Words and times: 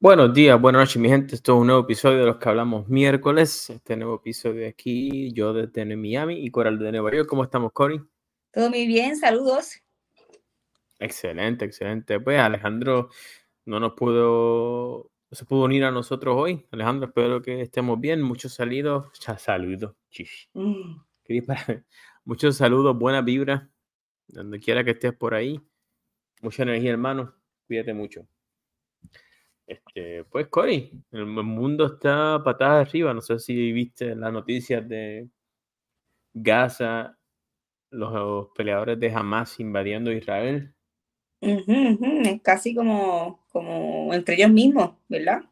Buenos 0.00 0.32
días, 0.32 0.60
buenas 0.60 0.82
noches, 0.82 1.02
mi 1.02 1.08
gente. 1.08 1.34
Esto 1.34 1.54
es 1.54 1.60
un 1.60 1.66
nuevo 1.66 1.82
episodio 1.82 2.20
de 2.20 2.26
los 2.26 2.36
que 2.36 2.48
hablamos 2.48 2.88
miércoles. 2.88 3.68
Este 3.68 3.96
nuevo 3.96 4.14
episodio 4.14 4.60
de 4.60 4.68
aquí, 4.68 5.32
yo 5.32 5.52
desde 5.52 5.96
Miami 5.96 6.36
y 6.46 6.52
Coral 6.52 6.78
de 6.78 6.92
Nueva 6.92 7.10
York. 7.12 7.28
¿Cómo 7.28 7.42
estamos, 7.42 7.72
Cory? 7.72 8.00
Todo 8.52 8.70
muy 8.70 8.86
bien, 8.86 9.16
saludos. 9.16 9.82
Excelente, 11.00 11.64
excelente. 11.64 12.20
Pues 12.20 12.38
Alejandro 12.38 13.08
no 13.64 13.80
nos 13.80 13.94
pudo, 13.94 15.10
no 15.30 15.36
se 15.36 15.44
pudo 15.44 15.64
unir 15.64 15.82
a 15.82 15.90
nosotros 15.90 16.36
hoy. 16.38 16.64
Alejandro, 16.70 17.08
espero 17.08 17.42
que 17.42 17.60
estemos 17.60 17.98
bien. 17.98 18.22
Muchos 18.22 18.54
saludos, 18.54 19.08
ya 19.26 19.36
saludos. 19.36 19.96
Mm. 20.54 20.94
Muchos 22.24 22.56
saludos, 22.56 22.96
buena 22.96 23.20
vibra, 23.20 23.68
donde 24.28 24.60
quiera 24.60 24.84
que 24.84 24.92
estés 24.92 25.12
por 25.12 25.34
ahí. 25.34 25.60
Mucha 26.40 26.62
energía, 26.62 26.92
hermano. 26.92 27.34
Cuídate 27.66 27.94
mucho. 27.94 28.28
Este, 29.68 30.24
pues, 30.24 30.48
Cory, 30.48 30.90
el 31.12 31.26
mundo 31.26 31.84
está 31.84 32.42
patada 32.42 32.80
arriba. 32.80 33.12
No 33.12 33.20
sé 33.20 33.38
si 33.38 33.70
viste 33.70 34.16
las 34.16 34.32
noticias 34.32 34.88
de 34.88 35.28
Gaza, 36.32 37.18
los 37.90 38.48
peleadores 38.54 38.98
de 38.98 39.12
Hamas 39.12 39.60
invadiendo 39.60 40.10
Israel. 40.10 40.72
Es 41.42 42.40
casi 42.40 42.74
como, 42.74 43.44
como 43.52 44.14
entre 44.14 44.36
ellos 44.36 44.50
mismos, 44.50 44.92
¿verdad? 45.06 45.42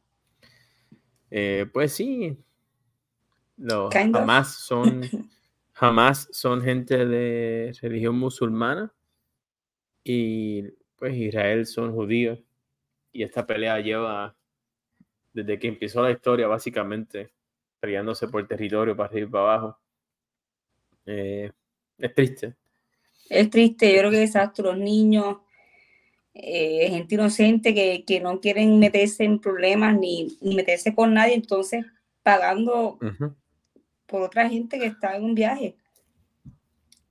Eh, 1.31 1.67
pues 1.71 1.93
sí. 1.93 2.39
Los 3.59 3.95
Hamas 3.95 4.55
son, 4.55 5.03
Hamas 5.75 6.27
son 6.33 6.63
gente 6.63 7.05
de 7.05 7.77
religión 7.83 8.19
musulmana 8.19 8.91
y 10.03 10.63
pues 10.97 11.15
Israel 11.15 11.67
son 11.67 11.93
judíos 11.93 12.39
y 13.17 13.23
esta 13.23 13.47
pelea 13.47 13.81
lleva 13.81 14.37
desde 15.33 15.59
que 15.59 15.69
empezó 15.69 16.03
la 16.03 16.11
historia, 16.11 16.47
básicamente, 16.47 17.31
peleándose 17.81 18.29
por 18.29 18.43
el 18.43 18.47
territorio 18.47 18.95
para 18.95 19.09
arriba 19.09 19.27
y 19.27 19.31
para 19.31 19.45
abajo. 19.45 19.79
Eh, 21.07 21.51
es 21.97 22.15
triste. 22.15 22.55
Es 23.31 23.49
triste, 23.49 23.91
yo 23.91 24.01
creo 24.01 24.11
que 24.11 24.23
exacto, 24.23 24.63
los 24.63 24.77
niños, 24.77 25.39
eh, 26.35 26.89
gente 26.91 27.15
inocente 27.15 27.75
que, 27.75 28.21
no 28.21 28.39
quieren 28.39 28.79
meterse 28.79 29.25
en 29.25 29.41
problemas 29.41 29.99
ni, 29.99 30.37
meterse 30.43 30.95
con 30.95 31.15
nadie, 31.15 31.35
entonces 31.35 31.87
pagando 32.23 32.99
por 34.05 34.23
otra 34.23 34.49
gente 34.49 34.79
que 34.79 34.87
está 34.87 35.17
en 35.17 35.25
un 35.25 35.35
viaje. 35.35 35.75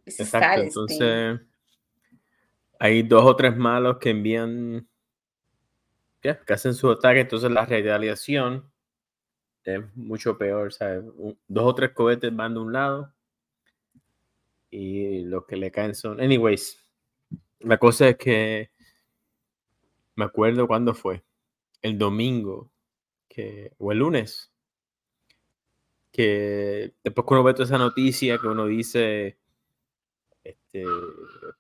Exacto, 0.06 0.62
entonces 0.62 1.40
hay 2.80 3.02
dos 3.02 3.26
o 3.26 3.36
tres 3.36 3.58
malos 3.58 3.98
que 3.98 4.12
envían 4.12 4.88
que 6.46 6.54
hacen 6.54 6.74
su 6.74 6.90
ataque, 6.90 7.22
entonces 7.22 7.52
la 7.52 7.66
retaliación 7.66 8.72
es 9.64 9.96
mucho 9.96 10.38
peor. 10.38 10.74
dos 11.48 11.66
o 11.66 11.76
tres 11.76 11.92
cohetes 11.92 12.36
van 12.36 12.54
de 12.54 12.60
un 12.60 12.74
lado 12.74 13.14
y 14.70 15.22
lo 15.22 15.46
que 15.46 15.56
le 15.56 15.72
caen 15.72 15.96
son. 15.96 16.20
Anyways, 16.20 16.84
la 17.60 17.78
cosa 17.78 18.10
es 18.10 18.18
que 18.18 18.72
me 20.16 20.26
acuerdo 20.26 20.68
cuándo 20.68 20.94
fue. 20.94 21.24
El 21.82 21.98
domingo 21.98 22.72
que, 23.28 23.72
o 23.78 23.92
el 23.92 24.00
lunes. 24.00 24.52
Que 26.12 26.94
después 27.04 27.28
que 27.28 27.34
uno 27.34 27.44
ve 27.44 27.54
toda 27.54 27.66
esa 27.66 27.78
noticia, 27.78 28.38
que 28.38 28.48
uno 28.48 28.66
dice, 28.68 29.38
este, 30.44 30.86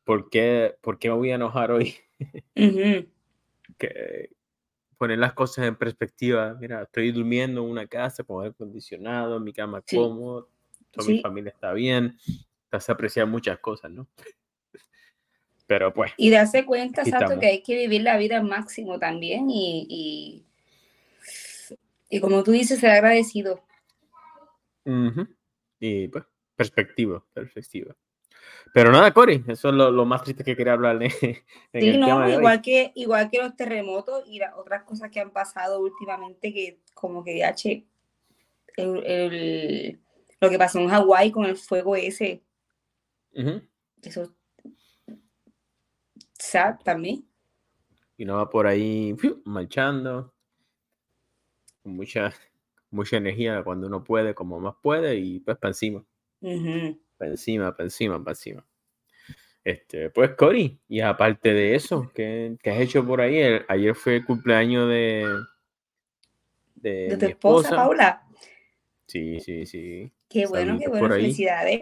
¿por, 0.03 0.29
qué, 0.29 0.75
¿por 0.81 0.99
qué 0.99 1.09
me 1.09 1.15
voy 1.15 1.31
a 1.31 1.35
enojar 1.35 1.71
hoy? 1.71 1.95
que, 2.55 4.29
poner 4.95 5.19
las 5.19 5.33
cosas 5.33 5.65
en 5.65 5.75
perspectiva. 5.75 6.55
Mira, 6.59 6.83
estoy 6.83 7.11
durmiendo 7.11 7.63
en 7.63 7.69
una 7.69 7.87
casa 7.87 8.23
con 8.23 8.41
aire 8.43 8.53
acondicionado, 8.53 9.39
mi 9.39 9.53
cama 9.53 9.81
cómodo, 9.81 10.49
toda 10.91 11.07
mi 11.07 11.19
familia 11.21 11.51
está 11.51 11.73
bien. 11.73 12.17
Hace 12.71 12.91
apreciar 12.91 13.27
muchas 13.27 13.59
cosas, 13.59 13.91
¿no? 13.91 14.07
Pero 15.67 15.93
pues. 15.93 16.11
Y 16.17 16.29
darse 16.29 16.65
cuenta, 16.65 17.01
exacto, 17.01 17.39
que 17.39 17.47
hay 17.47 17.63
que 17.63 17.75
vivir 17.75 18.01
la 18.01 18.17
vida 18.17 18.37
al 18.37 18.43
máximo 18.43 18.99
también 18.99 19.49
y, 19.49 20.43
y, 22.09 22.19
como 22.19 22.43
tú 22.43 22.51
dices, 22.51 22.79
ser 22.79 22.91
agradecido. 22.91 23.63
Y 25.79 26.07
pues, 26.07 26.23
perspectiva, 26.55 27.23
perspectiva. 27.33 27.95
Pero 28.75 28.91
nada, 28.91 29.13
Cory, 29.13 29.41
eso 29.47 29.69
es 29.69 29.73
lo, 29.73 30.05
más 30.05 30.23
triste 30.23 30.43
que 30.43 30.53
quería 30.53 30.73
hablarle. 30.73 31.09
sí, 31.73 31.97
no, 31.97 32.29
igual, 32.29 32.61
Que, 32.61 32.91
igual 32.95 33.29
que 33.29 33.37
los 33.37 33.55
terremotos 33.55 34.25
y 34.27 34.39
las 34.39 34.53
otras 34.53 34.83
cosas 34.83 35.09
que 35.09 35.21
han 35.21 35.31
pasado 35.31 35.79
últimamente, 35.79 36.53
que 36.53 36.81
como 36.93 37.23
que 37.23 37.45
H, 37.45 37.85
el, 38.75 39.99
lo 40.41 40.49
que 40.49 40.57
pasó 40.57 40.79
en 40.79 40.89
Hawái 40.89 41.31
con 41.31 41.45
el 41.45 41.55
fuego 41.55 41.95
ese. 41.95 42.43
Eso. 44.01 44.35
Sad 46.37 46.79
también. 46.83 47.25
Y 48.17 48.25
no 48.25 48.35
va 48.35 48.49
por 48.49 48.67
ahí 48.67 49.15
marchando. 49.45 50.33
Con 51.81 51.95
mucha, 51.95 52.33
mucha 52.89 53.15
energía 53.15 53.63
cuando 53.63 53.87
uno 53.87 54.03
puede, 54.03 54.35
como 54.35 54.59
más 54.59 54.75
puede, 54.81 55.15
y 55.15 55.39
pues 55.39 55.57
para 55.57 55.69
encima 55.69 56.03
para 57.17 57.31
encima, 57.31 57.71
para 57.71 57.85
encima, 57.85 58.23
para 58.23 58.31
encima. 58.31 58.65
Este, 59.63 60.11
pues, 60.11 60.31
Cory, 60.35 60.79
y 60.87 60.99
aparte 60.99 61.51
de 61.51 61.73
eso, 61.73 62.11
¿qué, 62.13 62.55
has 62.63 62.79
hecho 62.79 63.05
por 63.05 63.19
ahí? 63.19 63.41
ayer 63.67 63.95
fue 63.95 64.17
el 64.17 64.25
cumpleaños 64.25 64.87
de. 64.87 65.25
de, 66.75 67.17
tu 67.17 67.25
esposa, 67.25 67.75
Paula. 67.75 68.23
Sí, 69.07 69.39
sí, 69.39 69.65
sí. 69.65 70.11
Qué 70.29 70.45
bueno, 70.45 70.77
qué 70.77 70.87
bueno, 70.87 71.09
felicidades. 71.09 71.81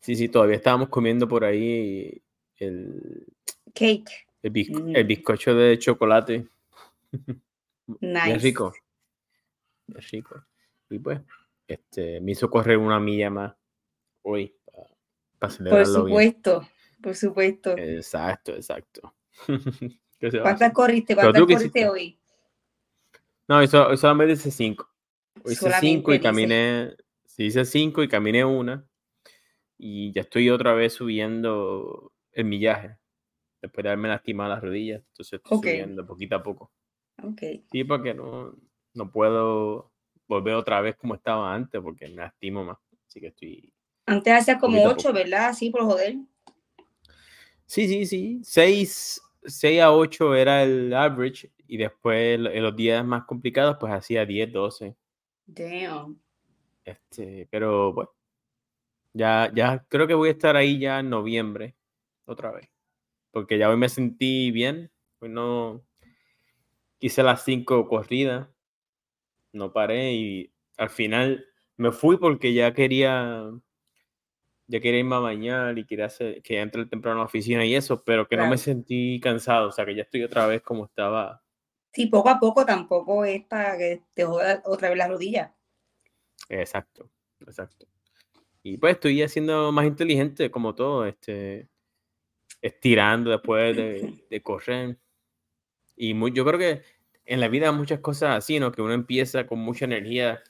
Sí, 0.00 0.16
sí, 0.16 0.28
todavía 0.28 0.56
estábamos 0.56 0.88
comiendo 0.88 1.28
por 1.28 1.44
ahí 1.44 2.20
el. 2.56 3.26
Cake. 3.72 4.26
El, 4.42 4.50
mm. 4.50 5.06
bizcocho 5.06 5.54
de 5.54 5.78
chocolate. 5.78 6.46
Nice. 8.00 8.34
Es 8.34 8.42
rico. 8.44 8.72
Es 9.96 10.10
rico. 10.12 10.44
Y 10.90 11.00
pues, 11.00 11.20
este, 11.66 12.20
me 12.20 12.30
hizo 12.30 12.48
correr 12.48 12.78
una 12.78 13.00
milla 13.00 13.30
más 13.30 13.52
hoy. 14.22 14.54
Para, 15.38 15.54
por 15.70 15.86
supuesto, 15.86 16.68
por 17.02 17.14
supuesto. 17.16 17.76
Exacto, 17.76 18.54
exacto. 18.54 19.14
¿Cuántas 20.42 20.72
corriste? 20.72 21.14
¿Cuántas 21.14 21.42
corriste 21.42 21.88
hoy? 21.88 22.18
No, 23.48 23.60
eso, 23.60 23.96
solamente 23.96 24.34
hice 24.34 24.50
cinco. 24.50 24.88
hice 25.44 25.70
cinco 25.80 26.12
y 26.12 26.20
caminé. 26.20 26.94
Sí, 27.24 27.46
hice 27.46 27.64
cinco 27.64 28.02
y 28.02 28.08
caminé 28.08 28.44
una. 28.44 28.86
Y 29.78 30.12
ya 30.12 30.20
estoy 30.20 30.50
otra 30.50 30.74
vez 30.74 30.92
subiendo 30.92 32.12
el 32.32 32.44
millaje. 32.44 32.98
Después 33.62 33.82
de 33.82 33.90
haberme 33.90 34.08
lastimado 34.08 34.50
las 34.50 34.62
rodillas. 34.62 35.02
Entonces 35.08 35.40
estoy 35.42 35.58
subiendo 35.58 36.06
poquito 36.06 36.36
a 36.36 36.42
poco. 36.42 36.70
Ok. 37.22 37.40
Sí, 37.72 37.84
porque 37.84 38.14
no, 38.14 38.54
no 38.94 39.10
puedo 39.10 39.92
volver 40.28 40.54
otra 40.54 40.80
vez 40.80 40.96
como 40.96 41.14
estaba 41.14 41.52
antes, 41.54 41.80
porque 41.80 42.08
me 42.08 42.16
lastimo 42.16 42.64
más. 42.64 42.78
Así 43.08 43.20
que 43.20 43.28
estoy 43.28 43.72
antes 44.10 44.32
hacía 44.32 44.58
como 44.58 44.82
ocho, 44.82 45.12
¿verdad? 45.12 45.50
Así 45.50 45.70
por 45.70 45.82
joder. 45.82 46.16
Sí, 47.66 47.86
sí, 47.86 48.06
sí. 48.06 48.40
Seis, 48.42 49.22
a 49.80 49.92
ocho 49.92 50.34
era 50.34 50.64
el 50.64 50.92
average 50.92 51.52
y 51.68 51.76
después 51.76 52.34
en 52.34 52.62
los 52.62 52.74
días 52.74 53.04
más 53.04 53.24
complicados 53.24 53.76
pues 53.78 53.92
hacía 53.92 54.26
10, 54.26 54.52
12. 54.52 54.96
Damn. 55.46 56.20
Este, 56.84 57.46
pero 57.52 57.92
bueno, 57.92 58.10
ya, 59.12 59.52
ya 59.54 59.84
creo 59.88 60.08
que 60.08 60.14
voy 60.14 60.30
a 60.30 60.32
estar 60.32 60.56
ahí 60.56 60.80
ya 60.80 60.98
en 60.98 61.10
noviembre 61.10 61.76
otra 62.24 62.50
vez. 62.50 62.68
Porque 63.30 63.58
ya 63.58 63.70
hoy 63.70 63.76
me 63.76 63.88
sentí 63.88 64.50
bien. 64.50 64.90
Hoy 65.20 65.28
no 65.28 65.84
hice 66.98 67.22
las 67.22 67.44
cinco 67.44 67.86
corridas. 67.86 68.48
No 69.52 69.72
paré 69.72 70.14
y 70.14 70.52
al 70.76 70.90
final 70.90 71.46
me 71.76 71.92
fui 71.92 72.16
porque 72.16 72.52
ya 72.52 72.74
quería 72.74 73.52
ya 74.70 74.80
quería 74.80 75.00
irme 75.00 75.16
a 75.16 75.18
bañar 75.18 75.76
y 75.78 75.84
quería 75.84 76.06
hacer, 76.06 76.40
que 76.42 76.60
entre 76.60 76.86
temprano 76.86 77.18
a 77.18 77.22
la 77.22 77.26
oficina 77.26 77.64
y 77.64 77.74
eso, 77.74 78.04
pero 78.04 78.28
que 78.28 78.36
no 78.36 78.46
me 78.46 78.56
sentí 78.56 79.18
cansado, 79.20 79.68
o 79.68 79.72
sea, 79.72 79.84
que 79.84 79.96
ya 79.96 80.02
estoy 80.02 80.22
otra 80.22 80.46
vez 80.46 80.62
como 80.62 80.84
estaba. 80.84 81.42
Sí, 81.92 82.06
poco 82.06 82.28
a 82.28 82.38
poco 82.38 82.64
tampoco 82.64 83.24
es 83.24 83.44
para 83.46 83.76
que 83.76 84.04
te 84.14 84.24
joda 84.24 84.62
otra 84.64 84.90
vez 84.90 84.98
la 84.98 85.08
rodilla. 85.08 85.56
Exacto, 86.48 87.10
exacto. 87.40 87.86
Y 88.62 88.76
pues 88.76 88.94
estoy 88.94 89.20
haciendo 89.22 89.72
más 89.72 89.86
inteligente 89.86 90.52
como 90.52 90.76
todo, 90.76 91.04
este, 91.04 91.68
estirando 92.62 93.30
después 93.30 93.76
de, 93.76 94.24
de 94.30 94.42
correr. 94.42 95.00
Y 95.96 96.14
muy, 96.14 96.32
yo 96.32 96.44
creo 96.44 96.60
que 96.60 96.82
en 97.24 97.40
la 97.40 97.48
vida 97.48 97.72
muchas 97.72 97.98
cosas 97.98 98.36
así, 98.36 98.60
¿no? 98.60 98.70
Que 98.70 98.82
uno 98.82 98.92
empieza 98.92 99.48
con 99.48 99.58
mucha 99.58 99.84
energía 99.84 100.40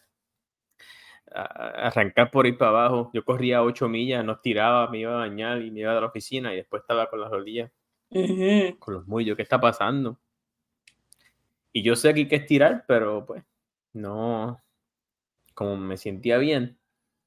arrancar 1.32 2.30
por 2.30 2.46
ir 2.46 2.58
para 2.58 2.70
abajo. 2.70 3.10
Yo 3.12 3.24
corría 3.24 3.62
ocho 3.62 3.88
millas, 3.88 4.24
no 4.24 4.38
tiraba, 4.38 4.90
me 4.90 4.98
iba 4.98 5.12
a 5.12 5.28
bañar 5.28 5.62
y 5.62 5.70
me 5.70 5.80
iba 5.80 5.96
a 5.96 6.00
la 6.00 6.06
oficina 6.06 6.52
y 6.52 6.56
después 6.56 6.82
estaba 6.82 7.08
con 7.08 7.20
las 7.20 7.30
rodillas, 7.30 7.70
con 8.78 8.94
los 8.94 9.06
mullos. 9.06 9.36
¿Qué 9.36 9.42
está 9.42 9.60
pasando? 9.60 10.18
Y 11.72 11.82
yo 11.82 11.94
sé 11.94 12.12
que 12.14 12.20
hay 12.20 12.28
que 12.28 12.36
estirar, 12.36 12.84
pero 12.86 13.24
pues 13.26 13.44
no, 13.92 14.60
como 15.54 15.76
me 15.76 15.96
sentía 15.96 16.38
bien. 16.38 16.78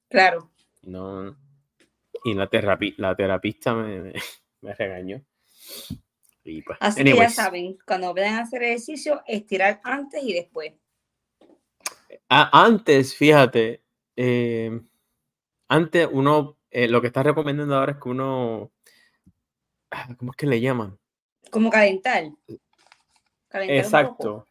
Claro. 0.10 0.52
No, 0.82 1.38
y 2.24 2.34
la, 2.34 2.48
terapi 2.48 2.96
la 2.98 3.16
terapista 3.16 3.74
me, 3.74 4.14
me, 4.62 4.74
regañó. 4.76 5.24
Pues, 6.44 6.78
Así 6.82 7.04
que 7.04 7.16
ya 7.16 7.30
saben, 7.30 7.78
cuando 7.86 8.14
vayan 8.14 8.36
a 8.36 8.42
hacer 8.42 8.64
ejercicio, 8.64 9.22
estirar 9.28 9.80
antes 9.84 10.22
y 10.24 10.34
después. 10.34 10.74
antes, 12.28 13.16
fíjate, 13.16 13.83
eh, 14.16 14.82
antes 15.68 16.08
uno, 16.12 16.58
eh, 16.70 16.88
lo 16.88 17.02
que 17.02 17.08
está 17.08 17.24
recomendando 17.24 17.76
ahora 17.76 17.94
es 17.94 17.98
que 17.98 18.10
uno, 18.10 18.72
ah, 19.92 20.08
¿cómo 20.18 20.32
es 20.32 20.38
que 20.38 20.48
le 20.48 20.62
llaman? 20.62 20.98
Como 21.52 21.70
calentar. 21.70 22.32
Exacto, 23.54 24.48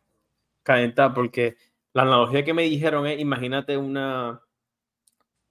calentar, 0.62 1.12
porque 1.12 1.56
la 1.92 2.02
analogía 2.02 2.44
que 2.44 2.54
me 2.54 2.62
dijeron 2.62 3.06
es, 3.06 3.20
imagínate 3.20 3.76
una, 3.76 4.40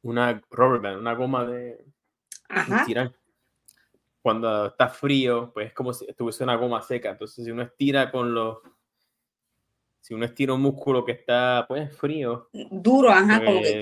una 0.01 0.41
rubber 0.49 0.81
band, 0.81 0.99
una 0.99 1.13
goma 1.13 1.45
de, 1.45 1.85
estirar. 2.79 3.13
Cuando 4.21 4.67
está 4.67 4.87
frío, 4.87 5.51
pues 5.53 5.67
es 5.67 5.73
como 5.73 5.93
si 5.93 6.05
estuviese 6.07 6.43
una 6.43 6.55
goma 6.55 6.81
seca. 6.81 7.09
Entonces, 7.09 7.43
si 7.43 7.51
uno 7.51 7.63
estira 7.63 8.11
con 8.11 8.33
los. 8.33 8.59
Si 9.99 10.13
uno 10.13 10.25
estira 10.25 10.53
un 10.53 10.61
músculo 10.61 11.03
que 11.03 11.13
está, 11.13 11.65
pues, 11.67 11.95
frío. 11.95 12.49
Duro, 12.53 13.09
ajá, 13.09 13.43
como 13.43 13.61
que. 13.61 13.81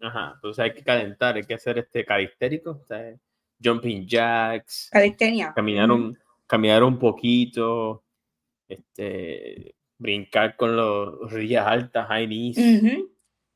Ajá, 0.00 0.32
entonces 0.34 0.62
hay 0.62 0.74
que 0.74 0.82
calentar, 0.82 1.36
hay 1.36 1.44
que 1.44 1.54
hacer 1.54 1.78
este 1.78 2.04
calistérico, 2.04 2.84
jumping 3.62 4.06
jacks. 4.06 4.88
Calistenia. 4.90 5.52
Caminar 5.54 5.90
un, 5.90 6.18
caminar 6.46 6.82
un 6.84 6.98
poquito, 6.98 8.02
este, 8.68 9.74
brincar 9.98 10.56
con 10.56 10.76
los 10.76 11.30
rodillas 11.30 11.66
altas, 11.66 12.06
high 12.08 12.26
knees. 12.26 12.56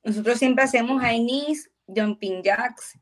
Nosotros 0.03 0.39
siempre 0.39 0.65
hacemos 0.65 1.01
high 1.01 1.21
knees, 1.21 1.71
jumping 1.87 2.43
jacks 2.43 2.99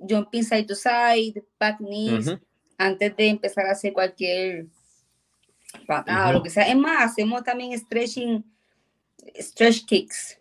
jumping 0.00 0.42
side 0.42 0.66
to 0.66 0.74
side, 0.74 1.42
back 1.58 1.80
knees, 1.80 2.36
antes 2.78 3.16
de 3.16 3.28
empezar 3.28 3.66
a 3.66 3.72
hacer 3.72 3.92
cualquier 3.92 4.66
patada, 5.86 6.32
lo 6.32 6.42
que 6.42 6.50
sea. 6.50 6.68
Es 6.68 6.76
más, 6.76 7.12
hacemos 7.12 7.44
también 7.44 7.78
stretching, 7.78 8.44
stretch 9.38 9.84
kicks, 9.84 10.38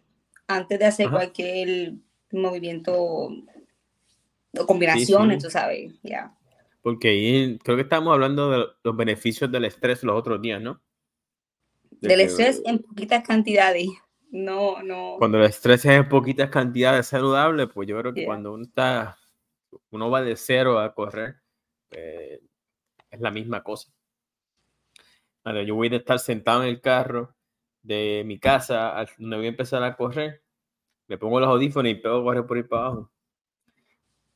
antes 0.47 0.79
de 0.79 0.85
hacer 0.85 1.09
cualquier 1.09 1.93
movimiento 2.31 2.93
o 2.93 4.65
combinaciones, 4.65 5.43
tú 5.43 5.49
sabes, 5.49 5.93
ya. 6.03 6.35
Porque 6.81 7.57
creo 7.63 7.75
que 7.75 7.83
estamos 7.83 8.13
hablando 8.13 8.51
de 8.51 8.65
los 8.83 8.95
beneficios 8.95 9.51
del 9.51 9.65
estrés 9.65 10.03
los 10.03 10.17
otros 10.17 10.41
días, 10.41 10.61
¿no? 10.61 10.81
del 12.01 12.21
estrés 12.21 12.61
en 12.65 12.79
poquitas 12.79 13.23
cantidades. 13.23 13.87
No, 14.31 14.81
no. 14.83 15.15
Cuando 15.17 15.39
el 15.39 15.45
estrés 15.45 15.85
es 15.85 15.91
en 15.91 16.07
poquitas 16.07 16.49
cantidades 16.49 17.07
saludable, 17.07 17.67
pues 17.67 17.87
yo 17.87 17.99
creo 17.99 18.13
que 18.13 18.25
cuando 18.25 18.53
uno 18.53 18.63
está 18.63 19.17
uno 19.91 20.09
va 20.09 20.21
de 20.21 20.35
cero 20.35 20.79
a 20.79 20.93
correr, 20.93 21.41
eh, 21.91 22.41
es 23.09 23.19
la 23.19 23.31
misma 23.31 23.63
cosa. 23.63 23.91
yo 25.65 25.75
voy 25.75 25.91
a 25.91 25.97
estar 25.97 26.19
sentado 26.19 26.63
en 26.63 26.69
el 26.69 26.81
carro 26.81 27.35
de 27.81 28.23
mi 28.25 28.39
casa, 28.39 29.05
donde 29.17 29.37
voy 29.37 29.45
a 29.47 29.49
empezar 29.49 29.83
a 29.83 29.95
correr, 29.95 30.43
me 31.09 31.17
pongo 31.17 31.39
los 31.39 31.49
audífonos 31.49 31.91
y 31.91 31.95
pego 31.95 32.17
a 32.17 32.23
correr 32.23 32.45
por 32.45 32.57
ahí 32.57 32.63
para 32.63 32.85
abajo. 32.85 33.11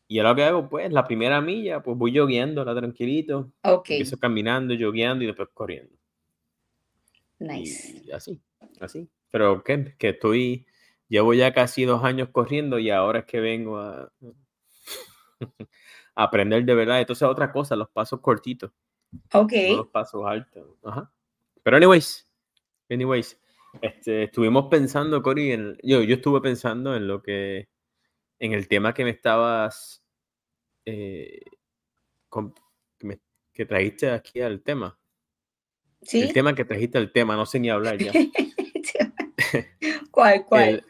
Y 0.07 0.19
ahora 0.19 0.31
lo 0.31 0.35
que 0.35 0.43
hago, 0.43 0.69
pues, 0.69 0.91
la 0.91 1.05
primera 1.05 1.39
milla, 1.39 1.81
pues 1.81 1.97
voy 1.97 2.11
la 2.11 2.75
tranquilito. 2.75 3.51
Empiezo 3.63 4.17
caminando, 4.19 4.73
jogueando 4.77 5.23
y 5.23 5.27
después 5.27 5.49
corriendo. 5.53 5.95
Nice. 7.39 8.01
Y 8.05 8.11
así, 8.11 8.41
así. 8.79 9.07
Pero 9.31 9.63
que, 9.63 9.95
que 9.97 10.09
estoy, 10.09 10.65
llevo 11.07 11.33
ya 11.33 11.53
casi 11.53 11.85
dos 11.85 12.03
años 12.03 12.29
corriendo 12.29 12.79
y 12.79 12.89
ahora 12.89 13.19
es 13.19 13.25
que 13.25 13.39
vengo 13.39 13.77
a, 13.77 14.11
aprender 16.15 16.65
de 16.65 16.75
verdad. 16.75 16.99
Entonces, 16.99 17.27
otra 17.27 17.51
cosa, 17.51 17.75
los 17.75 17.89
pasos 17.89 18.19
cortitos. 18.19 18.71
Ok. 19.33 19.53
los 19.69 19.87
pasos 19.87 20.23
altos. 20.25 20.65
Pero, 21.61 21.77
anyways, 21.77 22.27
anyways, 22.89 23.39
este, 23.81 24.23
estuvimos 24.23 24.67
pensando, 24.69 25.21
Cory, 25.21 25.51
en, 25.51 25.77
yo, 25.83 26.01
yo 26.03 26.15
estuve 26.15 26.41
pensando 26.41 26.95
en 26.95 27.07
lo 27.07 27.21
que, 27.21 27.69
en 28.39 28.53
el 28.53 28.67
tema 28.67 28.93
que 28.93 29.03
me 29.03 29.09
estabas, 29.09 30.03
eh, 30.85 31.41
que, 33.53 33.65
trajiste 33.65 34.09
aquí 34.09 34.41
al 34.41 34.61
tema. 34.61 34.99
¿Sí? 36.01 36.21
El 36.21 36.33
tema 36.33 36.53
que 36.53 36.65
trajiste 36.65 36.97
al 36.97 37.11
tema, 37.11 37.35
no 37.35 37.45
sé 37.45 37.59
ni 37.59 37.69
hablar 37.69 37.97
ya. 37.97 38.11
¿Cuál, 40.11 40.45
cuál? 40.49 40.85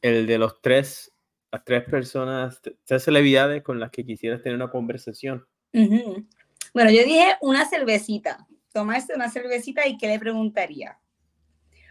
el 0.00 0.26
de 0.26 0.38
los 0.38 0.60
tres 0.60 1.12
las 1.52 1.64
tres 1.64 1.84
personas, 1.84 2.60
tres 2.84 3.04
celebridades 3.04 3.62
con 3.62 3.78
las 3.78 3.90
que 3.90 4.06
quisieras 4.06 4.42
tener 4.42 4.56
una 4.56 4.70
conversación. 4.70 5.46
Bueno, 5.72 6.90
yo 6.90 7.04
dije 7.04 7.36
una 7.42 7.68
cervecita, 7.68 8.46
tomarse 8.72 9.14
una 9.14 9.30
cervecita 9.30 9.86
y 9.86 9.98
qué 9.98 10.08
le 10.08 10.18
preguntaría. 10.18 10.98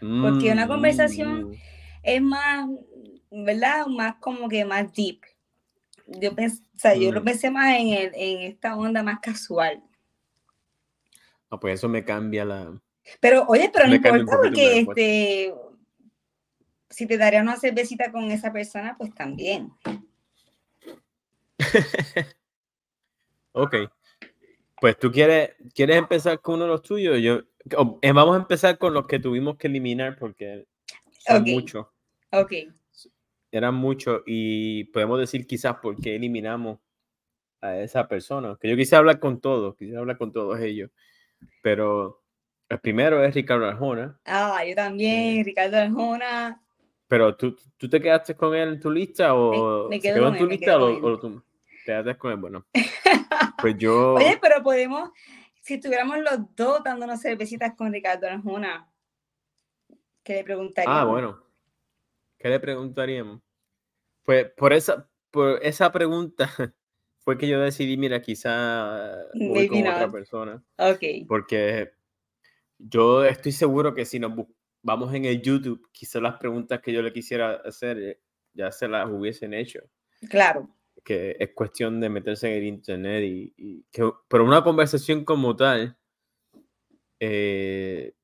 Porque 0.02 0.50
una 0.50 0.66
conversación 0.66 1.50
mm. 1.50 1.54
es 2.02 2.22
más, 2.22 2.68
¿verdad? 3.30 3.86
Más 3.86 4.16
como 4.16 4.48
que 4.48 4.64
más 4.64 4.92
deep. 4.92 5.20
Yo, 6.06 6.30
yo 6.98 7.12
lo 7.12 7.20
mm. 7.20 7.24
pensé 7.24 7.50
más 7.50 7.78
en, 7.78 8.10
en 8.14 8.40
esta 8.42 8.76
onda 8.76 9.02
más 9.02 9.20
casual. 9.20 9.82
Ah, 11.50 11.60
pues 11.60 11.74
eso 11.74 11.88
me 11.88 12.04
cambia 12.04 12.44
la... 12.44 12.80
Pero, 13.20 13.44
oye, 13.46 13.70
pero 13.72 13.86
no 13.86 13.94
importa 13.94 14.38
porque 14.42 14.80
este, 14.80 15.54
si 16.90 17.06
te 17.06 17.16
daría 17.16 17.42
una 17.42 17.56
cervecita 17.56 18.10
con 18.10 18.30
esa 18.30 18.52
persona, 18.52 18.96
pues 18.96 19.14
también. 19.14 19.72
ok. 23.52 23.74
Pues 24.80 24.98
tú 24.98 25.12
quieres, 25.12 25.50
quieres 25.74 25.96
empezar 25.96 26.40
con 26.40 26.56
uno 26.56 26.64
de 26.64 26.70
los 26.70 26.82
tuyos. 26.82 27.20
Yo, 27.20 27.42
vamos 27.64 28.36
a 28.36 28.40
empezar 28.40 28.78
con 28.78 28.94
los 28.94 29.06
que 29.06 29.18
tuvimos 29.18 29.56
que 29.56 29.68
eliminar 29.68 30.16
porque 30.18 30.66
son 31.18 31.44
muchos. 31.44 31.86
Ok. 32.30 32.52
Eran 33.50 33.74
muchos 33.74 34.22
y 34.26 34.84
podemos 34.84 35.18
decir 35.18 35.46
quizás 35.46 35.76
por 35.76 36.00
qué 36.00 36.16
eliminamos 36.16 36.78
a 37.60 37.78
esa 37.78 38.08
persona. 38.08 38.56
Que 38.60 38.68
yo 38.68 38.76
quise 38.76 38.96
hablar 38.96 39.20
con 39.20 39.40
todos, 39.40 39.76
quise 39.76 39.96
hablar 39.96 40.18
con 40.18 40.32
todos 40.32 40.58
ellos. 40.60 40.90
Pero 41.62 42.22
el 42.68 42.80
primero 42.80 43.22
es 43.22 43.34
Ricardo 43.34 43.66
Arjona. 43.66 44.18
Ah, 44.24 44.62
yo 44.66 44.74
también, 44.74 45.44
Ricardo 45.44 45.76
Arjona. 45.76 46.62
Pero 47.08 47.36
¿tú, 47.36 47.54
tú 47.76 47.88
te 47.90 48.00
quedaste 48.00 48.34
con 48.34 48.54
él 48.54 48.70
en 48.70 48.80
tu 48.80 48.90
lista 48.90 49.34
o 49.34 49.88
me, 49.90 50.00
quedo 50.00 50.28
en 50.28 50.38
tu 50.38 50.46
lista 50.46 50.78
o, 50.78 51.18
tú 51.18 51.42
te 51.84 51.84
quedaste 51.84 52.16
con 52.16 52.32
él? 52.32 52.38
Bueno, 52.38 52.66
pues 53.60 53.76
yo. 53.76 54.14
Oye, 54.14 54.38
pero 54.40 54.62
podemos, 54.62 55.10
si 55.62 55.74
estuviéramos 55.74 56.18
los 56.18 56.54
dos 56.56 56.82
dándonos 56.84 57.20
cervecitas 57.20 57.74
con 57.74 57.92
Ricardo 57.92 58.26
Arjona, 58.26 58.92
¿qué 60.24 60.34
le 60.34 60.44
preguntaríamos? 60.44 61.00
Ah, 61.00 61.04
bueno. 61.04 61.42
¿Qué 62.36 62.48
le 62.48 62.58
preguntaríamos? 62.58 63.40
Pues 64.24 64.50
por 64.56 64.72
esa, 64.72 65.08
por 65.30 65.60
esa 65.62 65.92
pregunta 65.92 66.50
fue 67.20 67.38
que 67.38 67.46
yo 67.46 67.60
decidí, 67.60 67.96
mira, 67.96 68.20
quizá 68.20 69.24
voy 69.34 69.68
con 69.68 69.86
otra 69.86 70.10
persona. 70.10 70.64
Ok. 70.78 71.28
Porque 71.28 71.92
yo 72.78 73.24
estoy 73.24 73.52
seguro 73.52 73.94
que 73.94 74.04
si 74.04 74.18
nos 74.18 74.32
vamos 74.82 75.14
en 75.14 75.26
el 75.26 75.40
YouTube, 75.40 75.88
quizás 75.92 76.20
las 76.20 76.38
preguntas 76.38 76.80
que 76.80 76.92
yo 76.92 77.02
le 77.02 77.12
quisiera 77.12 77.62
hacer 77.64 77.98
eh, 77.98 78.20
ya 78.52 78.72
se 78.72 78.88
las 78.88 79.08
hubiesen 79.08 79.54
hecho. 79.54 79.80
Claro. 80.28 80.68
Que 81.04 81.36
es 81.38 81.50
cuestión 81.54 82.00
de 82.00 82.08
meterse 82.08 82.48
en 82.48 82.58
el 82.58 82.64
internet 82.64 83.24
y, 83.24 83.84
que, 83.90 84.10
pero 84.28 84.44
una 84.44 84.62
conversación 84.62 85.24
como 85.24 85.56
tal, 85.56 85.96
eh, 87.18 88.14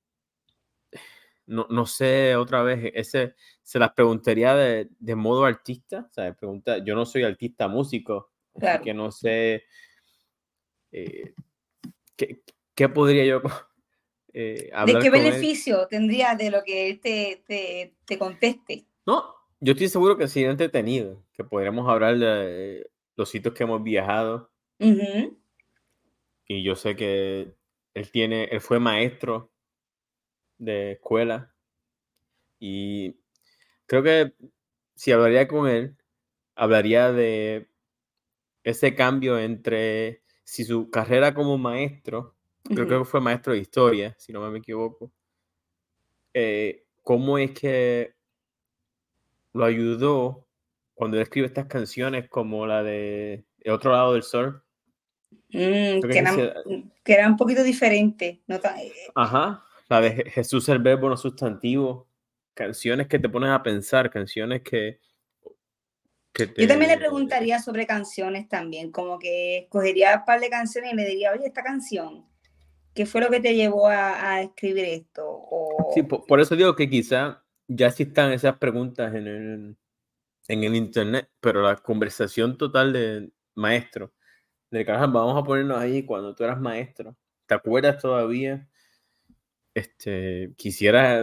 no, 1.47 1.66
no, 1.70 1.87
sé 1.87 2.37
otra 2.37 2.62
vez, 2.62 2.92
ese 2.94 3.35
se 3.62 3.78
las 3.78 3.92
preguntaría 3.92 4.54
de, 4.54 4.88
de 4.99 5.14
modo 5.14 5.44
artista, 5.44 6.06
o 6.08 6.12
sea, 6.12 6.32
pregunta, 6.35 6.78
yo 6.85 6.94
no 6.94 7.04
soy 7.04 7.25
artista 7.25 7.68
músico, 7.68 8.30
claro. 8.54 8.85
que 8.85 8.94
no 8.94 9.11
sé 9.11 9.64
eh, 10.92 11.35
¿qué, 12.16 12.42
¿qué, 12.75 12.88
podría 12.88 13.25
yo 13.25 13.42
eh, 14.32 14.70
¿De 14.87 14.99
qué 15.00 15.11
beneficio 15.11 15.87
tendría 15.88 16.35
de 16.35 16.50
lo 16.50 16.62
que 16.62 16.88
él 16.88 17.00
te, 17.00 17.42
te, 18.06 18.18
conteste? 18.18 18.87
No, 19.04 19.35
yo 19.61 19.73
estoy 19.73 19.88
seguro 19.88 20.17
que 20.17 20.29
sí 20.29 20.45
entretenido, 20.45 21.25
que 21.33 21.45
podríamos 21.45 21.88
hablar 21.88 22.19
de 22.19 22.91
los 23.17 23.29
sitios 23.29 23.55
que 23.55 23.65
hemos 23.65 23.83
viajado. 23.83 24.50
Y 26.47 26.62
yo 26.62 26.77
sé 26.77 26.97
que 26.97 27.55
él 27.95 28.11
tiene, 28.11 28.45
él 28.45 28.61
fue 28.61 28.79
maestro 28.79 29.53
de 30.59 30.93
escuela 30.93 31.55
y 32.61 33.17
creo 33.87 34.03
que 34.03 34.35
si 34.95 35.12
hablaría 35.12 35.47
con 35.47 35.69
él, 35.69 35.97
hablaría 36.57 37.12
de 37.12 37.69
ese 38.65 38.95
cambio 38.95 39.38
entre 39.38 40.23
si 40.45 40.65
su 40.65 40.91
carrera 40.91 41.35
como 41.35 41.59
maestro 41.59 42.35
creo, 42.65 42.87
que 42.87 43.05
fue 43.05 43.21
maestro 43.21 43.53
de 43.53 43.61
historia, 43.61 44.15
si 44.19 44.33
no 44.33 44.41
me 44.50 44.59
equivoco. 44.59 45.12
eh, 46.35 46.85
cómo 47.03 47.38
es 47.38 47.53
que 47.53 48.18
lo 49.52 49.64
ayudó 49.64 50.47
cuando 50.95 51.17
él 51.17 51.23
escribe 51.23 51.47
estas 51.47 51.67
canciones 51.67 52.28
como 52.28 52.67
la 52.67 52.83
de 52.83 53.45
El 53.61 53.73
otro 53.73 53.93
lado 53.93 54.14
del 54.14 54.23
sol. 54.23 54.64
Mm, 55.50 56.00
que, 56.00 57.14
era, 57.14 57.28
un 57.28 57.37
poquito 57.37 57.62
diferente. 57.62 58.43
No 58.47 58.57
eh, 58.57 58.93
Ajá, 59.14 59.64
la 59.88 60.00
de 60.00 60.31
Jesús 60.31 60.69
el 60.69 60.81
verbo 60.81 61.09
no 61.09 61.17
sustantivo. 61.17 62.09
Canciones 62.55 63.07
que 63.07 63.19
te 63.19 63.28
ponen 63.28 63.50
a 63.50 63.62
pensar, 63.62 64.11
canciones 64.11 64.62
que... 64.62 65.00
Yo 66.57 66.69
también 66.69 66.93
le 66.93 66.99
preguntaría 66.99 67.61
sobre 67.61 67.85
canciones 67.85 68.49
también, 68.49 68.93
como 68.93 69.19
que 69.19 69.59
escogería 69.59 70.19
un 70.19 70.25
par 70.25 70.38
de 70.38 70.49
canciones 70.49 70.93
y 70.93 70.97
le 70.97 71.05
diría, 71.05 71.33
oye, 71.33 71.47
esta 71.47 71.64
canción, 71.64 72.28
¿qué 72.95 73.07
fue 73.07 73.21
lo 73.21 73.28
que 73.28 73.40
te 73.40 73.57
llevó 73.57 73.88
a, 73.88 74.43
escribir 74.43 74.85
esto? 74.85 75.43
Sí, 75.95 76.02
por, 76.05 76.40
eso 76.40 76.55
digo 76.55 76.76
que 76.76 76.88
quizá 76.88 77.45
ya 77.69 77.89
existan 77.89 78.33
esas 78.33 78.57
preguntas 78.57 79.15
en 79.15 79.27
el, 79.27 79.77
en 80.49 80.65
el 80.65 80.75
internet, 80.75 81.31
pero 81.41 81.63
la 81.63 81.77
conversación 81.77 82.57
total 82.57 82.93
de 82.93 83.31
maestro, 83.55 84.13
de 84.71 84.85
caramba, 84.85 85.21
vamos 85.21 85.41
a 85.41 85.47
ponernos 85.47 85.79
ahí 85.79 86.05
cuando 86.05 86.35
tú 86.35 86.45
eras 86.45 86.61
maestro, 86.61 87.15
¿te 87.47 87.55
acuerdas 87.55 88.01
todavía? 88.01 88.67
Este, 89.75 90.53
quisiera 90.57 91.23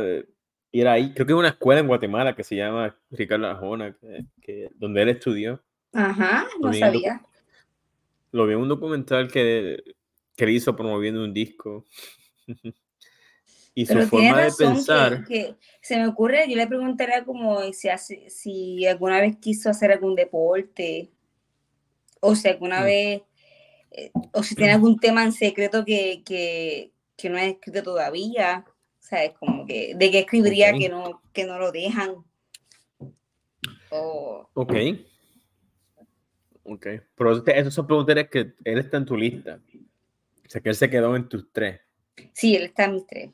ir 0.71 0.87
ahí, 0.87 1.13
creo 1.13 1.25
que 1.25 1.33
hay 1.33 1.39
una 1.39 1.49
escuela 1.49 1.81
en 1.81 1.87
Guatemala 1.87 2.35
que 2.35 2.43
se 2.43 2.55
llama 2.55 2.95
Ricardo 3.09 3.47
Arjona, 3.47 3.97
que, 4.41 4.69
donde 4.75 5.01
él 5.01 5.09
estudió. 5.09 5.63
Ajá, 5.93 6.47
no 6.61 6.71
sabía. 6.73 7.21
Lo 8.31 8.45
vi 8.45 8.53
en 8.53 8.59
un 8.59 8.69
documental 8.69 9.31
que, 9.31 9.83
que 10.35 10.43
él 10.43 10.49
hizo 10.51 10.75
promoviendo 10.75 11.23
un 11.23 11.33
disco. 11.33 11.85
Y 13.77 13.85
su 13.85 14.01
forma 14.07 14.41
de 14.41 14.51
pensar. 14.57 15.25
Que, 15.25 15.55
se 15.81 15.97
me 15.97 16.07
ocurre, 16.07 16.45
yo 16.49 16.55
le 16.55 16.65
preguntaría 16.65 17.25
como 17.25 17.61
si, 17.73 17.89
si 18.29 18.87
alguna 18.87 19.19
vez 19.19 19.35
quiso 19.35 19.69
hacer 19.69 19.91
algún 19.91 20.15
deporte, 20.15 21.11
o 22.21 22.33
si 22.35 22.47
alguna 22.47 22.81
mm. 22.81 22.85
vez, 22.85 23.21
eh, 23.91 24.11
o 24.31 24.41
si 24.41 24.55
tiene 24.55 24.71
algún 24.71 24.97
tema 24.97 25.23
en 25.23 25.33
secreto 25.33 25.83
que, 25.83 26.23
que, 26.25 26.91
que 27.17 27.29
no 27.29 27.37
ha 27.37 27.45
escrito 27.45 27.83
todavía. 27.83 28.65
¿Sabes? 28.99 29.33
Como 29.37 29.67
que, 29.67 29.93
de 29.95 30.09
qué 30.09 30.19
escribiría 30.19 30.73
que, 30.73 30.89
no, 30.89 31.21
que 31.31 31.43
no 31.43 31.59
lo 31.59 31.71
dejan. 31.71 32.15
Ok. 33.89 34.73
Ok. 36.63 36.87
Pero 37.13 37.45
esas 37.45 37.73
son 37.73 37.85
preguntas 37.85 38.27
que 38.31 38.53
él 38.63 38.79
está 38.79 38.97
en 38.97 39.05
tu 39.05 39.15
lista. 39.15 39.59
O 40.45 40.49
sea, 40.49 40.61
que 40.61 40.69
él 40.69 40.75
se 40.75 40.89
quedó 40.89 41.15
en 41.15 41.29
tus 41.29 41.51
tres. 41.51 41.81
Sí, 42.33 42.55
él 42.55 42.63
está 42.63 42.85
en 42.85 42.93
mis 42.93 43.05
tres. 43.05 43.29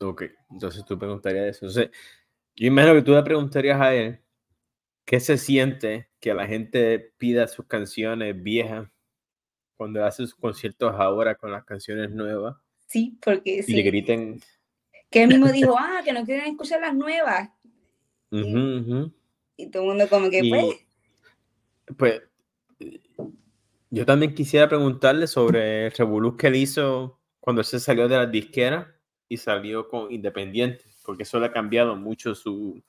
Ok, 0.00 0.24
entonces 0.50 0.84
tú 0.86 0.98
preguntarías 0.98 1.56
eso. 1.56 1.66
Entonces, 1.66 1.90
yo 2.56 2.66
imagino 2.66 2.94
que 2.94 3.02
tú 3.02 3.12
le 3.12 3.22
preguntarías 3.22 3.80
a 3.80 3.94
él 3.94 4.20
qué 5.04 5.20
se 5.20 5.36
siente 5.36 6.08
que 6.20 6.32
la 6.32 6.46
gente 6.46 7.12
pida 7.18 7.46
sus 7.48 7.66
canciones 7.66 8.42
viejas 8.42 8.88
cuando 9.76 10.04
hace 10.04 10.24
sus 10.24 10.34
conciertos 10.34 10.94
ahora 10.96 11.34
con 11.34 11.52
las 11.52 11.64
canciones 11.64 12.10
nuevas. 12.10 12.56
Sí, 12.86 13.18
porque 13.22 13.62
y 13.66 13.72
le 13.72 13.82
griten. 13.82 14.40
Que 15.10 15.24
él 15.24 15.28
mismo 15.28 15.48
dijo, 15.52 15.74
ah, 15.78 16.00
que 16.04 16.12
no 16.12 16.24
quieren 16.24 16.46
escuchar 16.46 16.80
las 16.80 16.94
nuevas. 16.94 17.50
y, 18.30 19.70
todo 19.70 19.82
el 19.82 19.88
mundo 19.88 20.08
como 20.08 20.30
que, 20.30 20.42
pues. 20.48 20.86
Pues, 21.96 22.22
yo 23.90 24.06
también 24.06 24.34
quisiera 24.34 24.68
preguntarle 24.68 25.26
sobre 25.26 25.86
el 25.86 25.92
revolú 25.92 26.36
que 26.36 26.46
él 26.46 26.56
hizo 26.56 27.20
cuando 27.40 27.64
se 27.64 27.80
salió 27.80 28.08
de 28.08 28.16
las 28.16 28.30
disqueras 28.30 28.86
y 29.30 29.36
salió 29.36 29.88
con 29.88 30.12
Independiente, 30.12 30.84
porque 31.06 31.22
eso 31.22 31.38
le 31.38 31.46
ha 31.46 31.52
cambiado 31.52 31.94
mucho 31.94 32.34
su... 32.34 32.82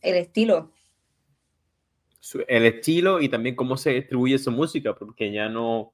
El 0.00 0.16
estilo. 0.16 0.72
el 2.48 2.64
estilo 2.64 3.20
y 3.20 3.28
también 3.28 3.54
cómo 3.54 3.76
se 3.76 3.90
distribuye 3.90 4.38
su 4.38 4.50
música, 4.50 4.94
porque 4.94 5.30
ya 5.30 5.50
no, 5.50 5.92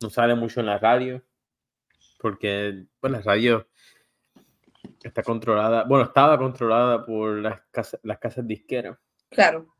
no 0.00 0.08
sale 0.08 0.36
mucho 0.36 0.60
en 0.60 0.66
la 0.66 0.78
radio, 0.78 1.20
porque 2.20 2.84
pues, 3.00 3.12
la 3.12 3.20
radio 3.22 3.66
está 5.02 5.24
controlada, 5.24 5.82
bueno, 5.82 6.04
estaba 6.04 6.38
controlada 6.38 7.04
por 7.04 7.38
las 7.38 7.62
casas, 7.72 7.98
las 8.04 8.18
casas 8.18 8.46
disqueras. 8.46 8.96
Claro. 9.30 9.74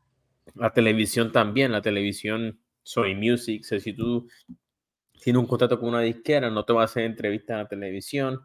La 0.55 0.73
televisión 0.73 1.31
también, 1.31 1.71
la 1.71 1.81
televisión 1.81 2.59
Soy 2.83 3.15
Music, 3.15 3.63
o 3.71 3.79
si 3.79 3.93
tú 3.93 4.27
tienes 5.23 5.39
un 5.39 5.47
contrato 5.47 5.79
con 5.79 5.89
una 5.89 6.01
disquera, 6.01 6.49
no 6.49 6.65
te 6.65 6.73
va 6.73 6.81
a 6.81 6.85
hacer 6.85 7.03
entrevistas 7.03 7.53
en 7.53 7.57
la 7.59 7.67
televisión, 7.69 8.41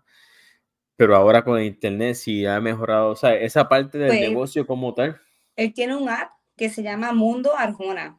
pero 0.96 1.14
ahora 1.14 1.44
con 1.44 1.58
el 1.58 1.66
internet 1.66 2.14
sí 2.14 2.46
ha 2.46 2.60
mejorado, 2.60 3.10
o 3.10 3.16
sea, 3.16 3.34
esa 3.34 3.68
parte 3.68 3.98
del 3.98 4.08
pues, 4.08 4.20
negocio 4.20 4.66
como 4.66 4.94
tal. 4.94 5.20
Él 5.54 5.72
tiene 5.74 5.96
un 5.96 6.08
app 6.08 6.30
que 6.56 6.70
se 6.70 6.82
llama 6.82 7.12
Mundo 7.12 7.56
Arjona. 7.56 8.18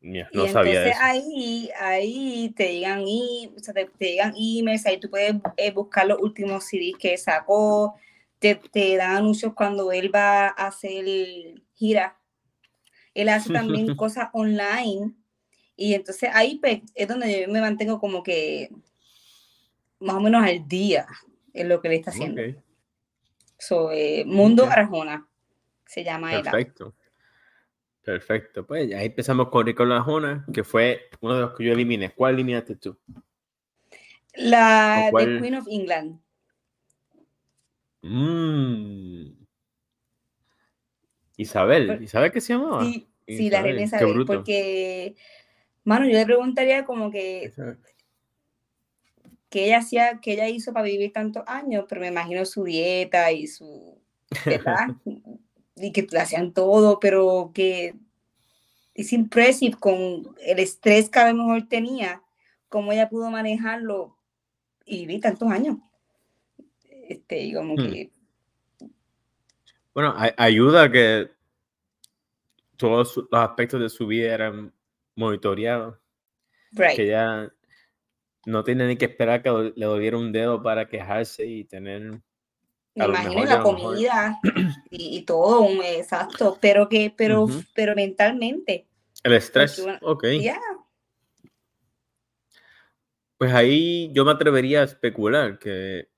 no 0.00 0.16
y 0.16 0.20
entonces 0.20 0.94
ahí, 1.00 1.70
ahí 1.78 2.52
te 2.56 2.72
llegan, 2.74 3.02
y, 3.06 3.52
o 3.56 3.60
sea, 3.60 3.74
te, 3.74 3.88
llegan 3.98 4.34
emails, 4.38 4.86
ahí 4.86 4.98
tú 4.98 5.10
puedes 5.10 5.34
eh, 5.56 5.72
buscar 5.72 6.06
los 6.06 6.20
últimos 6.20 6.64
CDs 6.64 6.96
que 6.98 7.16
sacó, 7.18 7.96
te, 8.38 8.54
te, 8.54 8.96
dan 8.96 9.16
anuncios 9.16 9.52
cuando 9.54 9.90
él 9.92 10.14
va 10.14 10.46
a 10.46 10.68
hacer 10.68 11.04
gira. 11.74 12.16
Él 13.14 13.28
hace 13.28 13.52
también 13.52 13.94
cosas 13.96 14.28
online 14.32 15.12
y 15.80 15.94
entonces 15.94 16.28
ahí 16.34 16.58
pues, 16.58 16.80
es 16.94 17.08
donde 17.08 17.40
yo 17.40 17.48
me 17.48 17.62
mantengo 17.62 17.98
como 17.98 18.22
que 18.22 18.70
más 20.00 20.16
o 20.16 20.20
menos 20.20 20.44
al 20.44 20.66
día 20.66 21.06
en 21.52 21.68
lo 21.68 21.80
que 21.80 21.88
le 21.88 21.96
está 21.96 22.10
haciendo. 22.10 22.42
So, 23.58 23.92
eh, 23.92 24.24
Mundo 24.26 24.64
Arjona 24.64 25.28
se 25.86 26.02
llama 26.02 26.30
Perfecto. 26.30 26.94
Perfecto. 28.02 28.66
Pues 28.66 28.92
ahí 28.94 29.06
empezamos 29.06 29.48
con 29.50 29.66
Ricardo 29.66 29.94
Arjona, 29.94 30.46
que 30.52 30.64
fue 30.64 31.10
uno 31.20 31.34
de 31.34 31.40
los 31.42 31.56
que 31.56 31.64
yo 31.64 31.72
eliminé. 31.72 32.10
¿Cuál 32.10 32.34
eliminaste 32.34 32.76
tú? 32.76 32.98
La 34.34 35.10
de 35.12 35.40
Queen 35.40 35.54
of 35.54 35.66
England. 35.68 36.20
Mm. 38.02 39.40
Isabel, 41.36 42.02
¿Isabel 42.02 42.32
qué 42.32 42.40
se 42.40 42.52
llamaba? 42.52 42.82
Sí, 42.84 43.08
sí 43.26 43.50
la 43.50 43.62
reina 43.62 43.82
Isabel, 43.82 44.24
porque, 44.26 45.16
mano, 45.84 46.06
yo 46.06 46.12
le 46.12 46.24
preguntaría 46.24 46.84
como 46.84 47.10
que 47.10 47.52
que 49.50 49.66
ella 49.66 49.78
hacía, 49.78 50.20
que 50.20 50.32
ella 50.32 50.48
hizo 50.48 50.72
para 50.72 50.86
vivir 50.86 51.12
tantos 51.12 51.42
años, 51.46 51.84
pero 51.88 52.00
me 52.00 52.08
imagino 52.08 52.44
su 52.46 52.64
dieta 52.64 53.32
y 53.32 53.48
su, 53.48 53.98
¿verdad? 54.46 54.88
y 55.76 55.92
que 55.92 56.06
le 56.10 56.20
hacían 56.20 56.52
todo, 56.52 57.00
pero 57.00 57.50
que 57.52 57.94
es 58.94 59.12
impresive 59.12 59.76
con 59.78 60.36
el 60.40 60.58
estrés 60.58 61.08
que 61.08 61.18
a 61.18 61.32
lo 61.32 61.44
mejor 61.44 61.68
tenía, 61.68 62.22
cómo 62.68 62.92
ella 62.92 63.08
pudo 63.08 63.30
manejarlo 63.30 64.16
y 64.84 65.00
vivir 65.00 65.20
tantos 65.20 65.50
años. 65.50 65.78
Este, 67.08 67.52
como 67.52 67.74
hmm. 67.74 67.76
que... 67.76 68.10
Bueno, 69.92 70.14
ayuda 70.36 70.90
que 70.90 71.28
todos 72.76 73.16
los 73.16 73.42
aspectos 73.42 73.80
de 73.80 73.88
su 73.88 74.06
vida 74.06 74.32
eran 74.32 74.72
monitoreados. 75.16 75.98
Que 76.94 77.08
ya 77.08 77.52
no 78.50 78.64
tiene 78.64 78.86
ni 78.86 78.96
que 78.96 79.06
esperar 79.06 79.42
que 79.42 79.72
le 79.74 79.86
doliera 79.86 80.16
un 80.16 80.32
dedo 80.32 80.62
para 80.62 80.88
quejarse 80.88 81.46
y 81.46 81.64
tener. 81.64 82.20
Me 82.94 83.04
imagino 83.04 83.44
la 83.44 83.62
comida 83.62 84.40
y, 84.90 85.22
todo, 85.22 85.68
exacto, 85.82 86.58
pero 86.60 86.88
que, 86.88 87.14
pero, 87.16 87.46
pero 87.74 87.94
mentalmente. 87.94 88.86
El 89.22 89.34
estrés, 89.34 89.84
ok. 90.02 90.24
Pues 93.38 93.54
ahí 93.54 94.10
yo 94.12 94.24
me 94.24 94.32
atrevería 94.32 94.82
a 94.82 94.84
especular 94.84 95.58
que 95.58 96.08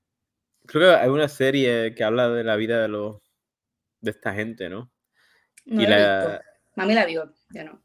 creo 0.65 0.89
que 0.89 0.95
hay 1.01 1.09
una 1.09 1.29
serie 1.29 1.95
que 1.95 2.03
habla 2.03 2.29
de 2.29 2.43
la 2.43 2.55
vida 2.55 2.81
de 2.81 2.87
los 2.89 3.21
de 4.01 4.11
esta 4.11 4.33
gente, 4.33 4.69
¿no? 4.69 4.91
y 5.65 5.85
la, 5.87 6.41
Mami 6.75 6.93
la 6.93 7.05
vio, 7.05 7.33
ya 7.51 7.63
no. 7.63 7.81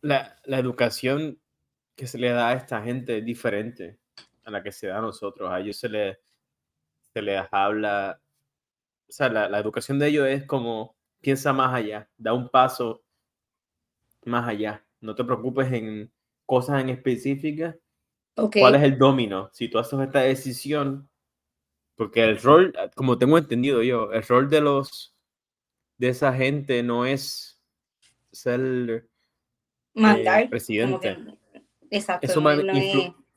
La, 0.00 0.36
la 0.44 0.58
educación 0.58 1.38
que 2.00 2.06
se 2.06 2.16
le 2.16 2.30
da 2.30 2.48
a 2.48 2.54
esta 2.54 2.80
gente 2.80 3.20
diferente 3.20 3.98
a 4.44 4.50
la 4.50 4.62
que 4.62 4.72
se 4.72 4.86
da 4.86 4.96
a 4.96 5.02
nosotros. 5.02 5.50
A 5.50 5.60
ellos 5.60 5.76
se 5.76 5.86
les, 5.86 6.16
se 7.12 7.20
les 7.20 7.42
habla, 7.50 8.18
o 9.06 9.12
sea, 9.12 9.28
la, 9.28 9.58
educación 9.58 9.98
de 9.98 10.08
ellos 10.08 10.26
es 10.26 10.46
como, 10.46 10.96
piensa 11.20 11.52
más 11.52 11.74
allá, 11.74 12.08
da 12.16 12.32
un 12.32 12.48
paso 12.48 13.02
más 14.24 14.48
allá. 14.48 14.82
No 15.02 15.14
te 15.14 15.24
preocupes 15.24 15.70
en 15.74 16.10
cosas 16.46 16.80
en 16.80 16.88
específicas. 16.88 17.76
¿Cuál 18.34 18.76
es 18.76 18.82
el 18.82 18.96
domino? 18.96 19.50
Si 19.52 19.68
tú 19.68 19.78
haces 19.78 20.00
esta 20.00 20.20
decisión, 20.20 21.06
porque 21.96 22.24
el 22.24 22.40
rol, 22.40 22.72
como 22.94 23.18
tengo 23.18 23.36
entendido 23.36 23.82
yo, 23.82 24.10
el 24.12 24.22
rol 24.22 24.48
de 24.48 24.62
los 24.62 25.14
de 25.98 26.08
esa 26.08 26.32
gente 26.32 26.82
no 26.82 27.04
es 27.04 27.60
ser 28.32 29.06
eh, 29.96 30.46
presidente. 30.48 31.38
Exacto. 31.90 32.26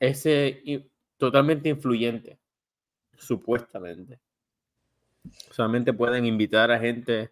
Eso 0.00 0.28
es, 0.28 0.82
totalmente 1.16 1.68
influyente. 1.68 2.38
Supuestamente. 3.16 4.20
Solamente 5.50 5.92
pueden 5.92 6.26
invitar 6.26 6.70
a 6.70 6.78
gente 6.78 7.30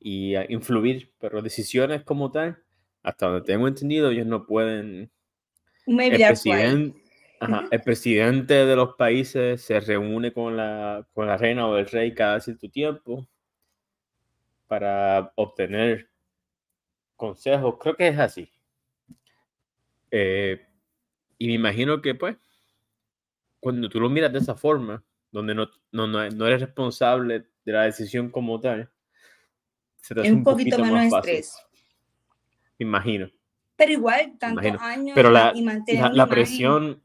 y 0.00 0.34
a 0.34 0.50
influir, 0.50 1.12
pero 1.18 1.42
decisiones 1.42 2.02
como 2.02 2.30
tal, 2.30 2.62
hasta 3.02 3.26
donde 3.26 3.46
tengo 3.46 3.68
entendido, 3.68 4.10
ellos 4.10 4.26
no 4.26 4.46
pueden. 4.46 5.10
el, 5.86 6.26
presidente, 6.26 7.02
el 7.70 7.82
presidente 7.82 8.54
de 8.66 8.76
los 8.76 8.94
países 8.94 9.62
se 9.62 9.80
reúne 9.80 10.32
con 10.32 10.56
la, 10.56 11.06
con 11.12 11.26
la 11.26 11.36
reina 11.36 11.66
o 11.66 11.76
el 11.76 11.86
rey 11.86 12.14
cada 12.14 12.40
cierto 12.40 12.70
tiempo 12.70 13.28
para 14.66 15.32
obtener 15.36 16.10
consejos. 17.16 17.76
Creo 17.80 17.96
que 17.96 18.08
es 18.08 18.18
así. 18.18 18.53
Eh, 20.16 20.64
y 21.38 21.48
me 21.48 21.54
imagino 21.54 22.00
que, 22.00 22.14
pues, 22.14 22.36
cuando 23.58 23.88
tú 23.88 23.98
lo 23.98 24.08
miras 24.08 24.32
de 24.32 24.38
esa 24.38 24.54
forma, 24.54 25.02
donde 25.32 25.56
no, 25.56 25.68
no, 25.90 26.06
no, 26.06 26.46
eres 26.46 26.60
responsable 26.60 27.46
de 27.64 27.72
la 27.72 27.82
decisión 27.82 28.30
como 28.30 28.60
tal, 28.60 28.88
se 30.00 30.14
te 30.14 30.20
hace 30.20 30.32
un, 30.32 30.44
poquito, 30.44 30.78
menos 30.78 31.12
estrés. 31.12 31.56
Me 32.78 32.86
imagino. 32.86 33.28
Pero 33.74 33.90
igual, 33.90 34.34
tantos 34.38 34.80
años 34.80 35.16
Pero 35.16 35.30
la, 35.30 35.52
la, 35.52 36.26
presión, 36.28 37.02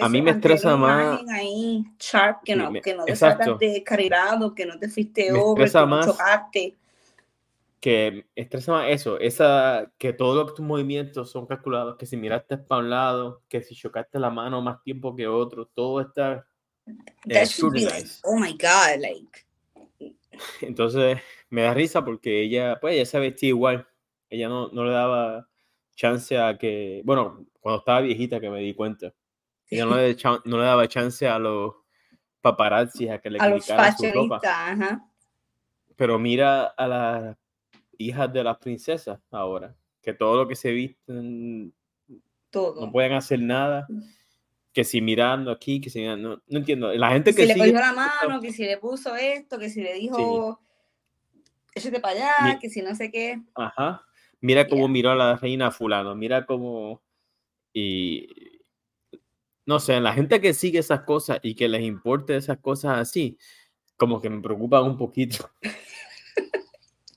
a 0.00 0.08
mí 0.08 0.20
me 0.20 0.32
estresa 0.32 0.76
más. 0.76 1.20
Ahí, 1.30 1.84
sharp, 2.00 2.42
que 2.42 2.56
no, 2.56 2.72
que 2.72 2.96
no 2.96 3.04
te 3.04 3.14
sacas 3.14 3.60
de 3.60 3.84
cargado, 3.84 4.52
que 4.52 4.66
no 4.66 4.76
te 4.76 4.88
fuiste 4.88 5.30
over, 5.30 5.70
que 5.70 5.86
no 5.86 6.04
chocaste 6.04 6.74
que 7.84 8.26
estresa 8.34 8.72
más 8.72 8.88
eso, 8.88 9.20
esa, 9.20 9.92
que 9.98 10.14
todos 10.14 10.54
tus 10.54 10.64
movimientos 10.64 11.30
son 11.30 11.44
calculados, 11.44 11.96
que 11.98 12.06
si 12.06 12.16
miraste 12.16 12.56
para 12.56 12.80
un 12.80 12.88
lado, 12.88 13.42
que 13.46 13.60
si 13.60 13.74
chocaste 13.74 14.18
la 14.18 14.30
mano 14.30 14.62
más 14.62 14.82
tiempo 14.82 15.14
que 15.14 15.26
otro, 15.26 15.66
todo 15.66 16.00
está 16.00 16.46
eh, 17.28 17.44
oh 18.22 18.38
my 18.38 18.52
god, 18.52 19.00
like. 19.00 19.46
Entonces 20.62 21.18
me 21.50 21.60
da 21.60 21.74
risa 21.74 22.02
porque 22.02 22.40
ella, 22.40 22.80
pues 22.80 22.94
ella 22.94 23.04
se 23.04 23.18
vestía 23.18 23.50
igual, 23.50 23.86
ella 24.30 24.48
no, 24.48 24.68
no 24.68 24.86
le 24.86 24.92
daba 24.92 25.46
chance 25.94 26.38
a 26.38 26.56
que, 26.56 27.02
bueno, 27.04 27.44
cuando 27.60 27.80
estaba 27.80 28.00
viejita 28.00 28.40
que 28.40 28.48
me 28.48 28.60
di 28.60 28.72
cuenta, 28.72 29.12
ella 29.68 29.84
no 29.84 29.98
le, 29.98 30.16
no 30.46 30.56
le 30.56 30.64
daba 30.64 30.88
chance 30.88 31.28
a 31.28 31.38
los 31.38 31.74
paparazzi 32.40 33.10
a 33.10 33.20
que 33.20 33.28
le 33.28 33.38
a 33.38 33.92
su 33.94 34.10
ropa. 34.10 34.40
Ajá. 34.42 35.06
Pero 35.96 36.18
mira 36.18 36.64
a 36.64 36.88
la 36.88 37.38
hijas 37.98 38.32
de 38.32 38.44
las 38.44 38.58
princesas 38.58 39.20
ahora, 39.30 39.76
que 40.02 40.14
todo 40.14 40.36
lo 40.36 40.48
que 40.48 40.56
se 40.56 40.70
visten 40.70 41.72
todo. 42.50 42.86
no 42.86 42.92
pueden 42.92 43.12
hacer 43.12 43.40
nada. 43.40 43.86
Que 44.72 44.82
si 44.82 45.00
mirando 45.00 45.52
aquí, 45.52 45.80
que 45.80 45.88
si 45.88 46.04
no, 46.04 46.16
no 46.16 46.40
entiendo. 46.48 46.92
La 46.94 47.10
gente 47.10 47.32
que, 47.32 47.42
si 47.46 47.48
le 47.48 47.58
cogió 47.58 47.74
la 47.74 47.92
mano, 47.92 48.40
que 48.40 48.52
si 48.52 48.64
le 48.64 48.76
puso 48.78 49.14
esto, 49.14 49.58
que 49.58 49.70
si 49.70 49.80
le 49.80 49.94
dijo, 49.94 50.60
sí. 51.32 51.40
échate 51.76 52.00
para 52.00 52.40
allá, 52.40 52.58
que 52.58 52.68
si 52.68 52.82
no 52.82 52.94
sé 52.94 53.10
qué. 53.10 53.40
Ajá. 53.54 54.04
Mira 54.40 54.66
cómo 54.66 54.88
miró 54.88 55.12
a 55.12 55.14
la 55.14 55.36
reina 55.36 55.70
fulano, 55.70 56.16
mira 56.16 56.44
cómo 56.44 57.02
y 57.72 58.28
no 59.66 59.80
sé, 59.80 60.00
la 60.00 60.12
gente 60.12 60.40
que 60.40 60.54
sigue 60.54 60.78
esas 60.78 61.00
cosas 61.02 61.40
y 61.42 61.54
que 61.54 61.68
les 61.68 61.82
importe 61.82 62.36
esas 62.36 62.58
cosas 62.58 62.98
así, 62.98 63.38
como 63.96 64.20
que 64.20 64.30
me 64.30 64.40
preocupa 64.42 64.82
un 64.82 64.96
poquito. 64.96 65.50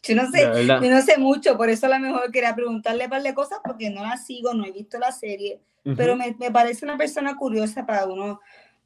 Yo 0.07 0.15
no 0.15 0.29
sé, 0.31 0.41
yo 0.65 0.89
no 0.89 1.01
sé 1.01 1.17
mucho, 1.17 1.57
por 1.57 1.69
eso 1.69 1.85
a 1.85 1.89
lo 1.89 1.99
mejor 1.99 2.31
quería 2.31 2.55
preguntarle 2.55 3.05
un 3.05 3.09
par 3.09 3.23
de 3.23 3.33
cosas 3.33 3.59
porque 3.63 3.89
no 3.89 4.03
la 4.03 4.17
sigo, 4.17 4.53
no 4.53 4.65
he 4.65 4.71
visto 4.71 4.97
la 4.99 5.11
serie, 5.11 5.61
pero 5.95 6.15
me, 6.15 6.35
me, 6.39 6.51
parece 6.51 6.85
una 6.85 6.97
persona 6.97 7.35
curiosa 7.35 7.85
para 7.85 8.05
uno, 8.05 8.39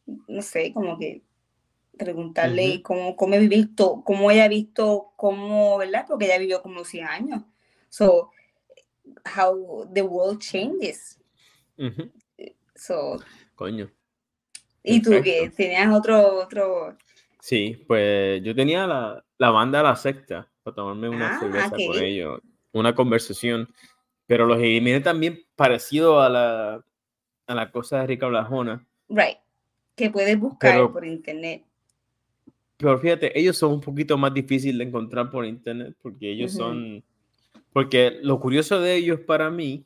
no 0.06 0.41
sé, 0.41 0.74
como 0.74 0.98
que 0.98 1.22
preguntarle 1.98 2.82
cómo, 2.82 3.15
cómo, 3.15 3.36
he 3.36 3.48
visto, 3.48 4.04
cómo 4.04 4.32
ella 4.32 4.45
ha 4.45 4.48
visto, 4.48 5.13
cómo, 5.15 5.78
¿verdad? 5.78 6.06
Porque 6.08 6.26
ella 6.26 6.38
vivió 6.38 6.62
como 6.62 6.84
100 6.84 7.08
años. 7.08 7.43
So, 7.89 8.32
how 9.38 9.88
the 9.93 10.02
world 10.02 10.39
changes. 10.39 11.19
So, 12.76 13.19
Coño. 13.56 13.91
¿Y 14.84 15.02
tú 15.02 15.12
qué? 15.24 15.52
¿Tenías 15.56 15.93
otro, 15.93 16.41
otro? 16.41 16.98
Sí, 17.39 17.84
pues 17.88 18.41
yo 18.43 18.56
tenía 18.56 18.88
la, 18.88 19.24
la 19.38 19.50
banda 19.52 19.84
La 19.84 19.95
Secta 19.95 20.51
para 20.63 20.76
tomarme 20.76 21.10
una 21.10 21.36
ah, 21.36 21.39
cerveza 21.39 21.69
con 21.69 22.04
ellos, 22.04 22.39
una 22.71 22.95
conversación. 22.95 23.67
Pero 24.28 24.45
los 24.45 24.58
eliminé 24.60 25.02
también 25.02 25.41
parecido 25.56 26.21
a 26.21 26.30
la, 26.30 26.86
a 27.47 27.56
la 27.56 27.71
cosa 27.71 28.00
de 28.00 28.08
Rica 28.08 28.28
Blajona. 28.28 28.86
Right. 29.10 29.38
Que 29.95 30.10
puedes 30.10 30.39
buscar 30.39 30.91
por 30.91 31.06
internet. 31.06 31.65
Pero 32.78 32.97
fíjate, 32.97 33.38
ellos 33.38 33.58
son 33.58 33.74
un 33.74 33.82
poquito 33.82 34.17
más 34.17 34.34
difíciles 34.34 34.78
de 34.78 34.84
encontrar 34.86 35.30
por 35.30 35.45
internet 35.45 35.95
porque 36.02 36.32
ellos 36.32 36.54
son. 36.54 37.04
Porque 37.74 38.19
lo 38.21 38.39
curioso 38.39 38.82
de 38.82 38.95
ellos 38.95 39.19
para 39.19 39.50
mí 39.50 39.86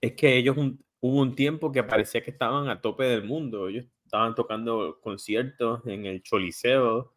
es 0.00 0.12
que 0.12 0.36
ellos 0.36 0.56
hubo 0.56 1.20
un 1.20 1.34
tiempo 1.34 1.72
que 1.72 1.82
parecía 1.82 2.22
que 2.22 2.30
estaban 2.30 2.68
a 2.68 2.80
tope 2.80 3.04
del 3.04 3.24
mundo. 3.24 3.68
Ellos 3.68 3.86
estaban 4.04 4.34
tocando 4.34 5.00
conciertos 5.00 5.86
en 5.86 6.06
el 6.06 6.22
Choliseo, 6.22 7.14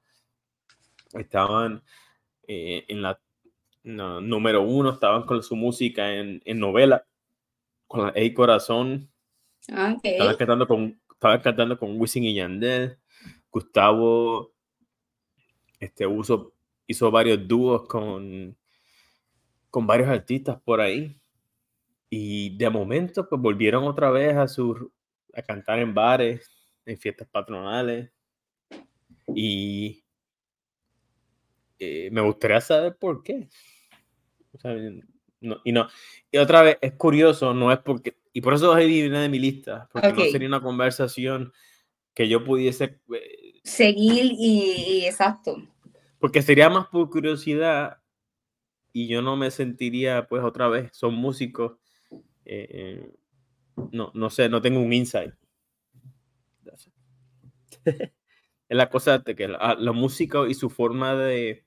estaban 1.13 1.83
eh, 2.51 2.83
en 2.87 3.03
la 3.03 3.21
número 3.83 4.63
uno, 4.63 4.89
estaban 4.89 5.23
con 5.23 5.43
su 5.43 5.55
música 5.55 6.15
en, 6.15 6.41
en 6.45 6.59
novela, 6.59 7.05
con 7.87 8.07
la 8.07 8.11
Hey 8.15 8.33
Corazón. 8.33 9.07
Estaban 10.03 10.35
cantando 10.35 10.67
con, 10.67 10.99
estaban 11.11 11.41
cantando 11.41 11.77
con 11.77 11.99
Wisin 11.99 12.23
y 12.23 12.33
Yandel. 12.33 12.97
Gustavo 13.51 14.51
este, 15.79 16.07
uso, 16.07 16.53
hizo 16.87 17.11
varios 17.11 17.47
dúos 17.47 17.87
con, 17.87 18.57
con 19.69 19.85
varios 19.85 20.09
artistas 20.09 20.59
por 20.63 20.81
ahí. 20.81 21.15
Y 22.09 22.57
de 22.57 22.69
momento, 22.71 23.29
pues 23.29 23.39
volvieron 23.39 23.83
otra 23.83 24.09
vez 24.09 24.35
a, 24.35 24.47
su, 24.47 24.91
a 25.35 25.41
cantar 25.43 25.77
en 25.77 25.93
bares, 25.93 26.49
en 26.83 26.97
fiestas 26.97 27.27
patronales. 27.27 28.11
Y 29.35 30.03
eh, 31.79 32.09
me 32.11 32.21
gustaría 32.21 32.61
saber 32.61 32.97
por 32.97 33.23
qué. 33.23 33.47
y 35.63 35.71
no, 35.71 35.87
y 36.31 36.37
otra 36.37 36.61
vez, 36.61 36.77
es 36.81 36.93
curioso, 36.93 37.53
no 37.53 37.71
es 37.71 37.79
porque, 37.79 38.17
y 38.33 38.41
por 38.41 38.53
eso 38.53 38.75
viene 38.75 39.19
de 39.19 39.29
mi 39.29 39.39
lista, 39.39 39.89
porque 39.91 40.11
no 40.11 40.25
sería 40.25 40.47
una 40.47 40.61
conversación 40.61 41.53
que 42.13 42.27
yo 42.27 42.43
pudiese 42.43 42.99
eh, 43.13 43.61
seguir 43.63 44.33
y, 44.37 45.05
exacto. 45.05 45.57
Porque 46.19 46.41
sería 46.41 46.69
más 46.69 46.87
por 46.87 47.09
curiosidad 47.09 48.01
y 48.91 49.07
yo 49.07 49.21
no 49.21 49.37
me 49.37 49.51
sentiría, 49.51 50.27
pues 50.27 50.43
otra 50.43 50.67
vez, 50.67 50.89
son 50.91 51.13
músicos, 51.13 51.77
eh, 52.43 53.09
no, 53.93 54.11
no 54.13 54.29
sé, 54.29 54.49
no 54.49 54.61
tengo 54.61 54.81
un 54.81 54.91
insight. 54.91 55.33
es 57.85 58.11
la 58.67 58.89
cosa 58.89 59.19
de 59.19 59.35
que 59.35 59.47
la, 59.47 59.75
la 59.79 59.91
música 59.93 60.39
y 60.49 60.53
su 60.53 60.69
forma 60.69 61.15
de, 61.15 61.65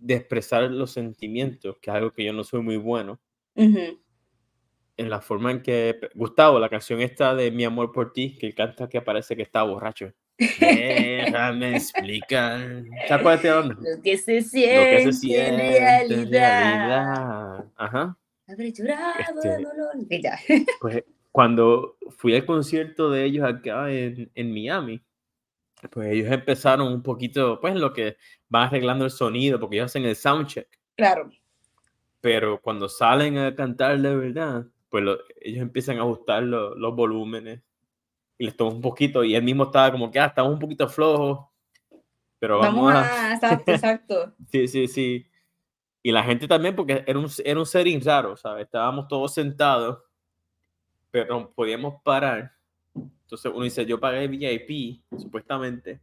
de 0.00 0.14
expresar 0.14 0.62
los 0.70 0.90
sentimientos, 0.90 1.76
que 1.80 1.90
es 1.90 1.96
algo 1.96 2.12
que 2.12 2.24
yo 2.24 2.32
no 2.32 2.44
soy 2.44 2.62
muy 2.62 2.76
bueno. 2.76 3.20
En 3.54 5.10
la 5.10 5.20
forma 5.20 5.50
en 5.50 5.62
que 5.62 5.98
Gustavo, 6.14 6.58
la 6.58 6.68
canción 6.68 7.00
esta 7.00 7.34
de 7.34 7.50
Mi 7.50 7.64
amor 7.64 7.92
por 7.92 8.12
ti, 8.12 8.36
que 8.38 8.54
canta 8.54 8.88
que 8.88 9.00
parece 9.02 9.36
que 9.36 9.42
está 9.42 9.62
borracho. 9.62 10.12
Déjame 10.38 11.76
explicar. 11.76 12.84
¿Sabes 13.08 13.22
cuál 13.22 13.68
Lo 13.68 14.02
que 14.02 14.16
se 14.16 14.42
siente, 14.42 14.76
Lo 14.76 15.06
que 15.06 15.12
se 15.12 15.12
siente 15.12 15.76
en 16.04 16.30
realidad. 16.30 17.64
Ajá. 17.76 18.16
Habré 18.46 18.72
llorado 18.72 19.42
este, 19.42 19.48
dolor. 19.62 20.66
Pues 20.80 21.04
cuando 21.30 21.96
fui 22.16 22.34
al 22.34 22.44
concierto 22.44 23.10
de 23.10 23.24
ellos 23.24 23.44
acá 23.44 23.92
en, 23.92 24.30
en 24.34 24.52
Miami, 24.52 25.00
pues 25.88 26.12
ellos 26.12 26.30
empezaron 26.30 26.92
un 26.92 27.02
poquito, 27.02 27.60
pues 27.60 27.74
lo 27.74 27.92
que 27.92 28.16
van 28.48 28.68
arreglando 28.68 29.04
el 29.04 29.10
sonido, 29.10 29.58
porque 29.58 29.76
ellos 29.76 29.86
hacen 29.90 30.04
el 30.04 30.16
soundcheck. 30.16 30.68
Claro. 30.96 31.30
Pero 32.20 32.60
cuando 32.60 32.88
salen 32.88 33.38
a 33.38 33.54
cantar 33.54 33.98
de 33.98 34.14
verdad, 34.14 34.66
pues 34.90 35.04
ellos 35.40 35.62
empiezan 35.62 35.98
a 35.98 36.02
ajustar 36.02 36.42
los 36.42 36.94
volúmenes 36.94 37.60
y 38.36 38.46
les 38.46 38.56
toma 38.56 38.72
un 38.72 38.80
poquito, 38.80 39.22
y 39.22 39.34
él 39.34 39.42
mismo 39.42 39.64
estaba 39.64 39.92
como 39.92 40.10
que, 40.10 40.18
ah, 40.18 40.26
estamos 40.26 40.52
un 40.52 40.58
poquito 40.58 40.88
flojos, 40.88 41.46
pero 42.38 42.58
vamos, 42.58 42.92
a... 42.92 43.34
Exacto, 43.34 43.70
exacto. 43.70 44.34
sí, 44.50 44.66
sí, 44.66 44.88
sí. 44.88 45.26
Y 46.02 46.10
la 46.10 46.22
gente 46.22 46.48
también, 46.48 46.74
porque 46.74 47.04
era 47.06 47.18
un, 47.18 47.28
era 47.44 47.60
un 47.60 47.66
setting 47.66 48.02
raro, 48.02 48.36
¿sabes? 48.36 48.64
Estábamos 48.64 49.08
todos 49.08 49.34
sentados, 49.34 49.98
pero 51.10 51.52
podíamos 51.54 52.02
parar 52.02 52.52
entonces 53.30 53.52
uno 53.54 53.62
dice, 53.62 53.86
yo 53.86 54.00
pagué 54.00 54.26
VIP, 54.26 55.04
supuestamente, 55.16 56.00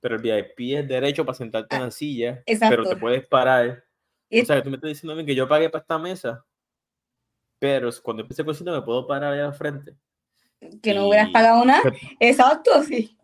pero 0.00 0.16
el 0.16 0.22
VIP 0.22 0.78
es 0.78 0.88
derecho 0.88 1.22
para 1.26 1.36
sentarte 1.36 1.76
en 1.76 1.82
la 1.82 1.90
silla, 1.90 2.42
pero 2.58 2.82
te 2.84 2.96
puedes 2.96 3.26
parar. 3.26 3.84
O 4.32 4.44
sea, 4.46 4.62
tú 4.62 4.70
me 4.70 4.76
estás 4.76 4.88
diciendo 4.88 5.12
a 5.12 5.16
mí 5.16 5.26
que 5.26 5.34
yo 5.34 5.46
pagué 5.46 5.68
para 5.68 5.82
esta 5.82 5.98
mesa, 5.98 6.46
pero 7.58 7.90
cuando 8.02 8.22
empecé 8.22 8.42
cocina 8.42 8.72
me 8.72 8.80
puedo 8.80 9.06
parar 9.06 9.34
allá 9.34 9.48
al 9.48 9.52
frente. 9.52 9.94
Que 10.82 10.94
no 10.94 11.08
hubieras 11.08 11.28
pagado 11.28 11.62
nada. 11.62 11.82
Exacto, 12.20 12.82
sí. 12.84 13.14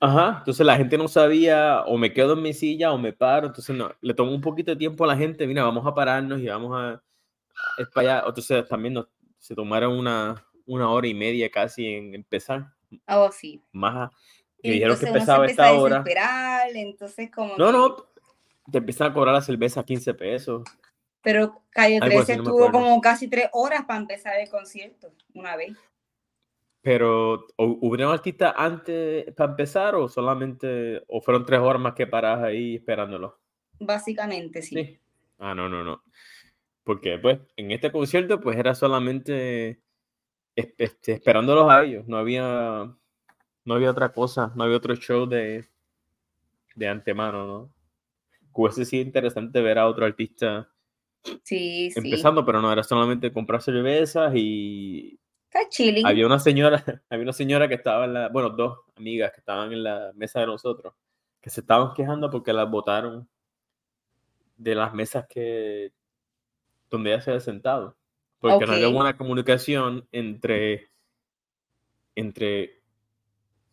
Ajá, 0.00 0.36
entonces 0.38 0.64
la 0.64 0.76
gente 0.78 0.96
no 0.96 1.08
sabía, 1.08 1.82
o 1.82 1.98
me 1.98 2.14
quedo 2.14 2.32
en 2.32 2.42
mi 2.42 2.54
silla 2.54 2.92
o 2.92 2.98
me 2.98 3.12
paro, 3.12 3.48
entonces 3.48 3.76
no, 3.76 3.92
le 4.00 4.14
tomó 4.14 4.32
un 4.32 4.40
poquito 4.40 4.70
de 4.70 4.78
tiempo 4.78 5.04
a 5.04 5.08
la 5.08 5.16
gente, 5.16 5.46
mira, 5.46 5.62
vamos 5.62 5.86
a 5.86 5.94
pararnos 5.94 6.40
y 6.40 6.46
vamos 6.46 6.72
a, 6.74 7.02
es 7.76 7.86
para 7.88 8.16
allá, 8.16 8.24
entonces 8.26 8.66
también 8.66 8.94
nos, 8.94 9.08
se 9.38 9.54
tomaron 9.54 9.92
una, 9.92 10.42
una 10.66 10.90
hora 10.90 11.06
y 11.06 11.14
media 11.14 11.50
casi 11.50 11.86
en 11.86 12.14
empezar. 12.14 12.72
Oh, 13.08 13.30
sí. 13.32 13.62
Más, 13.72 14.10
y 14.62 14.70
dijeron 14.70 14.98
que 14.98 15.06
empezaba 15.06 15.46
esta 15.46 15.72
hora. 15.72 16.04
Entonces, 16.74 17.30
como. 17.30 17.56
No, 17.56 17.72
no, 17.72 17.96
te 18.70 18.78
empiezan 18.78 19.10
a 19.10 19.14
cobrar 19.14 19.34
la 19.34 19.42
cerveza 19.42 19.84
15 19.84 20.14
pesos. 20.14 20.62
Pero 21.22 21.62
Calle 21.70 22.00
13 22.00 22.38
tuvo 22.38 22.70
como 22.70 23.00
casi 23.00 23.28
tres 23.28 23.48
horas 23.52 23.84
para 23.84 24.00
empezar 24.00 24.38
el 24.40 24.50
concierto, 24.50 25.12
una 25.34 25.56
vez. 25.56 25.76
Pero, 26.80 27.46
¿hubo 27.56 27.94
un 27.94 28.02
artista 28.02 28.54
antes 28.56 29.32
para 29.36 29.52
empezar 29.52 29.94
o 29.94 30.08
solamente, 30.08 31.00
o 31.06 31.20
fueron 31.20 31.46
tres 31.46 31.60
horas 31.60 31.80
más 31.80 31.94
que 31.94 32.08
paras 32.08 32.42
ahí 32.42 32.74
esperándolo? 32.74 33.38
Básicamente, 33.78 34.62
sí. 34.62 34.98
Ah, 35.38 35.54
no, 35.54 35.68
no, 35.68 35.84
no. 35.84 36.02
Porque, 36.82 37.18
pues, 37.18 37.38
en 37.56 37.70
este 37.70 37.92
concierto, 37.92 38.40
pues 38.40 38.56
era 38.56 38.74
solamente 38.74 39.80
este, 40.56 41.12
esperándolos 41.12 41.70
a 41.70 41.82
ellos. 41.82 42.06
No 42.06 42.16
había, 42.16 42.94
no 43.64 43.74
había 43.74 43.90
otra 43.90 44.12
cosa, 44.12 44.52
no 44.54 44.64
había 44.64 44.76
otro 44.76 44.94
show 44.96 45.26
de, 45.26 45.68
de 46.74 46.88
antemano, 46.88 47.46
¿no? 47.46 47.74
Hubiese 48.52 48.84
sido 48.84 49.02
interesante 49.02 49.62
ver 49.62 49.78
a 49.78 49.88
otro 49.88 50.04
artista 50.04 50.68
sí, 51.42 51.90
empezando, 51.96 52.44
pero 52.44 52.60
no 52.60 52.70
era 52.72 52.82
solamente 52.82 53.32
comprar 53.32 53.62
cervezas 53.62 54.32
y 54.34 55.18
Está 55.54 55.68
chilling. 55.68 56.06
Había 56.06 56.24
una 56.24 56.38
señora, 56.38 56.82
había 57.10 57.24
una 57.24 57.34
señora 57.34 57.68
que 57.68 57.74
estaba 57.74 58.06
en 58.06 58.14
la, 58.14 58.28
bueno, 58.30 58.48
dos 58.48 58.78
amigas 58.96 59.32
que 59.32 59.40
estaban 59.40 59.70
en 59.70 59.82
la 59.82 60.10
mesa 60.14 60.40
de 60.40 60.46
nosotros, 60.46 60.94
que 61.42 61.50
se 61.50 61.60
estaban 61.60 61.92
quejando 61.92 62.30
porque 62.30 62.54
las 62.54 62.70
botaron 62.70 63.28
de 64.56 64.74
las 64.74 64.94
mesas 64.94 65.26
que 65.28 65.92
donde 66.88 67.12
ella 67.12 67.20
se 67.20 67.30
había 67.30 67.40
sentado. 67.40 67.96
Porque 68.42 68.66
no 68.66 68.72
había 68.72 68.88
buena 68.88 69.16
comunicación 69.16 70.08
entre, 70.10 70.90
entre 72.16 72.82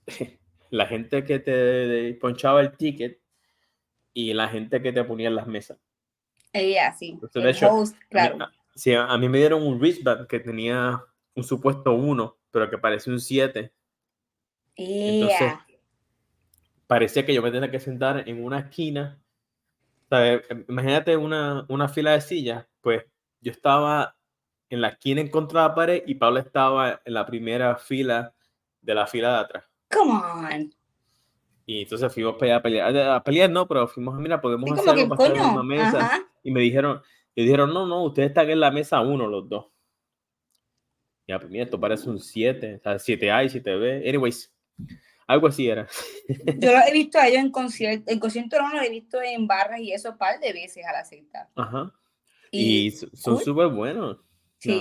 la 0.70 0.86
gente 0.86 1.26
que 1.26 1.40
te 1.40 2.14
ponchaba 2.22 2.62
el 2.62 2.78
ticket 2.78 3.20
y 4.14 4.32
la 4.34 4.48
gente 4.48 4.80
que 4.80 4.94
te 4.94 5.04
ponía 5.04 5.30
en 5.30 5.36
las 5.36 5.48
mesas. 5.48 5.80
Ella, 6.54 6.94
sí. 6.94 7.20
de 7.34 7.50
hecho, 7.50 7.84
claro. 8.10 8.48
sí, 8.76 8.94
a 8.94 9.18
mí 9.18 9.28
me 9.28 9.40
dieron 9.40 9.66
un 9.66 9.80
wristband 9.80 10.28
que 10.28 10.40
tenía 10.40 11.04
un 11.34 11.44
supuesto 11.44 11.94
1, 11.94 12.38
pero 12.52 12.70
que 12.70 12.78
parece 12.78 13.10
un 13.10 13.20
7. 13.20 13.74
Entonces, 14.76 15.54
parecía 16.86 17.26
que 17.26 17.34
yo 17.34 17.42
me 17.42 17.50
tenía 17.50 17.72
que 17.72 17.80
sentar 17.80 18.30
en 18.30 18.44
una 18.44 18.60
esquina. 18.60 19.20
Imagínate 20.68 21.18
una, 21.18 21.66
una 21.70 21.88
fila 21.90 22.12
de 22.12 22.22
sillas, 22.22 22.68
pues 22.82 23.04
yo 23.42 23.52
estaba 23.52 24.16
en 24.70 24.82
la 24.82 24.90
esquina 24.90 25.22
en 25.22 25.30
contra 25.30 25.62
de 25.62 25.68
la 25.70 25.76
pared 25.76 26.04
y 26.06 26.16
Pablo 26.16 26.40
estaba 26.40 27.02
en 27.04 27.14
la 27.14 27.26
primera 27.26 27.76
fila 27.76 28.34
de 28.82 28.96
la 28.96 29.08
fila 29.08 29.34
de 29.34 29.40
atrás. 29.40 29.64
Come 29.92 30.12
on. 30.12 30.74
Y 31.66 31.84
entonces 31.84 32.12
fuimos 32.12 32.36
a 32.36 32.62
pelear, 32.62 32.98
a 32.98 33.24
pelear 33.24 33.50
no, 33.50 33.68
pero 33.68 33.88
fuimos, 33.88 34.18
mira, 34.20 34.42
podemos 34.42 34.72
hacer 34.72 34.90
algo 34.90 35.16
para 35.16 35.30
estar 35.30 35.46
en 35.46 35.54
una 35.54 35.64
mesa. 35.64 36.28
Y 36.44 36.52
me 36.52 36.62
dijeron, 36.62 37.02
y 37.36 37.44
dijeron, 37.44 37.74
no, 37.74 37.86
no, 37.86 38.04
ustedes 38.04 38.30
están 38.30 38.50
en 38.50 38.60
la 38.60 38.72
mesa 38.72 39.02
uno 39.02 39.28
los 39.28 39.48
dos. 39.48 39.68
Ya, 41.28 41.38
pues 41.38 41.52
mira, 41.52 41.66
esto 41.66 41.80
parece 41.80 42.10
un 42.10 42.20
7, 42.20 42.76
o 42.76 42.80
sea, 42.80 42.96
7A 42.96 43.46
y 43.46 43.60
7B. 43.60 44.10
Anyways, 44.10 44.52
algo 45.28 45.48
así 45.48 45.70
era. 45.70 45.88
Yo 46.58 46.72
lo 46.72 46.80
he 46.88 46.92
visto 46.92 47.20
a 47.20 47.28
ellos 47.28 47.42
en 47.42 47.52
concierto, 47.52 48.12
en 48.12 48.20
concierto 48.20 48.60
no 48.60 48.74
lo 48.74 48.82
he 48.82 48.90
visto 48.90 49.22
en 49.22 49.46
barras 49.46 49.80
y 49.80 49.92
eso 49.92 50.10
un 50.10 50.18
par 50.18 50.40
de 50.40 50.54
veces 50.54 50.84
a 50.88 50.92
la 50.92 51.06
secta. 51.06 51.50
Ajá. 51.56 51.94
Y, 52.52 52.90
son 52.92 53.38
súper 53.38 53.68
buenos. 53.68 54.18
Sí. 54.60 54.80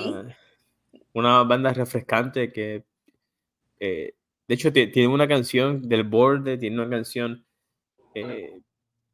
Una, 1.13 1.43
banda 1.43 1.73
refrescante 1.73 2.53
que, 2.53 2.85
eh, 3.81 4.15
de 4.47 4.55
hecho, 4.55 4.73
tiene 4.73 5.09
una 5.09 5.27
canción 5.27 5.89
del 5.89 6.05
borde, 6.05 6.59
tiene 6.59 6.81
una 6.81 6.91
canción 6.91 7.45
eh, 8.15 8.61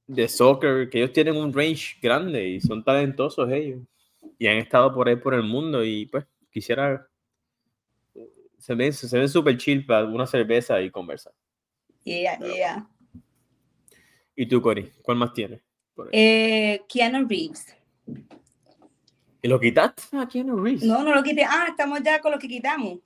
de 0.06 0.28
soccer, 0.28 0.90
que 0.90 0.98
ellos 0.98 1.12
tienen 1.12 1.36
un 1.36 1.52
range 1.52 1.96
grande 2.02 2.48
y 2.48 2.60
son 2.60 2.82
talentosos 2.84 3.50
ellos. 3.50 3.80
Y 4.38 4.46
han 4.46 4.56
estado 4.56 4.92
por 4.94 5.08
ahí 5.08 5.16
por 5.16 5.34
el 5.34 5.42
mundo 5.42 5.84
y 5.84 6.06
pues 6.06 6.24
quisiera 6.50 7.08
se 8.58 8.74
ven 8.74 8.92
se 8.94 9.18
ven 9.18 9.28
súper 9.28 9.58
chill 9.58 9.84
para 9.84 10.06
una 10.06 10.26
cerveza 10.26 10.80
y 10.80 10.90
conversar. 10.90 11.34
Yeah, 12.04 12.38
yeah. 12.38 12.88
¿Y 14.34 14.46
tú, 14.46 14.62
Cory? 14.62 14.90
¿Cuál 15.02 15.18
más 15.18 15.32
tienes? 15.34 15.60
Eh, 16.12 16.80
Keanu 16.88 17.28
Reeves. 17.28 17.76
¿Y 19.44 19.48
lo 19.48 19.60
quitaste 19.60 20.16
a 20.16 20.22
ah, 20.22 20.26
Keanu 20.26 20.56
Reeves? 20.56 20.84
No, 20.84 21.02
no 21.02 21.14
lo 21.14 21.22
quité. 21.22 21.44
Ah, 21.44 21.66
estamos 21.68 22.02
ya 22.02 22.18
con 22.18 22.32
lo 22.32 22.38
que 22.38 22.48
quitamos. 22.48 23.00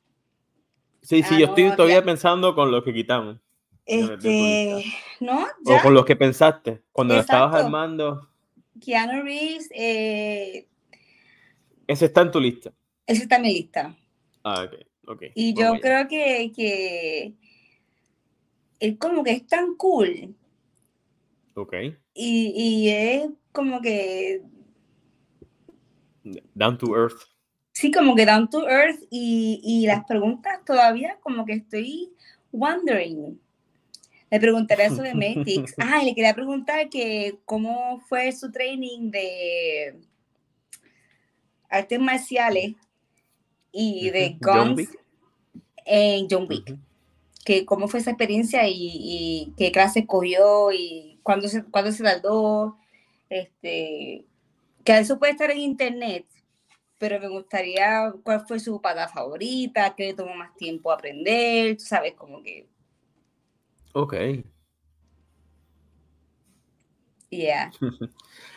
Sí, 1.02 1.24
sí, 1.24 1.34
ah, 1.34 1.38
yo 1.40 1.46
estoy 1.46 1.74
todavía 1.74 2.04
pensando 2.04 2.54
con 2.54 2.70
lo 2.70 2.84
que 2.84 2.94
quitamos. 2.94 3.38
Este, 3.84 4.84
¿no? 5.18 5.48
¿Ya? 5.64 5.78
O 5.78 5.82
con 5.82 5.94
lo 5.94 6.04
que 6.04 6.14
pensaste 6.14 6.84
cuando 6.92 7.14
lo 7.14 7.20
estabas 7.22 7.64
armando. 7.64 8.28
Keanu 8.80 9.24
Reeves. 9.24 9.68
Eh... 9.74 10.68
Ese 11.88 12.04
está 12.04 12.20
en 12.20 12.30
tu 12.30 12.38
lista. 12.38 12.72
Ese 13.04 13.22
está 13.24 13.34
en 13.34 13.42
mi 13.42 13.54
lista. 13.54 13.96
Ah, 14.44 14.68
ok. 15.08 15.22
Y 15.34 15.54
yo 15.54 15.72
creo 15.80 16.06
que, 16.06 16.52
que 16.54 17.34
es 18.78 18.96
como 18.96 19.24
que 19.24 19.32
es 19.32 19.46
tan 19.48 19.74
cool. 19.74 20.36
Ok. 21.54 21.74
Y, 22.14 22.52
y 22.54 22.90
es 22.90 23.28
como 23.50 23.80
que... 23.80 24.44
Down 26.54 26.78
to 26.78 26.94
earth. 26.94 27.22
Sí, 27.72 27.92
como 27.92 28.14
que 28.16 28.26
down 28.26 28.50
to 28.50 28.68
earth 28.68 29.00
y, 29.10 29.60
y 29.62 29.86
las 29.86 30.04
preguntas 30.04 30.64
todavía 30.64 31.18
como 31.22 31.44
que 31.44 31.54
estoy 31.54 32.10
wondering. 32.52 33.38
Le 34.30 34.40
preguntaré 34.40 34.86
eso 34.86 35.02
de 35.02 35.14
Matrix. 35.14 35.74
Ah, 35.78 36.02
y 36.02 36.06
le 36.06 36.14
quería 36.14 36.34
preguntar 36.34 36.88
que 36.90 37.38
cómo 37.44 38.00
fue 38.08 38.30
su 38.32 38.50
training 38.50 39.10
de 39.10 39.98
artes 41.70 41.98
marciales 41.98 42.74
y 43.72 44.10
de 44.10 44.36
Guns 44.40 44.88
en 45.86 46.26
John 46.30 46.46
Wick. 46.48 46.76
Que 47.44 47.64
cómo 47.64 47.88
fue 47.88 48.00
esa 48.00 48.10
experiencia 48.10 48.68
y, 48.68 49.54
qué 49.56 49.72
clase 49.72 50.06
cogió 50.06 50.72
y 50.72 51.18
cuándo 51.22 51.48
se, 51.48 51.64
cuándo 51.64 51.90
se 51.92 52.02
tardó. 52.02 52.76
Este, 53.30 54.26
que 54.88 54.98
eso 54.98 55.18
puede 55.18 55.32
estar 55.32 55.50
en 55.50 55.58
internet, 55.58 56.26
pero 56.96 57.20
me 57.20 57.28
gustaría 57.28 58.10
cuál 58.22 58.46
fue 58.46 58.58
su 58.58 58.80
patada 58.80 59.06
favorita, 59.06 59.94
qué 59.94 60.06
le 60.06 60.14
tomó 60.14 60.34
más 60.34 60.56
tiempo 60.56 60.90
aprender, 60.90 61.76
tú 61.76 61.84
sabes, 61.84 62.14
como 62.14 62.42
que. 62.42 62.66
Ok. 63.92 64.14
Yeah. 67.28 67.70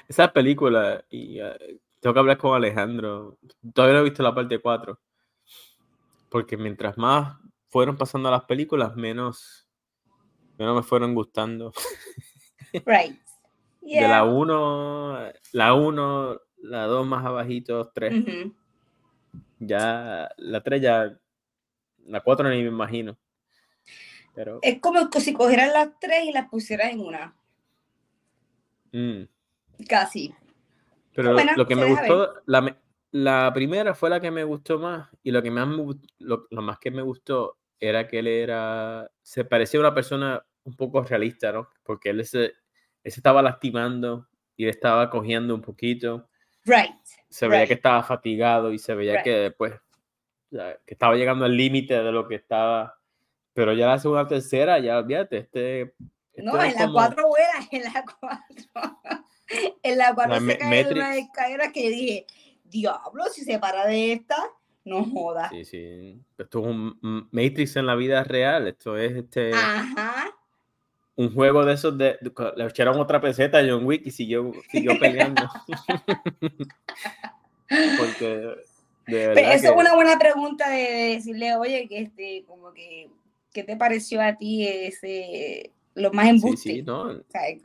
Esa 0.08 0.32
película, 0.32 1.04
y 1.10 1.42
uh, 1.42 1.52
tengo 2.00 2.14
que 2.14 2.20
hablar 2.20 2.38
con 2.38 2.56
Alejandro, 2.56 3.38
todavía 3.74 3.96
no 3.96 4.00
he 4.00 4.10
visto 4.10 4.24
la 4.24 4.34
parte 4.34 4.60
4 4.60 4.98
porque 6.30 6.56
mientras 6.56 6.98
más 6.98 7.38
fueron 7.68 7.98
pasando 7.98 8.32
las 8.32 8.46
películas, 8.46 8.96
menos, 8.96 9.68
menos 10.58 10.78
me 10.78 10.84
fueron 10.84 11.14
gustando. 11.14 11.74
Right. 12.86 13.20
De 13.82 14.08
la 14.08 14.24
1, 14.24 15.32
la 15.54 15.74
1, 15.74 16.42
la 16.64 16.86
2 16.86 17.08
más 17.08 17.26
abajito, 17.26 17.92
3. 17.94 18.14
Ya, 19.60 20.30
la 20.38 20.64
3 20.64 20.82
ya, 20.82 21.20
la 22.06 22.22
4 22.22 22.50
ni 22.50 22.62
me 22.62 22.70
imagino. 22.70 23.18
Pero... 24.34 24.60
Es 24.62 24.80
como 24.80 25.10
si 25.12 25.34
cogieran 25.34 25.74
las 25.74 26.00
3 26.00 26.26
y 26.26 26.32
las 26.32 26.50
pusieran 26.50 26.92
en 26.92 27.00
una. 27.00 27.36
Mm. 28.92 29.24
Casi. 29.88 30.34
Pero 31.14 31.34
lo 31.34 31.68
que 31.68 31.76
me 31.76 31.86
gustó, 31.86 32.34
la, 32.46 32.78
la 33.12 33.52
primera 33.54 33.94
fue 33.94 34.10
la 34.10 34.20
que 34.20 34.32
me 34.32 34.44
gustó 34.44 34.80
más 34.80 35.10
y 35.22 35.32
lo 35.32 35.42
que 35.42 35.52
más 35.52 35.68
lo, 36.20 36.48
más 36.50 36.80
que 36.80 36.92
me 36.92 37.02
gustó 37.02 37.58
era 37.80 38.08
que 38.08 38.20
él 38.20 38.28
era, 38.28 39.12
se 39.22 39.44
parecía 39.44 39.80
a 39.80 39.82
una 39.82 39.94
persona 39.94 40.46
un 40.64 40.76
poco 40.76 41.04
realista, 41.04 41.52
¿no? 41.52 41.70
Porque 41.84 42.12
él 42.12 42.26
se, 42.26 42.54
estaba 43.04 43.42
lastimando 43.42 44.28
y 44.56 44.66
le 44.66 44.72
estaba 44.72 45.10
cogiendo 45.10 45.56
un 45.56 45.62
poquito. 45.62 46.30
Right. 46.66 46.96
Se 47.30 47.48
veía 47.48 47.66
que 47.66 47.74
estaba 47.74 48.04
fatigado 48.04 48.72
y 48.72 48.80
se 48.80 48.94
veía 48.94 49.24
que 49.24 49.32
después, 49.32 49.74
que 50.52 50.94
estaba 50.94 51.16
llegando 51.16 51.46
al 51.46 51.56
límite 51.56 52.02
de 52.02 52.12
lo 52.12 52.28
que 52.28 52.36
estaba. 52.36 53.00
Pero 53.54 53.74
ya 53.74 53.88
la 53.88 54.00
segunda, 54.00 54.28
tercera, 54.28 54.80
ya 54.80 55.00
olvídate, 55.00 55.38
este. 55.38 55.94
no, 56.38 56.62
en 56.62 56.76
la 56.76 56.92
cuatro 56.92 57.28
buenas, 57.28 57.68
en 57.72 57.84
la 57.84 58.06
cuatro. 58.20 59.00
en 59.84 59.98
la 59.98 60.14
cuatro 60.14 60.40
se 60.40 60.58
cae 60.58 60.92
una 60.92 61.16
escalera 61.18 61.72
que 61.72 61.90
dije, 61.90 62.26
diablo, 62.64 63.26
si 63.26 63.44
se 63.44 63.60
para 63.60 63.88
de 63.88 64.14
esta, 64.14 64.38
no 64.86 65.04
joda. 65.06 65.50
Sí, 65.50 65.66
sí. 65.66 66.22
Esto 66.38 66.60
es 66.60 66.66
un 66.66 67.28
Matrix 67.32 67.76
en 67.76 67.86
la 67.86 67.96
vida 67.96 68.24
real. 68.24 68.68
Esto 68.68 68.98
es 68.98 69.14
este. 69.14 69.54
Ajá. 69.54 70.32
Un 71.16 71.34
juego 71.34 71.66
de 71.66 71.74
esos 71.74 71.98
de, 71.98 72.18
le 72.56 72.66
echaron 72.66 73.00
otra 73.00 73.20
peseta 73.20 73.58
a 73.60 73.66
John 73.68 73.86
Wick 73.86 74.06
y 74.06 74.12
siguió, 74.12 74.52
siguió 74.70 75.00
peleando. 75.00 75.50
Porque 77.98 78.54
Pero 79.06 79.40
eso 79.40 79.68
es 79.68 79.76
una 79.76 79.96
buena 79.96 80.20
pregunta 80.20 80.70
de 80.70 81.16
decirle, 81.16 81.56
oye, 81.56 81.88
que 81.88 82.00
este, 82.00 82.44
como 82.46 82.74
que, 82.74 83.10
¿qué 83.54 83.64
te 83.64 83.78
pareció 83.78 84.22
a 84.22 84.38
ti 84.38 84.68
ese, 84.68 85.72
lo 85.96 86.12
más 86.12 86.30
embuste? 86.30 86.58
Sí, 86.58 86.76
sí, 86.78 86.84
¿no? 86.84 87.22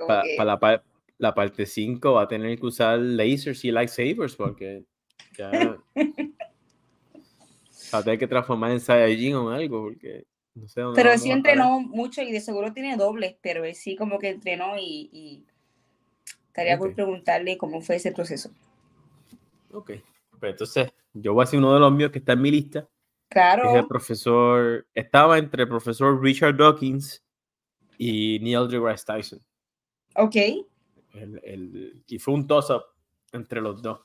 Para 0.06 0.44
la, 0.44 0.82
la, 1.18 1.34
parte 1.34 1.66
5 1.66 2.12
va 2.12 2.22
a 2.22 2.28
tener 2.28 2.58
que 2.58 2.66
usar 2.66 2.98
lasers 2.98 3.64
y 3.64 3.72
lightsabers 3.72 4.36
porque 4.36 4.84
ya 5.36 5.50
va 7.94 7.98
a 7.98 8.02
tener 8.02 8.18
que 8.18 8.26
transformar 8.26 8.72
en 8.72 8.80
Saiyajin 8.80 9.34
o 9.34 9.50
algo 9.50 9.82
porque 9.82 10.24
no 10.56 10.68
sé 10.68 10.82
Pero 10.94 11.12
él 11.12 11.18
sí 11.18 11.30
entrenó 11.30 11.80
mucho 11.80 12.22
y 12.22 12.32
de 12.32 12.40
seguro 12.40 12.72
tiene 12.72 12.96
dobles, 12.96 13.36
pero 13.42 13.64
él 13.64 13.74
sí 13.74 13.94
como 13.94 14.18
que 14.18 14.30
entrenó 14.30 14.76
y, 14.78 15.44
estaría 16.48 16.78
por 16.78 16.94
preguntarle 16.94 17.58
cómo 17.58 17.82
fue 17.82 17.96
ese 17.96 18.12
proceso. 18.12 18.50
Ok, 19.70 19.92
entonces 20.40 20.90
yo 21.12 21.34
voy 21.34 21.44
a 21.44 21.46
ser 21.46 21.58
uno 21.58 21.74
de 21.74 21.80
los 21.80 21.92
míos 21.92 22.10
que 22.10 22.20
está 22.20 22.32
en 22.32 22.40
mi 22.40 22.50
lista. 22.50 22.88
Claro. 23.28 23.70
Es 23.70 23.76
el 23.76 23.86
profesor, 23.86 24.86
estaba 24.94 25.36
entre 25.36 25.64
el 25.64 25.68
profesor 25.68 26.22
Richard 26.22 26.56
Dawkins 26.56 27.22
y 27.98 28.38
Neil 28.40 28.68
deGrasse 28.68 29.04
Tyson. 29.04 29.40
Ok. 30.14 30.36
El, 31.12 32.02
y 32.06 32.18
fue 32.18 32.32
un 32.32 32.46
toss-up 32.46 32.84
entre 33.32 33.60
los 33.60 33.82
dos. 33.82 34.00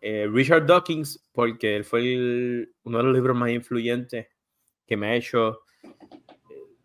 Eh, 0.00 0.26
Richard 0.30 0.64
Dawkins, 0.64 1.28
porque 1.32 1.76
él 1.76 1.84
fue 1.84 2.68
uno 2.84 2.98
de 2.98 3.04
los 3.04 3.14
libros 3.14 3.36
más 3.36 3.50
influyentes 3.50 4.28
que 4.88 4.96
me 4.96 5.08
ha 5.08 5.14
hecho. 5.14 5.60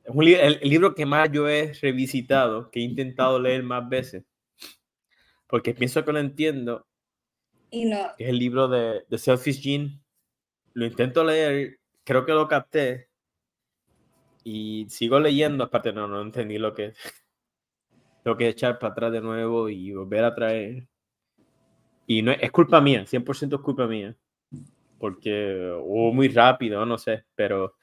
Es 0.03 0.13
un, 0.13 0.27
el, 0.27 0.59
el, 0.61 0.69
libro 0.69 0.93
que 0.93 1.05
más 1.05 1.31
yo 1.31 1.49
he 1.49 1.73
revisitado, 1.81 2.69
que 2.69 2.79
he 2.79 2.83
intentado 2.83 3.39
leer 3.39 3.63
más 3.63 3.89
veces, 3.89 4.25
porque 5.47 5.73
pienso 5.73 6.05
que 6.05 6.11
lo 6.11 6.19
entiendo 6.19 6.85
es 7.73 8.29
el 8.29 8.37
libro 8.37 8.67
de, 8.67 9.03
de 9.09 9.17
Selfish 9.17 9.61
Gene. 9.61 9.99
Lo 10.73 10.85
intento 10.85 11.23
leer, 11.23 11.79
creo 12.03 12.25
que 12.25 12.31
lo 12.31 12.47
capté. 12.47 13.09
Y 14.43 14.85
sigo 14.89 15.19
leyendo, 15.19 15.63
aparte 15.63 15.91
no, 15.91 16.07
no 16.07 16.21
entendí 16.21 16.57
lo 16.57 16.73
que 16.73 16.93
tengo 18.23 18.37
que 18.37 18.49
echar 18.49 18.77
para 18.77 18.91
atrás 18.91 19.11
de 19.11 19.21
nuevo 19.21 19.69
y 19.69 19.91
volver 19.91 20.23
a 20.23 20.35
traer. 20.35 20.87
Y 22.05 22.21
no 22.21 22.31
es 22.31 22.51
culpa 22.51 22.79
mía, 22.79 23.05
100% 23.05 23.55
es 23.55 23.61
culpa 23.61 23.87
mía. 23.87 24.15
Porque 24.99 25.73
hubo 25.81 26.13
muy 26.13 26.27
rápido, 26.27 26.85
no 26.85 26.97
sé, 26.97 27.25
pero 27.35 27.75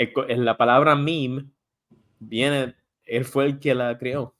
en 0.00 0.44
la 0.44 0.56
palabra 0.56 0.96
meme 0.96 1.46
viene, 2.18 2.74
él 3.04 3.24
fue 3.24 3.46
el 3.46 3.58
que 3.58 3.74
la 3.74 3.98
creó. 3.98 4.34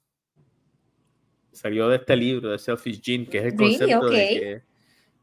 Salió 1.51 1.89
de 1.89 1.97
este 1.97 2.15
libro 2.15 2.49
de 2.49 2.57
Selfish 2.57 3.01
Gene, 3.03 3.27
que 3.27 3.39
es 3.39 3.45
el 3.45 3.55
concepto 3.55 4.09
de 4.09 4.27
que 4.27 4.71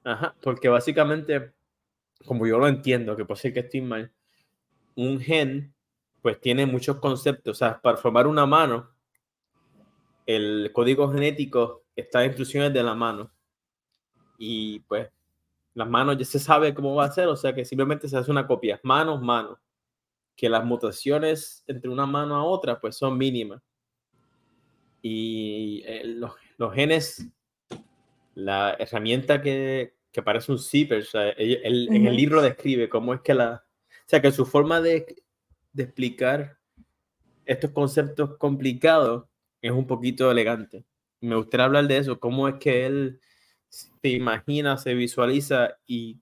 Ajá, 0.05 0.35
porque 0.40 0.68
básicamente, 0.68 1.53
como 2.24 2.46
yo 2.46 2.59
lo 2.59 2.68
entiendo, 2.68 3.16
que 3.16 3.24
puede 3.24 3.40
ser 3.40 3.53
que 3.53 3.61
estoy 3.61 3.81
mal, 3.83 4.12
un 4.94 5.20
gen 5.20 5.74
pues 6.22 6.40
tiene 6.40 6.66
muchos 6.66 6.98
conceptos. 6.98 7.57
O 7.57 7.59
sea, 7.59 7.81
para 7.81 7.96
formar 7.96 8.27
una 8.27 8.46
mano, 8.46 8.90
el 10.27 10.70
código 10.72 11.11
genético 11.11 11.85
está 11.94 12.22
en 12.22 12.29
instrucciones 12.29 12.72
de 12.72 12.83
la 12.83 12.94
mano. 12.94 13.31
Y 14.38 14.81
pues 14.81 15.09
las 15.74 15.88
manos 15.88 16.16
ya 16.18 16.24
se 16.24 16.38
sabe 16.38 16.74
cómo 16.74 16.94
va 16.94 17.05
a 17.05 17.12
ser, 17.12 17.29
o 17.29 17.37
sea 17.37 17.55
que 17.55 17.64
simplemente 17.64 18.09
se 18.09 18.16
hace 18.16 18.31
una 18.31 18.46
copia, 18.46 18.81
manos, 18.83 19.20
manos. 19.20 19.59
Que 20.38 20.48
las 20.48 20.64
mutaciones 20.64 21.64
entre 21.66 21.90
una 21.90 22.07
mano 22.07 22.37
a 22.37 22.44
otra 22.44 22.81
pues 22.81 22.96
son 22.96 23.18
mínimas. 23.18 23.61
Y 25.03 25.83
eh, 25.85 26.05
los, 26.05 26.33
los 26.59 26.72
genes, 26.72 27.27
la 28.37 28.77
herramienta 28.79 29.42
que, 29.42 29.96
que 30.12 30.22
parece 30.22 30.53
un 30.53 30.61
zipper. 30.61 31.03
O 31.03 31.05
sea, 31.05 31.31
él, 31.31 31.88
En 31.90 32.07
el 32.07 32.16
libro 32.16 32.40
describe 32.40 32.88
cómo 32.88 33.14
es 33.14 33.20
que 33.20 33.35
la... 33.35 33.64
O 33.88 34.07
sea, 34.07 34.22
que 34.22 34.31
su 34.31 34.46
forma 34.46 34.81
de, 34.81 35.16
de 35.72 35.83
explicar 35.83 36.59
estos 37.44 37.72
conceptos 37.72 38.37
complicados 38.37 39.27
es 39.61 39.72
un 39.72 39.88
poquito 39.88 40.31
elegante. 40.31 40.85
Me 41.20 41.35
gustaría 41.35 41.66
hablar 41.66 41.88
de 41.88 41.98
eso, 41.98 42.20
cómo 42.20 42.46
es 42.48 42.55
que 42.61 42.87
él 42.87 43.20
se 43.68 43.90
imagina, 44.09 44.79
se 44.79 44.94
visualiza 44.94 45.77
y 45.85 46.20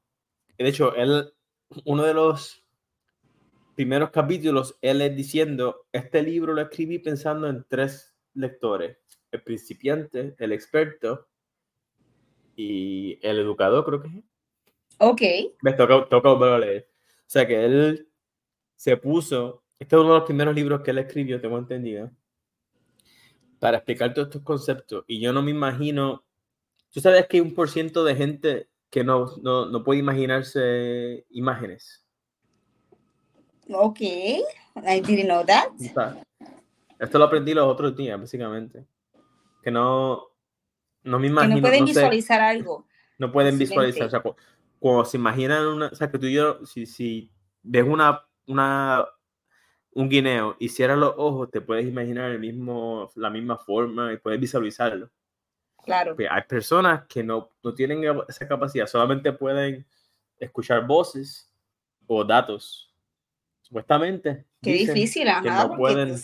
de 0.59 0.69
hecho, 0.69 0.95
él, 0.95 1.33
uno 1.85 2.05
de 2.05 2.15
los 2.15 2.65
primeros 3.77 4.11
capítulos, 4.11 4.77
él 4.81 5.03
es 5.03 5.15
diciendo, 5.15 5.87
este 5.93 6.23
libro 6.23 6.55
lo 6.55 6.63
escribí 6.63 6.99
pensando 6.99 7.47
en 7.47 7.65
tres 7.69 8.17
lectores, 8.33 8.97
el 9.31 9.43
principiante, 9.43 10.35
el 10.39 10.53
experto 10.53 11.29
y 12.57 13.19
el 13.21 13.39
educador, 13.39 13.85
creo 13.85 14.03
que 14.03 14.09
es. 14.09 14.25
Ok. 14.99 15.23
Me 15.61 15.75
toca, 15.75 16.09
toca 16.09 16.59
leer. 16.59 16.89
O 17.19 17.29
sea 17.29 17.47
que 17.47 17.65
él 17.65 18.09
se 18.77 18.97
puso, 18.97 19.63
este 19.79 19.95
es 19.95 20.01
uno 20.01 20.15
de 20.15 20.19
los 20.21 20.27
primeros 20.27 20.55
libros 20.55 20.81
que 20.81 20.91
él 20.91 20.99
escribió, 20.99 21.39
tengo 21.39 21.59
entendido, 21.59 22.11
para 23.59 23.77
explicar 23.77 24.15
todos 24.15 24.29
estos 24.29 24.43
conceptos. 24.43 25.05
Y 25.07 25.21
yo 25.21 25.35
no 25.35 25.43
me 25.43 25.51
imagino, 25.51 26.25
tú 26.91 27.01
sabes 27.01 27.27
que 27.27 27.37
hay 27.37 27.41
un 27.43 27.55
por 27.55 27.69
ciento 27.69 28.05
de 28.05 28.17
gente 28.17 28.71
que 28.89 29.05
no, 29.05 29.37
no, 29.43 29.67
no 29.67 29.85
puede 29.85 30.01
imaginarse 30.01 31.27
imágenes. 31.29 32.06
Ok, 33.69 34.01
I 34.01 35.01
didn't 35.01 35.27
know 35.27 35.45
that. 35.45 35.69
esto 36.99 37.19
lo 37.19 37.25
aprendí 37.25 37.55
los 37.55 37.67
otros 37.67 37.97
días, 37.97 38.19
básicamente. 38.19 38.87
Que 39.63 39.71
no, 39.71 40.29
no 41.03 41.19
me 41.19 41.27
imagino. 41.27 41.57
Que 41.57 41.61
no 41.61 41.69
pueden 41.69 41.85
visualizar 41.85 42.41
algo. 42.41 42.87
No 43.19 43.33
pueden 43.33 43.59
visualizar. 43.59 44.07
O 44.07 44.11
sea, 44.11 44.23
cuando, 44.79 45.05
se 45.05 45.17
imaginan 45.17 45.67
una. 45.67 45.87
O 45.89 45.95
sea, 45.95 46.11
que 46.11 46.19
tú 46.19 46.27
y 46.27 46.35
yo, 46.35 46.65
si, 46.67 46.87
si 46.87 47.31
ves 47.63 47.85
una, 47.85 48.25
una, 48.47 49.05
un 49.93 50.09
guineo 50.09 50.57
y 50.59 50.69
cierras 50.69 50.99
los 50.99 51.15
ojos, 51.17 51.51
te 51.51 51.61
puedes 51.61 51.87
imaginar 51.87 52.31
el 52.31 52.39
mismo, 52.39 53.11
la 53.17 53.31
misma 53.31 53.57
forma 53.57 54.13
y 54.13 54.19
puedes 54.19 54.39
visualizarlo. 54.39 55.11
Claro. 55.85 56.17
hay 56.19 56.43
personas 56.49 57.07
que 57.07 57.23
no, 57.23 57.53
no 57.63 57.73
tienen 57.73 58.03
esa 58.29 58.49
capacidad, 58.49 58.89
solamente 58.89 59.33
pueden 59.33 59.87
escuchar 60.39 60.85
voces 60.85 61.51
o 62.09 62.25
datos. 62.25 62.86
Supuestamente. 63.67 64.47
Qué 64.63 64.75
difícil, 64.75 65.27
ajá. 65.27 65.67
No 65.67 65.77
pueden, 65.77 66.15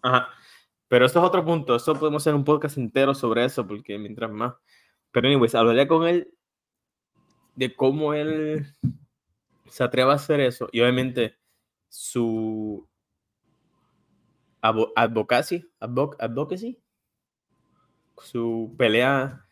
ajá. 0.00 0.28
Pero 0.88 1.04
eso 1.04 1.18
es 1.18 1.24
otro 1.26 1.44
punto. 1.44 1.76
Eso 1.76 1.94
podemos 1.94 2.22
hacer 2.22 2.34
un 2.34 2.42
podcast 2.42 2.78
entero 2.78 3.14
sobre 3.14 3.44
eso, 3.44 3.66
porque 3.66 3.98
mientras 3.98 4.30
más. 4.30 4.54
Pero, 5.10 5.28
anyways, 5.28 5.54
hablaría 5.54 5.86
con 5.86 6.06
él 6.06 6.32
de 7.54 7.74
cómo 7.74 8.14
él 8.14 8.66
se 9.68 9.84
atreve 9.84 10.10
a 10.10 10.14
hacer 10.14 10.40
eso. 10.40 10.70
Y 10.72 10.80
obviamente 10.80 11.36
su 11.90 12.88
advocacy, 14.62 15.70
advocacy, 15.78 16.80
su 18.16 18.74
pelea 18.78 19.46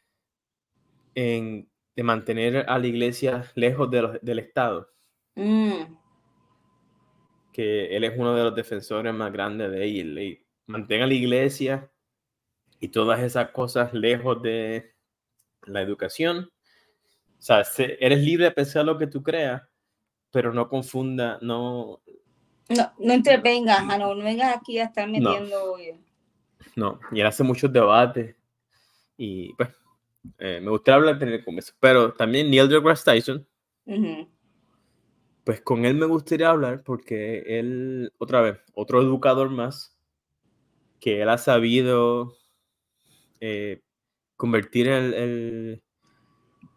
en, 1.15 1.69
de 1.95 2.03
mantener 2.03 2.65
a 2.71 2.79
la 2.79 2.87
iglesia 2.87 3.45
lejos 3.55 3.91
de 3.91 4.19
del 4.23 4.39
Estado. 4.39 4.91
Mm. 5.35 6.04
Que 7.55 7.97
él 7.97 8.03
es 8.03 8.13
uno 8.19 8.35
de 8.35 8.43
los 8.43 8.55
defensores 8.55 9.15
más 9.15 9.33
grandes 9.33 9.71
de 9.71 10.01
él 10.01 10.45
mantenga 10.67 11.07
la 11.07 11.15
iglesia 11.15 11.91
y 12.81 12.89
todas 12.89 13.23
esas 13.23 13.51
cosas 13.51 13.95
lejos 13.95 14.43
de 14.43 14.93
la 15.67 15.81
educación. 15.81 16.51
O 17.39 17.43
sea, 17.43 17.63
eres 17.79 18.21
libre 18.21 18.47
de 18.47 18.51
pensar 18.51 18.85
lo 18.85 18.99
que 18.99 19.07
tú 19.07 19.23
creas, 19.23 19.63
pero 20.31 20.53
no 20.53 20.69
confunda, 20.69 21.39
no... 21.43 22.01
No, 22.69 22.93
no 22.99 23.15
intervengas, 23.15 23.87
no, 23.87 24.15
no 24.15 24.25
vengas 24.25 24.57
aquí 24.57 24.79
a 24.79 24.85
estar 24.85 25.09
metiendo... 25.09 25.77
No, 26.77 26.99
y 27.13 27.21
él 27.21 27.27
hace 27.27 27.45
muchos 27.45 27.73
debates 27.73 28.35
y 29.17 29.53
pues 29.55 29.69
eh, 30.39 30.61
me 30.61 30.71
gustaría 30.71 30.97
hablar 30.97 31.19
tener 31.19 31.45
con 31.45 31.57
eso. 31.59 31.73
Pero 31.79 32.13
también 32.15 32.51
Neil 32.51 32.69
deGrasse 32.69 33.05
Tyson, 33.05 33.47
pues 35.45 35.61
con 35.61 35.85
él 35.85 35.95
me 35.95 36.07
gustaría 36.07 36.49
hablar 36.49 36.83
porque 36.83 37.59
él, 37.59 38.13
otra 38.19 38.41
vez, 38.41 38.59
otro 38.73 39.03
educador 39.03 39.51
más, 39.51 39.97
que 41.01 41.21
él 41.21 41.29
ha 41.29 41.37
sabido 41.37 42.35
eh, 43.41 43.83
convertir 44.37 44.89
el, 44.89 45.83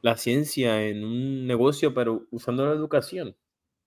la 0.01 0.17
ciencia 0.17 0.85
en 0.85 1.05
un 1.05 1.47
negocio, 1.47 1.93
pero 1.93 2.27
usando 2.29 2.65
la 2.65 2.73
educación. 2.73 3.37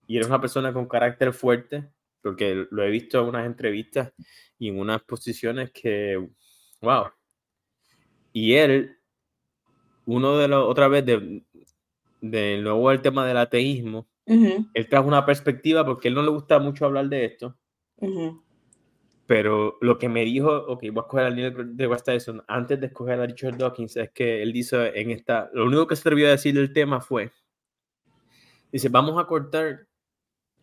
Y 0.07 0.17
eres 0.17 0.27
una 0.27 0.41
persona 0.41 0.73
con 0.73 0.87
carácter 0.87 1.31
fuerte, 1.31 1.91
porque 2.23 2.65
lo 2.71 2.83
he 2.83 2.89
visto 2.89 3.21
en 3.21 3.27
unas 3.27 3.45
entrevistas 3.45 4.13
y 4.57 4.69
en 4.69 4.79
unas 4.79 5.03
posiciones 5.03 5.71
que, 5.71 6.27
wow. 6.81 7.05
Y 8.33 8.53
él, 8.53 8.97
uno 10.05 10.37
de 10.37 10.47
los, 10.47 10.67
otra 10.67 10.87
vez, 10.87 11.05
de, 11.05 11.43
de 12.21 12.57
nuevo 12.61 12.91
el 12.91 13.01
tema 13.01 13.27
del 13.27 13.37
ateísmo, 13.37 14.07
él 14.25 14.89
trajo 14.89 15.07
una 15.07 15.25
perspectiva, 15.25 15.85
porque 15.85 16.07
él 16.07 16.13
no 16.13 16.21
le 16.21 16.29
gusta 16.29 16.59
mucho 16.59 16.85
hablar 16.85 17.09
de 17.09 17.25
esto, 17.25 17.57
Pero 19.25 19.77
lo 19.81 19.97
que 19.97 20.09
me 20.09 20.25
dijo, 20.25 20.49
ok, 20.49 20.81
voy 20.91 20.97
a 20.97 21.01
escoger 21.01 21.25
al 21.25 21.35
Neil 21.35 21.77
de 21.77 21.87
West 21.87 22.05
Tyson 22.05 22.43
antes 22.47 22.79
de 22.79 22.87
escoger 22.87 23.19
a 23.19 23.25
Richard 23.25 23.57
Dawkins 23.57 23.95
es 23.95 24.11
que 24.11 24.41
él 24.41 24.51
dice 24.51 24.91
en 24.99 25.11
esta, 25.11 25.49
lo 25.53 25.65
único 25.65 25.87
que 25.87 25.95
se 25.95 26.01
atrevió 26.01 26.27
a 26.27 26.31
decir 26.31 26.53
del 26.53 26.73
tema 26.73 26.99
fue, 26.99 27.31
dice, 28.71 28.89
vamos 28.89 29.21
a 29.21 29.25
cortar, 29.25 29.87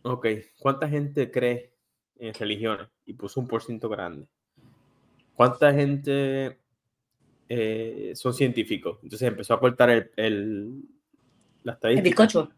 ok, 0.03 0.27
¿cuánta 0.59 0.87
gente 0.87 1.31
cree 1.31 1.73
en 2.17 2.33
religiones? 2.33 2.87
Y 3.05 3.13
puso 3.13 3.39
un 3.39 3.47
por 3.47 3.63
ciento 3.63 3.89
grande. 3.89 4.27
¿Cuánta 5.33 5.73
gente 5.73 6.59
eh, 7.47 8.11
son 8.13 8.33
científicos? 8.33 8.99
Entonces 9.01 9.27
empezó 9.27 9.53
a 9.53 9.59
cortar 9.59 9.89
el, 9.89 10.11
el 10.17 10.83
la 11.63 11.73
estadística. 11.73 11.99
El 11.99 12.03
bizcocho. 12.03 12.51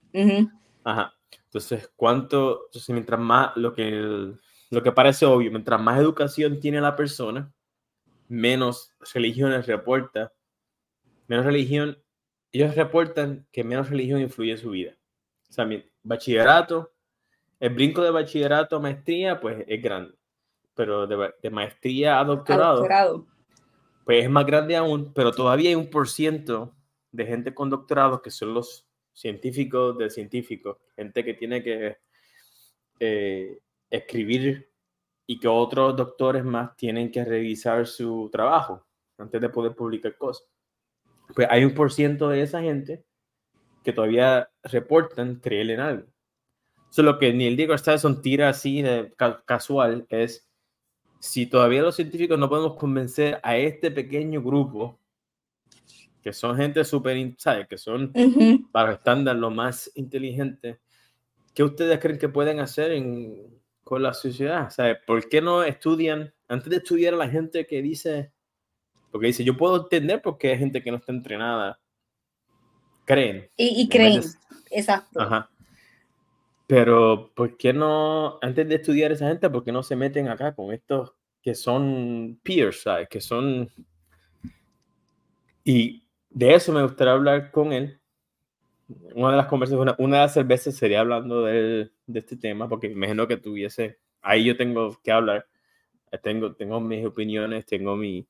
Ajá. 0.84 1.13
Entonces, 1.46 1.91
¿cuánto? 1.96 2.65
Entonces, 2.67 2.89
mientras 2.89 3.20
más, 3.20 3.56
lo 3.58 3.74
que, 3.74 4.34
lo 4.70 4.84
que 4.84 4.91
parece 4.91 5.26
obvio, 5.26 5.52
mientras 5.52 5.82
más 5.82 6.00
educación 6.00 6.60
tiene 6.60 6.82
la 6.82 6.96
persona, 6.96 7.52
menos 8.28 8.94
religiones 9.13 9.67
reporta, 9.67 10.32
menos 11.28 11.46
religión, 11.46 11.98
ellos 12.52 12.76
reportan 12.76 13.48
que 13.52 13.63
menos 13.63 13.89
religión 13.89 14.22
influye 14.22 14.52
en 14.52 14.58
su 14.58 14.70
vida. 14.70 14.98
O 15.50 15.54
sea, 15.54 15.67
bachillerato, 16.04 16.94
el 17.60 17.74
brinco 17.74 18.02
de 18.02 18.12
bachillerato 18.12 18.78
a 18.78 18.80
maestría, 18.80 19.39
pues 19.39 19.63
es 19.67 19.82
grande, 19.82 20.13
pero 20.74 21.06
de, 21.06 21.50
maestría 21.50 22.20
a 22.20 22.24
doctorado, 22.24 22.78
doctorado, 22.78 23.28
pues 24.06 24.24
es 24.24 24.30
más 24.30 24.46
grande 24.46 24.76
aún, 24.76 25.13
pero 25.13 25.32
todavía 25.32 25.70
hay 25.70 25.76
un 25.76 25.89
por 25.89 26.08
ciento 26.08 26.74
de 27.12 27.26
gente 27.26 27.54
con 27.54 27.70
doctorado 27.70 28.22
que 28.22 28.32
son 28.32 28.54
los 28.54 28.88
científicos 29.22 29.98
de 30.00 30.10
científicos, 30.10 30.78
gente 30.96 31.24
que 31.24 31.36
tiene 31.36 31.62
que 31.62 31.98
eh, 33.00 33.60
escribir 33.90 34.72
y 35.28 35.40
que 35.40 35.48
otros 35.48 35.96
doctores 35.96 36.44
más 36.44 36.76
tienen 36.76 37.12
que 37.12 37.24
revisar 37.24 37.86
su 37.86 38.30
trabajo 38.32 38.84
antes 39.20 39.40
de 39.40 39.50
poder 39.50 39.76
publicar 39.76 40.18
cosas. 40.18 40.48
Pues 41.36 41.48
hay 41.52 41.64
un 41.64 41.76
por 41.76 41.92
ciento 41.94 42.30
de 42.30 42.42
esa 42.42 42.62
gente 42.62 43.06
que 43.84 43.94
todavía 43.94 44.50
reportan 44.64 45.36
creer 45.36 45.70
en 45.70 45.80
algo. 45.80 46.08
Eso 46.90 47.04
lo 47.04 47.20
que 47.20 47.32
Neil 47.32 47.56
deGrasse 47.56 48.00
son 48.00 48.22
tira 48.22 48.50
así 48.50 48.82
de 48.82 49.14
casual 49.46 50.06
es 50.10 50.50
si 51.20 51.46
todavía 51.46 51.84
los 51.84 51.96
científicos 51.96 52.40
no 52.40 52.50
podemos 52.50 52.76
convencer 52.76 53.40
a 53.44 53.56
este 53.56 53.92
pequeño 53.92 54.42
grupo 54.42 55.00
que 56.22 56.34
son 56.34 56.58
gente 56.58 56.84
súper, 56.84 57.34
¿sabes? 57.38 57.68
Que 57.68 57.78
son 57.78 58.14
para 58.72 58.92
los 58.92 59.00
estándares 59.00 59.40
lo 59.40 59.50
más 59.50 59.92
inteligente. 59.96 60.80
¿Qué 61.54 61.64
ustedes 61.64 62.00
creen 62.00 62.20
que 62.20 62.30
pueden 62.30 62.60
hacer 62.60 62.92
en, 62.92 63.62
con 63.84 64.04
la 64.04 64.14
sociedad? 64.14 64.70
¿Sabes? 64.70 64.98
¿Por 65.06 65.28
qué 65.28 65.42
no 65.42 65.64
estudian, 65.64 66.34
antes 66.48 66.70
de 66.70 66.78
estudiar 66.78 67.14
a 67.14 67.18
la 67.18 67.30
gente 67.30 67.66
que 67.66 67.82
dice, 67.82 68.32
porque 69.12 69.28
dice, 69.28 69.44
yo 69.44 69.58
puedo 69.58 69.84
entender 69.84 70.22
porque 70.22 70.52
hay 70.52 70.58
gente 70.58 70.82
que 70.82 70.92
no 70.92 70.98
está 70.98 71.12
entrenada, 71.12 71.80
creen. 73.06 73.50
Y, 73.58 73.90
creen, 73.90 74.22
exacto. 74.70 75.20
Ajá. 75.20 75.50
Pero, 76.68 77.32
¿por 77.36 77.58
qué 77.58 77.74
no, 77.74 78.40
antes 78.42 78.70
de 78.70 78.76
estudiar 78.76 79.12
a 79.12 79.16
esa 79.16 79.28
gente, 79.28 79.50
por 79.50 79.64
qué 79.64 79.74
no 79.74 79.84
se 79.84 79.98
meten 79.98 80.30
acá 80.30 80.56
con 80.56 80.72
estos 80.72 81.14
que 81.42 81.56
son 81.56 82.40
peers, 82.44 82.84
¿sabes? 82.84 83.10
Que 83.10 83.20
son... 83.20 83.70
Y 85.64 86.01
de 86.32 86.56
eso 86.56 86.74
me 86.74 86.84
gustaría 86.84 87.13
hablar 87.13 87.52
con 87.52 87.74
él. 87.74 88.00
Una 89.13 89.32
de 89.32 89.38
las 89.38 89.48
conversaciones, 89.48 89.96
una, 90.00 90.17
de 90.17 90.24
las 90.24 90.34
cervezas 90.34 90.76
sería 90.76 91.02
hablando 91.02 91.44
de, 91.44 91.91
de 92.08 92.20
este 92.20 92.36
tema, 92.36 92.67
porque 92.67 92.88
imagino 92.88 93.28
que 93.28 93.38
tuviese, 93.38 94.00
ahí 94.22 94.44
yo 94.44 94.58
tengo 94.58 95.00
que 95.02 95.12
hablar, 95.12 95.46
tengo, 96.22 96.54
tengo 96.54 96.80
mis 96.82 97.06
opiniones, 97.06 97.65
tengo 97.65 97.96
mi, 97.96 98.28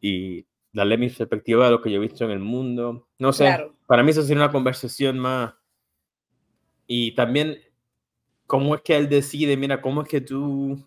y 0.00 0.46
darle 0.72 0.96
mi 0.96 1.08
perspectiva 1.08 1.66
de 1.66 1.70
lo 1.72 1.80
que 1.80 1.90
yo 1.90 1.96
he 1.96 2.06
visto 2.06 2.24
en 2.24 2.30
el 2.30 2.38
mundo. 2.38 3.08
No 3.18 3.32
sé, 3.32 3.70
para 3.86 4.02
mí 4.02 4.10
eso 4.10 4.22
sería 4.22 4.44
una 4.44 4.52
conversación 4.52 5.18
más. 5.18 5.54
Y 6.86 7.14
también, 7.14 7.58
¿cómo 8.46 8.74
es 8.74 8.82
que 8.82 8.96
él 8.96 9.08
decide? 9.08 9.56
Mira, 9.56 9.80
¿cómo 9.80 10.02
es 10.02 10.08
que 10.08 10.20
tú... 10.20 10.86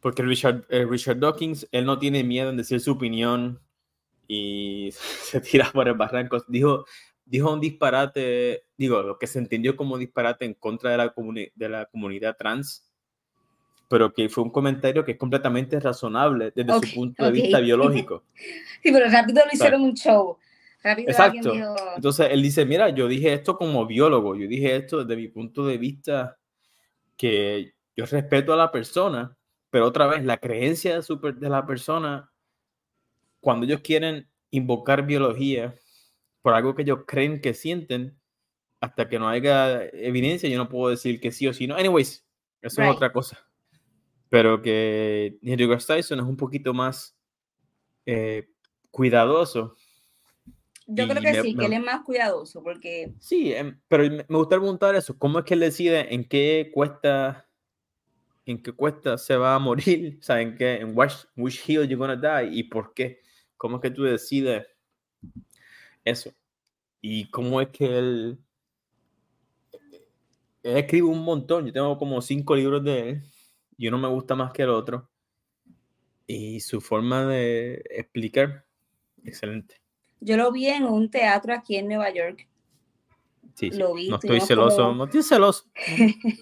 Porque 0.00 0.22
Richard, 0.22 0.64
eh, 0.68 0.86
Richard 0.88 1.18
Dawkins, 1.18 1.66
él 1.72 1.84
no 1.84 1.98
tiene 1.98 2.22
miedo 2.22 2.50
en 2.50 2.56
decir 2.56 2.78
su 2.80 2.92
opinión 2.92 3.60
y 4.28 4.90
se 4.92 5.40
tira 5.40 5.70
por 5.72 5.88
el 5.88 5.94
barranco. 5.94 6.38
Dijo, 6.46 6.84
dijo 7.24 7.52
un 7.52 7.60
disparate, 7.60 8.66
digo, 8.76 9.02
lo 9.02 9.18
que 9.18 9.26
se 9.26 9.38
entendió 9.38 9.76
como 9.76 9.98
disparate 9.98 10.44
en 10.44 10.54
contra 10.54 10.92
de 10.92 10.98
la, 10.98 11.14
de 11.54 11.68
la 11.68 11.86
comunidad 11.86 12.36
trans, 12.36 12.88
pero 13.88 14.12
que 14.12 14.28
fue 14.28 14.44
un 14.44 14.50
comentario 14.50 15.04
que 15.04 15.12
es 15.12 15.18
completamente 15.18 15.80
razonable 15.80 16.52
desde 16.54 16.74
su 16.74 16.94
punto 16.94 17.24
de 17.24 17.32
vista 17.32 17.58
biológico. 17.58 18.24
Sí, 18.80 18.92
pero 18.92 19.10
rápido 19.10 19.42
lo 19.44 19.52
hicieron 19.52 19.82
un 19.82 19.94
show. 19.94 20.38
Rápido 20.84 21.10
Exacto. 21.10 21.52
Entonces 21.96 22.28
él 22.30 22.40
dice, 22.40 22.64
mira, 22.64 22.90
yo 22.90 23.08
dije 23.08 23.32
esto 23.32 23.58
como 23.58 23.84
biólogo, 23.86 24.36
yo 24.36 24.46
dije 24.46 24.76
esto 24.76 25.04
desde 25.04 25.20
mi 25.20 25.26
punto 25.26 25.66
de 25.66 25.78
vista 25.78 26.38
que 27.16 27.74
yo 27.96 28.06
respeto 28.06 28.52
a 28.52 28.56
la 28.56 28.70
persona, 28.70 29.36
pero 29.70 29.86
otra 29.86 30.06
vez 30.06 30.24
la 30.24 30.36
creencia 30.36 31.00
de, 31.00 31.32
de 31.32 31.48
la 31.48 31.66
persona 31.66 32.30
cuando 33.48 33.64
ellos 33.64 33.80
quieren 33.80 34.28
invocar 34.50 35.06
biología 35.06 35.74
por 36.42 36.52
algo 36.52 36.74
que 36.74 36.82
ellos 36.82 37.04
creen 37.06 37.40
que 37.40 37.54
sienten, 37.54 38.20
hasta 38.78 39.08
que 39.08 39.18
no 39.18 39.26
haya 39.26 39.86
evidencia, 39.86 40.50
yo 40.50 40.58
no 40.58 40.68
puedo 40.68 40.90
decir 40.90 41.18
que 41.18 41.32
sí 41.32 41.48
o 41.48 41.54
sí 41.54 41.66
no. 41.66 41.74
Anyways, 41.74 42.28
eso 42.60 42.82
es 42.82 42.90
otra 42.90 43.10
cosa. 43.10 43.38
Pero 44.28 44.60
que 44.60 45.38
Henry 45.40 45.66
Tyson 45.66 46.18
es 46.18 46.26
un 46.26 46.36
poquito 46.36 46.74
más 46.74 47.16
eh, 48.04 48.50
cuidadoso. 48.90 49.76
Yo 50.86 51.08
creo 51.08 51.22
que 51.22 51.40
sí, 51.40 51.56
que 51.56 51.64
él 51.64 51.72
es 51.72 51.82
más 51.82 52.04
cuidadoso, 52.04 52.62
porque... 52.62 53.14
Sí, 53.18 53.54
em, 53.54 53.80
pero 53.88 54.04
me 54.04 54.36
gustaría 54.36 54.60
preguntar 54.60 54.94
eso, 54.94 55.18
¿cómo 55.18 55.38
es 55.38 55.46
que 55.46 55.54
él 55.54 55.60
decide 55.60 56.14
en 56.14 56.28
qué 56.28 56.70
cuesta 56.74 57.48
en 58.44 58.62
qué 58.62 58.72
cuesta 58.72 59.16
se 59.16 59.38
va 59.38 59.54
a 59.54 59.58
morir, 59.58 60.18
o 60.20 60.22
sea, 60.22 60.38
en 60.42 60.54
qué, 60.54 60.74
en 60.74 60.92
which, 60.94 61.26
which 61.34 61.66
hill 61.66 61.88
you're 61.88 61.96
gonna 61.96 62.14
die 62.14 62.50
y 62.52 62.64
por 62.64 62.92
qué. 62.92 63.22
¿Cómo 63.58 63.76
es 63.76 63.82
que 63.82 63.90
tú 63.90 64.04
decides 64.04 64.66
eso? 66.04 66.32
Y 67.02 67.28
cómo 67.28 67.60
es 67.60 67.68
que 67.68 67.98
él, 67.98 68.38
él 70.62 70.76
escribe 70.76 71.08
un 71.08 71.24
montón. 71.24 71.66
Yo 71.66 71.72
tengo 71.72 71.98
como 71.98 72.22
cinco 72.22 72.54
libros 72.54 72.82
de 72.84 73.10
él 73.10 73.22
y 73.76 73.88
uno 73.88 73.98
me 73.98 74.08
gusta 74.08 74.36
más 74.36 74.52
que 74.52 74.62
el 74.62 74.70
otro. 74.70 75.10
Y 76.26 76.60
su 76.60 76.80
forma 76.80 77.26
de 77.26 77.82
explicar, 77.90 78.64
excelente. 79.24 79.76
Yo 80.20 80.36
lo 80.36 80.52
vi 80.52 80.68
en 80.68 80.84
un 80.84 81.10
teatro 81.10 81.52
aquí 81.52 81.76
en 81.76 81.88
Nueva 81.88 82.10
York. 82.12 82.48
Sí, 83.54 83.70
Lo 83.70 83.94
vi, 83.94 84.08
no 84.08 84.16
estoy 84.16 84.40
celoso, 84.40 84.94
no 84.94 85.04
estoy 85.04 85.22
celoso. 85.24 85.64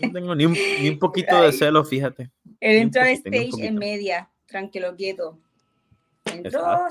No, 0.02 0.12
tengo 0.12 0.35
ni 0.35 0.44
un, 0.44 0.52
ni 0.52 0.90
un 0.90 0.98
poquito 0.98 1.40
de 1.40 1.50
celo, 1.52 1.83
fíjate. 1.83 2.31
Él 2.61 2.76
entró 2.76 3.00
al 3.00 3.09
stage 3.09 3.66
en 3.66 3.76
media, 3.76 4.31
tranquilo, 4.46 4.94
quieto 4.96 5.40
entró 6.33 6.89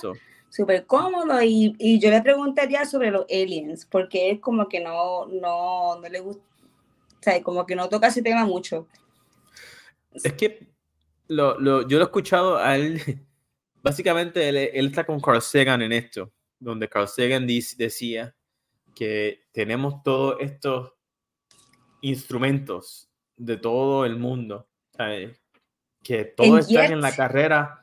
súper 0.50 0.86
cómodo 0.86 1.42
y, 1.42 1.76
y, 1.80 2.00
yo 2.00 2.10
le 2.10 2.22
preguntaría 2.22 2.86
sobre 2.86 3.12
los 3.12 3.26
aliens, 3.30 3.86
porque 3.86 4.32
es 4.32 4.40
como 4.40 4.70
que 4.70 4.80
no, 4.80 5.26
no, 5.26 6.00
no 6.00 6.10
le 6.10 6.20
gusta, 6.22 6.44
o 7.20 7.24
sea, 7.24 7.44
como 7.44 7.66
que 7.66 7.76
no 7.76 7.90
toca 7.90 8.08
ese 8.08 8.22
tema 8.22 8.46
mucho. 8.46 8.88
Es 10.14 10.34
que 10.34 10.68
lo, 11.28 11.60
lo, 11.60 11.88
yo 11.88 11.98
lo 11.98 12.06
he 12.06 12.08
escuchado 12.08 12.58
a 12.58 12.78
él, 12.78 13.02
básicamente 13.84 14.48
él, 14.48 14.58
él, 14.58 14.88
está 14.88 15.06
con 15.06 15.20
Carl 15.20 15.42
Sagan 15.42 15.82
en 15.82 15.92
esto, 15.92 16.32
donde 16.58 16.88
Carl 16.88 17.08
Sagan 17.10 17.46
dice, 17.46 17.76
decía 17.78 18.34
que 18.96 19.42
tenemos 19.52 20.02
todos 20.04 20.38
estos 20.40 20.94
instrumentos 22.02 23.10
de 23.36 23.58
todo 23.58 24.06
el 24.06 24.18
mundo, 24.18 24.70
que 26.02 26.26
todos 26.26 26.70
están 26.70 26.94
en 26.94 27.02
la 27.02 27.14
carrera, 27.14 27.82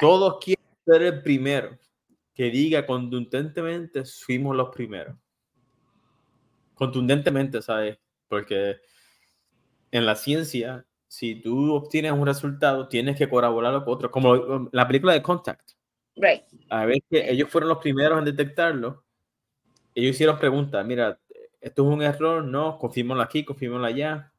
todos 0.00 0.38
quieren 0.44 0.57
ser 0.88 1.02
el 1.02 1.22
primero 1.22 1.78
que 2.34 2.50
diga 2.50 2.86
contundentemente 2.86 4.04
fuimos 4.04 4.56
los 4.56 4.70
primeros. 4.70 5.16
Contundentemente, 6.74 7.60
¿sabes? 7.60 7.98
Porque 8.28 8.76
en 9.90 10.06
la 10.06 10.14
ciencia, 10.14 10.86
si 11.08 11.34
tú 11.42 11.74
obtienes 11.74 12.12
un 12.12 12.26
resultado, 12.26 12.88
tienes 12.88 13.16
que 13.16 13.28
corroborarlo 13.28 13.84
con 13.84 13.94
otro, 13.94 14.10
como 14.10 14.68
la 14.72 14.86
película 14.86 15.12
de 15.12 15.22
Contact. 15.22 15.72
Right. 16.14 16.42
A 16.70 16.84
ver 16.84 17.02
que 17.10 17.30
ellos 17.30 17.50
fueron 17.50 17.68
los 17.68 17.78
primeros 17.78 18.18
en 18.18 18.24
detectarlo. 18.24 19.04
Ellos 19.94 20.10
hicieron 20.14 20.38
preguntas, 20.38 20.86
mira, 20.86 21.18
esto 21.60 21.82
es 21.82 21.92
un 21.92 22.02
error, 22.02 22.44
no, 22.44 22.78
confirmólo 22.78 23.20
aquí, 23.20 23.44
confirmólo 23.44 23.84
allá. 23.84 24.32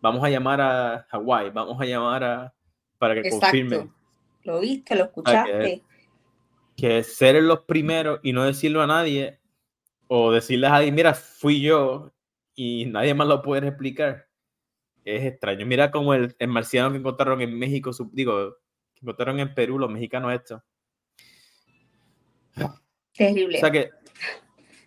Vamos 0.00 0.22
a 0.22 0.30
llamar 0.30 0.60
a 0.60 1.06
Hawái, 1.10 1.50
vamos 1.50 1.80
a 1.80 1.84
llamar 1.84 2.22
a 2.22 2.54
para 2.98 3.14
que 3.14 3.20
Exacto. 3.20 3.40
confirmen 3.40 3.96
lo 4.46 4.60
viste, 4.60 4.94
lo 4.94 5.04
escuchaste. 5.04 5.82
Que, 6.76 7.02
ser 7.02 7.42
los 7.42 7.60
primeros 7.60 8.20
y 8.22 8.32
no 8.32 8.44
decirlo 8.44 8.82
a 8.82 8.86
nadie, 8.86 9.40
o 10.08 10.32
decirles 10.32 10.70
a 10.70 10.76
alguien, 10.76 10.94
mira, 10.94 11.14
fui 11.14 11.60
yo 11.60 12.12
y 12.54 12.86
nadie 12.86 13.14
más 13.14 13.26
lo 13.26 13.42
puede 13.42 13.68
explicar, 13.68 14.28
es 15.04 15.24
extraño. 15.24 15.66
Mira 15.66 15.90
como 15.90 16.14
el, 16.14 16.36
el, 16.38 16.48
marciano 16.48 16.92
que 16.92 16.98
encontraron 16.98 17.40
en 17.40 17.58
México, 17.58 17.90
digo, 18.12 18.56
que 18.94 19.00
encontraron 19.02 19.40
en 19.40 19.54
Perú, 19.54 19.78
los 19.78 19.90
mexicanos 19.90 20.32
esto. 20.32 20.62
Terrible. 23.12 23.56
O 23.56 23.60
sea 23.60 23.70
que 23.70 23.90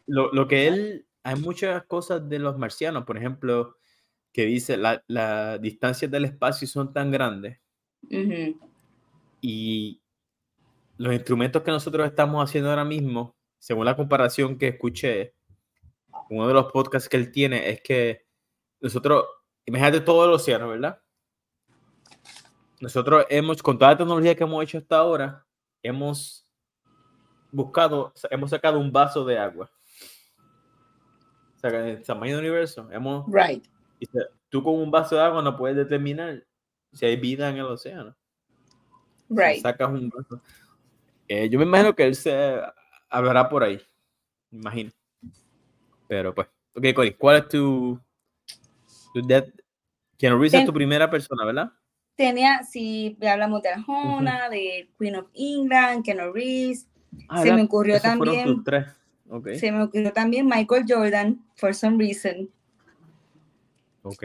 lo, 0.05 0.31
lo, 0.31 0.47
que 0.47 0.67
él, 0.67 1.07
hay 1.23 1.35
muchas 1.35 1.83
cosas 1.85 2.27
de 2.29 2.39
los 2.39 2.57
marcianos, 2.57 3.03
por 3.05 3.17
ejemplo, 3.17 3.77
que 4.31 4.45
dice 4.45 4.77
las 4.77 5.01
la 5.07 5.57
distancias 5.57 6.09
del 6.11 6.25
espacio 6.25 6.67
son 6.67 6.93
tan 6.93 7.11
grandes 7.11 7.59
y 9.41 10.01
los 10.97 11.13
instrumentos 11.13 11.63
que 11.63 11.71
nosotros 11.71 12.05
estamos 12.07 12.43
haciendo 12.43 12.69
ahora 12.69 12.85
mismo, 12.85 13.35
según 13.57 13.85
la 13.85 13.95
comparación 13.95 14.57
que 14.57 14.69
escuché, 14.69 15.33
uno 16.29 16.47
de 16.47 16.53
los 16.53 16.71
podcasts 16.71 17.09
que 17.09 17.17
él 17.17 17.31
tiene 17.31 17.69
es 17.69 17.81
que 17.81 18.25
nosotros 18.81 19.25
imagínate 19.65 20.01
todo 20.01 20.25
el 20.25 20.31
océano, 20.31 20.67
¿verdad? 20.69 21.01
Nosotros 22.81 23.25
hemos, 23.29 23.61
con 23.61 23.77
toda 23.77 23.91
la 23.91 23.97
tecnología 23.97 24.35
que 24.35 24.43
hemos 24.43 24.63
hecho 24.63 24.77
hasta 24.77 24.97
ahora, 24.97 25.45
hemos 25.83 26.49
buscado, 27.51 28.13
hemos 28.29 28.49
sacado 28.49 28.79
un 28.79 28.91
vaso 28.91 29.25
de 29.25 29.37
agua. 29.37 29.69
O 31.55 31.59
sea, 31.59 31.69
el 31.87 32.03
tamaño 32.03 32.37
del 32.37 32.45
universo, 32.45 32.89
hemos... 32.91 33.25
Right. 33.31 33.65
tú 34.49 34.63
con 34.63 34.75
un 34.75 34.89
vaso 34.89 35.15
de 35.15 35.21
agua 35.21 35.41
no 35.41 35.57
puedes 35.57 35.75
determinar 35.75 36.45
si 36.93 37.05
hay 37.05 37.17
vida 37.17 37.49
en 37.49 37.57
el 37.57 37.65
océano. 37.65 38.15
Right. 39.29 39.61
sacas 39.61 39.89
un. 39.89 40.11
Eh, 41.27 41.49
yo 41.49 41.59
me 41.59 41.65
imagino 41.65 41.95
que 41.95 42.05
él 42.05 42.15
se 42.15 42.59
hablará 43.09 43.47
por 43.47 43.63
ahí. 43.63 43.79
Me 44.49 44.59
imagino. 44.59 44.91
Pero 46.07 46.33
pues. 46.33 46.47
Ok, 46.73 46.85
Cory, 46.93 47.13
¿cuál 47.13 47.37
es 47.37 47.47
tu 47.49 47.99
Keanu 50.17 50.37
Reeves 50.37 50.53
es 50.53 50.65
tu 50.65 50.73
primera 50.73 51.09
persona, 51.09 51.45
¿verdad? 51.45 51.71
Tenía, 52.15 52.63
si 52.63 53.17
hablamos 53.21 53.61
de 53.61 53.69
Arjona, 53.69 54.49
de 54.49 54.89
Queen 54.99 55.15
of 55.15 55.27
England, 55.33 56.03
Keanu 56.03 56.33
Reeves, 56.33 56.87
ah, 57.29 57.41
se 57.41 57.53
me 57.53 57.63
ocurrió 57.63 57.99
también. 58.01 58.63
Se 59.55 59.71
me 59.71 59.83
ocurrió 59.83 60.11
también 60.11 60.45
Michael 60.45 60.85
Jordan, 60.87 61.39
for 61.55 61.73
some 61.73 61.97
reason. 61.97 62.49
Ok. 64.01 64.23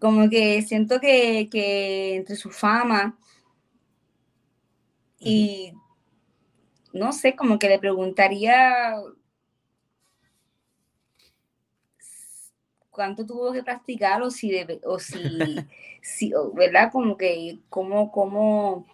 Como 0.00 0.28
que 0.30 0.62
siento 0.62 1.00
que, 1.00 1.48
que 1.50 2.16
entre 2.16 2.36
su 2.36 2.50
fama 2.50 3.18
y 5.24 5.72
no 6.92 7.12
sé, 7.12 7.34
como 7.36 7.58
que 7.58 7.68
le 7.68 7.78
preguntaría 7.78 8.96
cuánto 12.90 13.24
tuvo 13.26 13.52
que 13.52 13.62
practicar 13.62 14.22
o 14.22 14.30
si, 14.30 14.50
debe, 14.50 14.80
o 14.84 14.98
si, 14.98 15.18
si 16.02 16.32
¿verdad? 16.54 16.90
Como 16.92 17.16
que, 17.16 17.58
como, 17.68 18.12
como, 18.12 18.86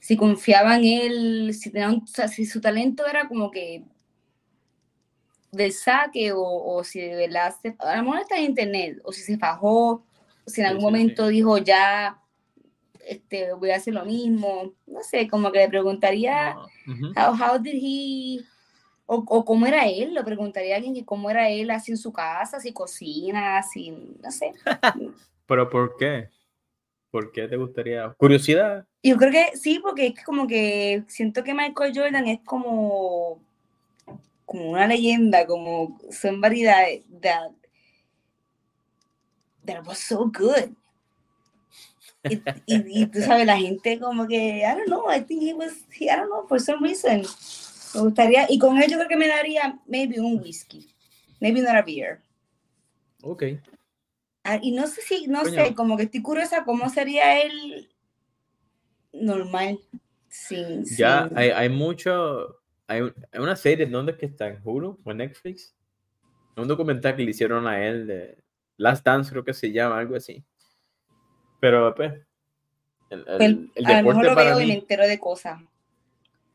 si 0.00 0.16
confiaba 0.16 0.76
en 0.76 0.84
él, 0.84 1.54
si, 1.54 1.70
tenía 1.70 1.90
si 2.28 2.44
su 2.44 2.60
talento 2.60 3.06
era 3.06 3.28
como 3.28 3.50
que 3.50 3.84
del 5.52 5.72
saque 5.72 6.32
o, 6.32 6.42
o 6.42 6.84
si 6.84 7.00
de 7.00 7.16
verdad, 7.16 7.54
a 7.78 7.96
lo 7.96 8.02
mejor 8.04 8.20
está 8.20 8.36
en 8.36 8.44
internet, 8.44 8.98
o 9.04 9.12
si 9.12 9.22
se 9.22 9.38
fajó, 9.38 9.92
o 9.92 10.04
si 10.46 10.60
en 10.60 10.66
algún 10.66 10.84
momento 10.84 11.28
dijo 11.28 11.58
ya, 11.58 12.20
este, 13.10 13.52
voy 13.54 13.70
a 13.70 13.76
hacer 13.76 13.94
lo 13.94 14.04
mismo, 14.04 14.72
no 14.86 15.02
sé, 15.02 15.28
como 15.28 15.50
que 15.50 15.58
le 15.58 15.68
preguntaría, 15.68 16.56
how, 17.16 17.34
how 17.34 17.58
did 17.58 17.74
he 17.74 18.44
o, 19.12 19.44
cómo 19.44 19.66
era 19.66 19.88
él, 19.88 20.14
lo 20.14 20.24
preguntaría 20.24 20.74
a 20.74 20.76
alguien 20.76 20.94
que 20.94 21.04
cómo 21.04 21.28
era 21.30 21.48
él 21.50 21.72
así 21.72 21.90
en 21.90 21.98
su 21.98 22.12
casa, 22.12 22.60
si 22.60 22.72
cocina, 22.72 23.58
así, 23.58 23.90
no 24.22 24.30
sé. 24.30 24.52
¿Pero 25.46 25.68
por 25.68 25.96
qué? 25.96 26.28
¿Por 27.10 27.32
qué 27.32 27.48
te 27.48 27.56
gustaría? 27.56 28.14
¿Curiosidad? 28.16 28.86
Yo 29.02 29.16
creo 29.16 29.32
que 29.32 29.56
sí, 29.56 29.80
porque 29.80 30.14
es 30.16 30.24
como 30.24 30.46
que 30.46 31.02
siento 31.08 31.42
que 31.42 31.54
Michael 31.54 31.92
Jordan 31.92 32.28
es 32.28 32.38
como, 32.44 33.42
como 34.46 34.70
una 34.70 34.86
leyenda, 34.86 35.44
como 35.44 35.98
that, 36.22 37.00
that, 37.20 37.50
that 39.66 39.84
was 39.84 39.98
so 39.98 40.26
good. 40.26 40.76
Y, 42.24 42.42
y, 42.66 43.06
tú 43.06 43.20
sabes, 43.20 43.46
la 43.46 43.56
gente 43.56 43.98
como 43.98 44.26
que, 44.26 44.58
I 44.58 44.76
don't 44.76 44.86
know, 44.86 45.10
I 45.10 45.20
think 45.20 45.42
he 45.42 45.54
was, 45.54 45.72
I 46.00 46.06
don't 46.16 46.28
know, 46.28 46.46
for 46.46 46.60
some 46.60 46.86
reason 46.86 47.22
me 47.94 48.00
gustaría, 48.02 48.46
y 48.48 48.58
con 48.58 48.80
él 48.80 48.90
yo 48.90 48.96
creo 48.96 49.08
que 49.08 49.16
me 49.16 49.28
daría 49.28 49.78
maybe 49.86 50.20
un 50.20 50.40
whisky, 50.40 50.88
maybe 51.40 51.60
not 51.60 51.74
a 51.74 51.82
beer. 51.82 52.20
Ok. 53.22 53.44
Ah, 54.44 54.58
y 54.62 54.72
no 54.72 54.86
sé 54.86 55.02
si, 55.02 55.26
no 55.26 55.44
sé, 55.44 55.74
como 55.74 55.96
que 55.96 56.04
estoy 56.04 56.22
curiosa 56.22 56.64
cómo 56.64 56.88
sería 56.88 57.42
él 57.42 57.90
normal. 59.12 59.78
Sin, 60.28 60.84
ya, 60.84 61.28
Hay, 61.34 61.50
hay, 61.50 61.68
mucho, 61.68 62.60
hay, 62.86 63.02
hay, 63.32 63.40
una 63.40 63.56
serie, 63.56 63.84
¿dónde 63.86 64.12
es 64.12 64.18
que 64.18 64.26
está? 64.26 64.46
¿En 64.46 64.60
Hulu 64.62 65.00
o 65.04 65.10
en 65.10 65.16
Netflix? 65.16 65.74
Un 66.56 66.68
documental 66.68 67.16
que 67.16 67.24
le 67.24 67.30
hicieron 67.30 67.66
a 67.66 67.84
él 67.84 68.06
de 68.06 68.38
Last 68.76 69.04
Dance, 69.04 69.30
creo 69.30 69.44
que 69.44 69.52
se 69.52 69.72
llama, 69.72 69.98
algo 69.98 70.14
así. 70.14 70.44
Pero, 71.60 71.94
pues, 71.94 72.14
el, 73.10 73.24
el, 73.28 73.70
el 73.74 73.84
deporte 73.84 74.28
lo 74.28 74.34
para 74.34 74.50
veo 74.50 74.58
mí, 74.58 74.64
y 74.64 74.68
me 74.68 74.74
entero 74.74 75.06
de 75.06 75.18
cosas. 75.18 75.60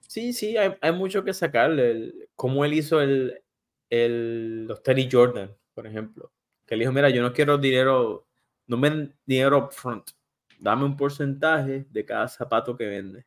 Sí, 0.07 0.33
sí, 0.33 0.57
hay, 0.57 0.75
hay 0.81 0.91
mucho 0.91 1.23
que 1.23 1.33
sacarle. 1.33 2.13
Como 2.35 2.65
él 2.65 2.73
hizo 2.73 3.01
el, 3.01 3.41
el, 3.89 4.65
los 4.65 4.81
Teddy 4.81 5.09
Jordan, 5.11 5.55
por 5.73 5.85
ejemplo. 5.87 6.31
Que 6.65 6.73
él 6.75 6.79
dijo, 6.79 6.91
mira, 6.91 7.09
yo 7.09 7.21
no 7.21 7.33
quiero 7.33 7.57
dinero, 7.57 8.27
no 8.67 8.77
me 8.77 9.11
dinero 9.25 9.65
upfront. 9.65 10.11
Dame 10.59 10.85
un 10.85 10.97
porcentaje 10.97 11.85
de 11.89 12.05
cada 12.05 12.27
zapato 12.27 12.75
que 12.75 12.85
vende. 12.85 13.25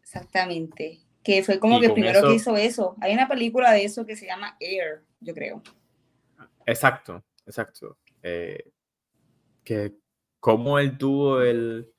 Exactamente. 0.00 1.00
Que 1.22 1.42
fue 1.42 1.58
como 1.58 1.78
que 1.80 1.86
el 1.86 1.92
primero 1.92 2.22
que 2.22 2.34
hizo 2.34 2.56
eso. 2.56 2.96
Hay 3.00 3.12
una 3.14 3.28
película 3.28 3.72
de 3.72 3.84
eso 3.84 4.04
que 4.04 4.16
se 4.16 4.26
llama 4.26 4.56
Air, 4.60 5.02
yo 5.20 5.34
creo. 5.34 5.62
Exacto, 6.66 7.22
exacto. 7.46 7.98
Eh, 8.22 8.70
que 9.62 9.94
como 10.44 10.78
él 10.78 10.98
tuvo 10.98 11.40
el, 11.40 11.90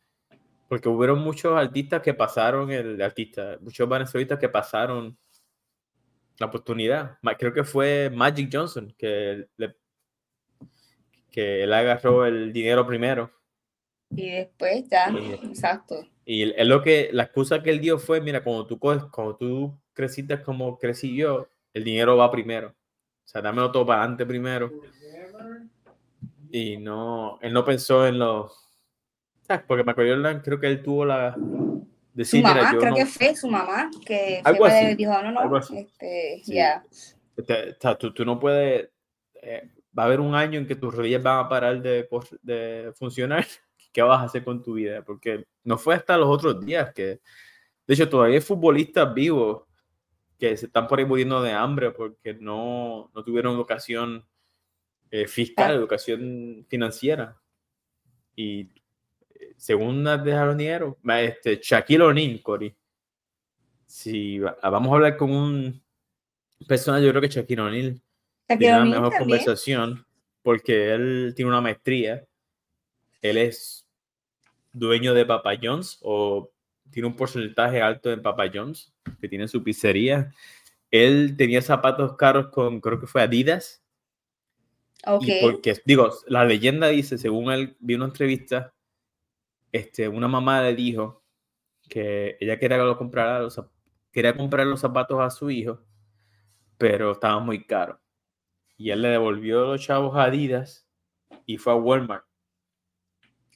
porque 0.69 0.87
hubieron 0.87 1.17
muchos 1.17 1.57
artistas 1.57 1.99
que 2.03 2.13
pasaron, 2.13 2.71
el 2.71 3.01
artista, 3.01 3.57
muchos 3.59 3.89
venezolanos 3.89 4.37
que 4.37 4.49
pasaron 4.49 5.17
la 6.37 6.45
oportunidad. 6.45 7.17
Creo 7.39 7.51
que 7.51 7.63
fue 7.63 8.11
Magic 8.13 8.51
Johnson 8.53 8.93
que, 8.95 9.47
le, 9.57 9.75
que 11.31 11.63
él 11.63 11.73
agarró 11.73 12.23
el 12.23 12.53
dinero 12.53 12.85
primero. 12.85 13.31
Y 14.11 14.29
después 14.29 14.87
ya, 14.91 15.07
exacto. 15.41 16.07
Y 16.23 16.51
es 16.51 16.67
lo 16.67 16.83
que, 16.83 17.09
la 17.13 17.23
excusa 17.23 17.63
que 17.63 17.71
él 17.71 17.79
dio 17.79 17.97
fue, 17.97 18.21
mira, 18.21 18.43
cuando 18.43 18.67
tú, 18.67 18.77
cuando 18.77 19.35
tú 19.39 19.75
creciste 19.91 20.39
como 20.43 20.77
crecí 20.77 21.15
yo, 21.15 21.47
el 21.73 21.83
dinero 21.83 22.15
va 22.15 22.29
primero. 22.29 22.67
O 22.67 23.27
sea, 23.27 23.41
dámelo 23.41 23.71
todo 23.71 23.87
para 23.87 24.01
adelante 24.01 24.23
primero. 24.23 24.71
Y 26.55 26.77
no, 26.77 27.37
él 27.41 27.51
no 27.51 27.65
pensó 27.65 28.07
en 28.07 28.17
los 28.17 28.65
porque 29.67 29.83
Michael 29.83 30.41
creo 30.41 30.57
que 30.57 30.67
él 30.67 30.81
tuvo 30.81 31.03
la... 31.03 31.35
Decir, 32.13 32.39
su 32.39 32.47
mamá, 32.47 32.77
creo 32.79 32.95
que 32.95 33.05
fue 33.05 33.35
su 33.35 33.49
mamá, 33.49 33.91
que 34.05 34.39
algo 34.41 34.65
fue, 34.65 34.95
dijo, 34.95 35.11
no, 35.21 35.31
no, 35.33 35.57
este, 35.57 36.41
ya. 36.45 36.81
Tú, 37.99 38.13
tú, 38.13 38.23
no 38.23 38.39
puedes... 38.39 38.89
Eh, 39.41 39.69
va 39.97 40.03
a 40.03 40.05
haber 40.05 40.21
un 40.21 40.33
año 40.33 40.57
en 40.57 40.65
que 40.65 40.77
tus 40.77 40.95
rodillas 40.95 41.21
van 41.21 41.45
a 41.45 41.49
parar 41.49 41.81
de, 41.81 42.07
de 42.41 42.93
funcionar. 42.95 43.45
¿Qué 43.91 44.01
vas 44.01 44.21
a 44.21 44.23
hacer 44.23 44.45
con 44.45 44.63
tu 44.63 44.75
vida? 44.75 45.01
Porque 45.03 45.45
no 45.65 45.77
fue 45.77 45.95
hasta 45.95 46.17
los 46.17 46.29
otros 46.29 46.65
días 46.65 46.93
que... 46.93 47.19
De 47.85 47.93
hecho, 47.93 48.07
todavía 48.07 48.35
hay 48.35 48.41
futbolistas 48.41 49.13
vivos 49.13 49.63
que 50.39 50.55
se 50.55 50.67
están 50.67 50.87
por 50.87 50.99
ahí 50.99 51.05
muriendo 51.05 51.41
de 51.41 51.51
hambre 51.51 51.91
porque 51.91 52.33
no, 52.33 53.11
no 53.13 53.23
tuvieron 53.25 53.55
educación 53.55 54.25
eh, 55.11 55.27
fiscal, 55.27 55.71
ah. 55.71 55.75
educación 55.75 56.65
financiera. 56.67 57.39
Y 58.35 58.69
según 59.57 60.03
dejaron 60.03 60.57
dinero, 60.57 60.97
este, 61.19 61.59
Shaquille 61.61 62.03
O'Neal, 62.03 62.41
Cory. 62.41 62.75
Si 63.85 64.39
vamos 64.39 64.91
a 64.91 64.95
hablar 64.95 65.17
con 65.17 65.31
un 65.31 65.81
personaje, 66.67 67.05
yo 67.05 67.11
creo 67.11 67.21
que 67.21 67.29
Shaquille 67.29 67.61
O'Neal 67.61 68.01
tiene 68.47 68.81
una 68.81 69.01
mejor 69.01 69.17
conversación 69.19 70.05
porque 70.43 70.93
él 70.93 71.33
tiene 71.35 71.49
una 71.49 71.61
maestría. 71.61 72.25
Él 73.21 73.37
es 73.37 73.87
dueño 74.71 75.13
de 75.13 75.25
Papa 75.25 75.53
John's 75.61 75.97
o 76.01 76.51
tiene 76.91 77.07
un 77.07 77.15
porcentaje 77.15 77.81
alto 77.81 78.11
en 78.11 78.21
Papa 78.21 78.45
John's, 78.53 78.93
que 79.19 79.27
tiene 79.27 79.47
su 79.47 79.63
pizzería. 79.63 80.31
Él 80.91 81.35
tenía 81.37 81.61
zapatos 81.61 82.15
caros 82.15 82.47
con, 82.49 82.79
creo 82.79 82.99
que 82.99 83.07
fue 83.07 83.23
Adidas. 83.23 83.83
Okay. 85.07 85.41
porque, 85.41 85.75
digo, 85.85 86.11
la 86.27 86.45
leyenda 86.45 86.87
dice, 86.87 87.17
según 87.17 87.51
él, 87.51 87.77
vi 87.79 87.93
una 87.93 88.05
entrevista 88.05 88.75
este, 89.75 90.07
una 90.07 90.29
mamá 90.29 90.61
le 90.61 90.73
dijo 90.73 91.21
que 91.89 92.37
ella 92.39 92.57
quería, 92.57 92.77
comprar 92.95 93.41
los, 93.41 93.61
quería 94.09 94.33
comprar 94.33 94.65
los 94.65 94.79
zapatos 94.79 95.19
a 95.19 95.29
su 95.29 95.49
hijo, 95.49 95.81
pero 96.77 97.11
estaban 97.11 97.45
muy 97.45 97.65
caros. 97.65 97.99
Y 98.77 98.91
él 98.91 99.01
le 99.01 99.09
devolvió 99.09 99.65
los 99.65 99.81
chavos 99.81 100.15
a 100.15 100.23
Adidas 100.23 100.87
y 101.45 101.57
fue 101.57 101.73
a 101.73 101.75
Walmart 101.75 102.25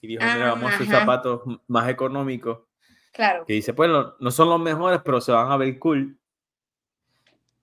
y 0.02 0.08
dijo, 0.08 0.24
mira, 0.26 0.50
vamos 0.50 0.72
a 0.72 0.76
hacer 0.76 0.88
zapatos 0.88 1.41
más 1.68 1.88
económicos. 1.88 2.68
Claro. 3.14 3.45
Que 3.45 3.54
dice, 3.54 3.74
pues 3.74 3.89
no, 3.89 4.32
son 4.32 4.50
los 4.50 4.60
mejores, 4.60 5.00
pero 5.06 5.22
se 5.22 5.32
van 5.32 5.50
a 5.50 5.58
ver 5.58 5.80
cool. 5.80 6.20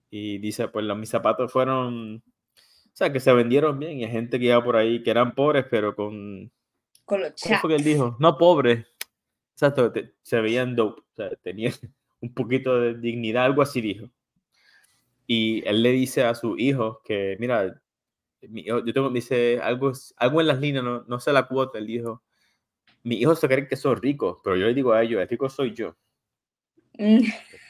Y 0.09 0.39
dice, 0.39 0.67
pues 0.67 0.83
los, 0.83 0.97
mis 0.97 1.09
zapatos 1.09 1.51
fueron, 1.51 2.23
o 2.97 2.99
sea, 2.99 3.13
que 3.13 3.19
se 3.19 3.31
vendieron 3.31 3.77
bien 3.77 3.99
y 3.99 4.05
hay 4.05 4.09
gente 4.09 4.39
que 4.39 4.45
iba 4.45 4.63
por 4.63 4.75
ahí 4.75 5.03
que 5.03 5.11
eran 5.11 5.35
pobres, 5.35 5.67
pero 5.69 5.95
con... 5.95 6.51
Con 7.05 7.21
los 7.21 7.33
¿Cómo 7.39 7.59
fue 7.59 7.69
que 7.69 7.75
él 7.75 7.83
dijo? 7.83 8.17
No 8.17 8.39
pobres. 8.39 8.87
Exacto, 9.53 9.93
se 10.23 10.41
veían 10.41 10.75
dope, 10.75 11.01
o 11.01 11.15
sea, 11.15 11.29
tenían 11.43 11.73
un 12.21 12.33
poquito 12.33 12.81
de 12.81 12.95
dignidad, 12.95 13.45
algo 13.45 13.61
así 13.61 13.81
dijo. 13.81 14.09
Y 15.27 15.63
él 15.67 15.83
le 15.83 15.91
dice 15.91 16.23
a 16.23 16.33
su 16.33 16.57
hijo 16.57 17.03
que, 17.05 17.37
mira, 17.39 17.79
yo 18.41 18.91
tengo, 18.91 19.11
dice 19.11 19.59
algo, 19.61 19.91
algo 20.15 20.41
en 20.41 20.47
las 20.47 20.59
líneas, 20.59 20.83
no, 20.83 21.03
no 21.07 21.19
sé 21.19 21.31
la 21.31 21.47
cuota, 21.47 21.77
él 21.77 21.85
dijo, 21.85 22.23
mi 23.03 23.17
hijo 23.17 23.35
se 23.35 23.47
cree 23.47 23.67
que 23.67 23.75
soy 23.75 23.93
rico, 23.93 24.41
pero 24.43 24.55
yo 24.55 24.65
le 24.65 24.73
digo 24.73 24.91
a 24.91 25.03
ellos, 25.03 25.21
el 25.21 25.29
rico 25.29 25.47
soy 25.49 25.71
yo. 25.75 25.95
Mm. 26.97 27.19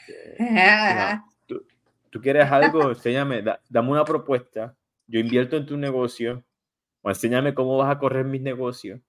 Este, 0.08 1.22
tú, 2.10 2.18
quieres 2.22 2.50
algo, 2.50 2.88
enséñame, 2.88 3.44
dame 3.68 3.90
una 3.90 4.06
propuesta, 4.06 4.74
yo 5.08 5.18
invierto 5.18 5.56
en 5.56 5.66
tu 5.66 5.76
negocio, 5.76 6.44
o 7.02 7.08
enséñame 7.08 7.54
cómo 7.54 7.76
vas 7.76 7.90
a 7.90 7.98
correr 7.98 8.24
mis 8.24 8.40
negocios, 8.40 9.00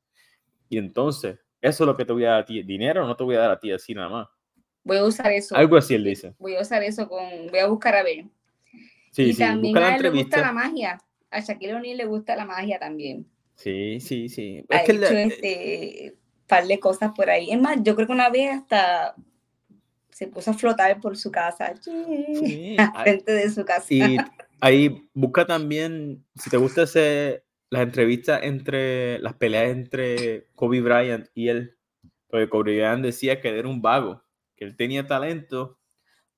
y 0.69 0.77
entonces, 0.77 1.39
eso 1.61 1.83
es 1.83 1.87
lo 1.87 1.95
que 1.95 2.05
te 2.05 2.13
voy 2.13 2.25
a 2.25 2.31
dar 2.31 2.39
a 2.41 2.45
ti, 2.45 2.63
dinero 2.63 3.05
no 3.05 3.15
te 3.15 3.23
voy 3.23 3.35
a 3.35 3.39
dar 3.39 3.51
a 3.51 3.59
ti 3.59 3.71
así 3.71 3.93
nada 3.93 4.09
más. 4.09 4.27
Voy 4.83 4.97
a 4.97 5.03
usar 5.03 5.31
eso. 5.31 5.55
Algo 5.55 5.77
así 5.77 5.93
él 5.93 6.03
dice. 6.03 6.33
Voy 6.39 6.55
a 6.55 6.61
usar 6.61 6.83
eso 6.83 7.07
con, 7.07 7.47
voy 7.49 7.59
a 7.59 7.67
buscar 7.67 7.95
a 7.95 8.03
ver. 8.03 8.25
Sí, 9.11 9.23
y 9.23 9.33
sí, 9.33 9.39
también 9.39 9.77
a 9.77 9.95
él 9.95 10.01
le 10.01 10.09
gusta 10.09 10.41
la 10.41 10.51
magia. 10.51 10.97
A 11.31 11.41
Shaquille 11.41 11.75
O'Neal 11.75 11.97
le 11.97 12.05
gusta 12.05 12.35
la 12.35 12.45
magia 12.45 12.79
también. 12.79 13.27
Sí, 13.55 13.99
sí, 13.99 14.29
sí. 14.29 14.63
Ha 14.69 14.83
hecho 14.83 15.05
este 15.05 16.15
par 16.47 16.65
de 16.65 16.79
cosas 16.79 17.11
por 17.15 17.29
ahí. 17.29 17.51
Es 17.51 17.59
más, 17.59 17.77
yo 17.83 17.95
creo 17.95 18.07
que 18.07 18.13
una 18.13 18.29
vez 18.29 18.51
hasta 18.51 19.15
se 20.09 20.27
puso 20.27 20.51
a 20.51 20.53
flotar 20.53 20.99
por 20.99 21.17
su 21.17 21.31
casa, 21.31 21.73
sí, 21.81 22.75
frente 23.03 23.31
de 23.31 23.49
su 23.49 23.63
casa. 23.63 23.85
Y 23.89 24.17
ahí 24.62 25.10
busca 25.14 25.45
también, 25.45 26.26
si 26.36 26.49
te 26.49 26.57
gusta 26.57 26.84
ese, 26.84 27.43
las 27.70 27.84
entrevistas 27.84 28.41
entre, 28.43 29.20
las 29.20 29.36
peleas 29.36 29.70
entre 29.70 30.47
Kobe 30.55 30.82
Bryant 30.82 31.28
y 31.34 31.49
él, 31.49 31.78
porque 32.28 32.49
Kobe 32.49 32.76
Bryant 32.76 33.03
decía 33.03 33.41
que 33.41 33.49
era 33.57 33.68
un 33.68 33.82
vago, 33.82 34.24
que 34.55 34.66
él 34.66 34.76
tenía 34.76 35.07
talento, 35.07 35.80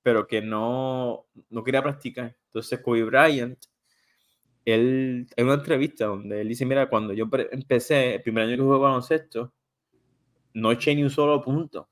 pero 0.02 0.26
que 0.26 0.42
no, 0.42 1.26
no 1.50 1.64
quería 1.64 1.82
practicar. 1.82 2.36
Entonces 2.46 2.80
Kobe 2.80 3.04
Bryant, 3.04 3.58
él, 4.64 5.26
en 5.36 5.44
una 5.44 5.54
entrevista 5.54 6.06
donde 6.06 6.40
él 6.40 6.48
dice, 6.48 6.66
mira, 6.66 6.88
cuando 6.88 7.12
yo 7.12 7.28
empecé, 7.50 8.16
el 8.16 8.22
primer 8.22 8.44
año 8.44 8.56
que 8.56 8.62
jugué 8.62 8.78
baloncesto, 8.78 9.52
no 10.54 10.72
eché 10.72 10.94
ni 10.94 11.02
un 11.02 11.10
solo 11.10 11.40
punto. 11.42 11.88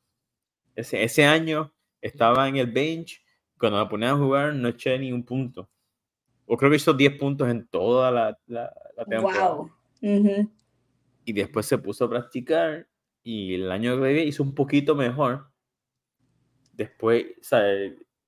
Ese, 0.74 1.24
año 1.26 1.72
estaba 2.00 2.48
en 2.48 2.56
el 2.56 2.70
bench, 2.70 3.22
cuando 3.58 3.82
me 3.82 3.90
ponía 3.90 4.10
a 4.12 4.16
jugar 4.16 4.54
no 4.54 4.68
eché 4.68 4.98
ni 4.98 5.12
un 5.12 5.24
punto. 5.24 5.68
O 6.52 6.56
creo 6.56 6.68
que 6.68 6.78
hizo 6.78 6.92
10 6.92 7.16
puntos 7.16 7.48
en 7.48 7.68
toda 7.68 8.10
la, 8.10 8.36
la, 8.48 8.72
temporada. 9.08 9.54
Wow. 9.54 9.70
Y 11.24 11.32
después 11.32 11.64
se 11.64 11.78
puso 11.78 12.06
a 12.06 12.10
practicar 12.10 12.88
y 13.22 13.54
el 13.54 13.70
año 13.70 13.94
que 13.94 14.08
viene 14.08 14.24
hizo 14.24 14.42
un 14.42 14.52
poquito 14.52 14.96
mejor. 14.96 15.46
Después, 16.72 17.24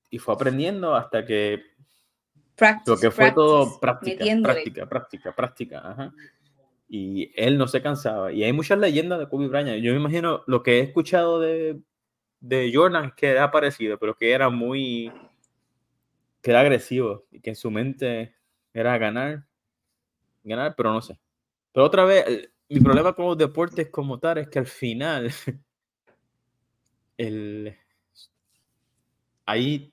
y 0.09 0.19
fue 0.19 0.35
aprendiendo 0.35 0.95
hasta 0.95 1.27
que 1.27 1.65
lo 2.87 2.97
que 2.97 3.11
fue 3.11 3.33
todo 3.33 3.81
práctica, 3.81 4.25
práctica, 4.41 4.89
práctica, 4.89 5.35
práctica, 5.35 6.13
Y 6.89 7.33
él 7.35 7.59
no 7.59 7.67
se 7.67 7.83
cansaba. 7.83 8.33
Y 8.33 8.45
hay 8.45 8.53
muchas 8.53 8.79
leyendas 8.79 9.19
de 9.19 9.29
Kobe 9.29 9.49
Bryant. 9.49 9.83
Yo 9.83 9.91
me 9.95 9.99
imagino 9.99 10.45
lo 10.47 10.63
que 10.63 10.79
he 10.79 10.81
escuchado 10.83 11.41
de, 11.41 11.81
de 12.39 12.71
Jordan 12.73 13.15
que 13.17 13.37
ha 13.37 13.51
parecido, 13.51 13.99
pero 13.99 14.15
que 14.15 14.31
era 14.31 14.49
muy, 14.49 15.11
que 16.43 16.51
era 16.51 16.61
agresivo 16.61 17.25
y 17.31 17.41
que 17.41 17.51
en 17.51 17.57
su 17.57 17.71
mente 17.71 18.35
era 18.75 18.99
ganar, 18.99 19.47
ganar, 20.43 20.75
pero 20.77 20.93
no 20.93 21.01
sé. 21.01 21.19
Pero 21.73 21.87
otra 21.87 22.05
vez, 22.05 22.51
mi 22.69 22.81
problema 22.81 23.15
con 23.15 23.27
los 23.27 23.39
deportes 23.39 23.89
como 23.89 24.19
tal 24.19 24.39
es 24.39 24.49
que 24.49 24.59
al 24.59 24.67
final 24.67 25.33
el, 27.17 27.77
hay, 29.47 29.93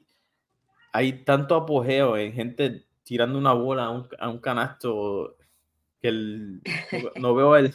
hay 0.91 1.23
tanto 1.23 1.55
apogeo 1.55 2.17
en 2.17 2.33
gente 2.33 2.85
tirando 3.03 3.37
una 3.37 3.53
bola 3.53 3.85
a 3.85 3.89
un, 3.91 4.07
a 4.19 4.29
un 4.29 4.39
canasto 4.39 5.37
que 6.01 6.07
el, 6.09 6.61
no 7.15 7.35
veo 7.35 7.55
el, 7.55 7.73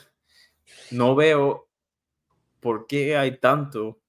no 0.91 1.15
veo 1.15 1.69
por 2.61 2.87
qué 2.87 3.17
hay 3.17 3.39
tanto. 3.39 4.01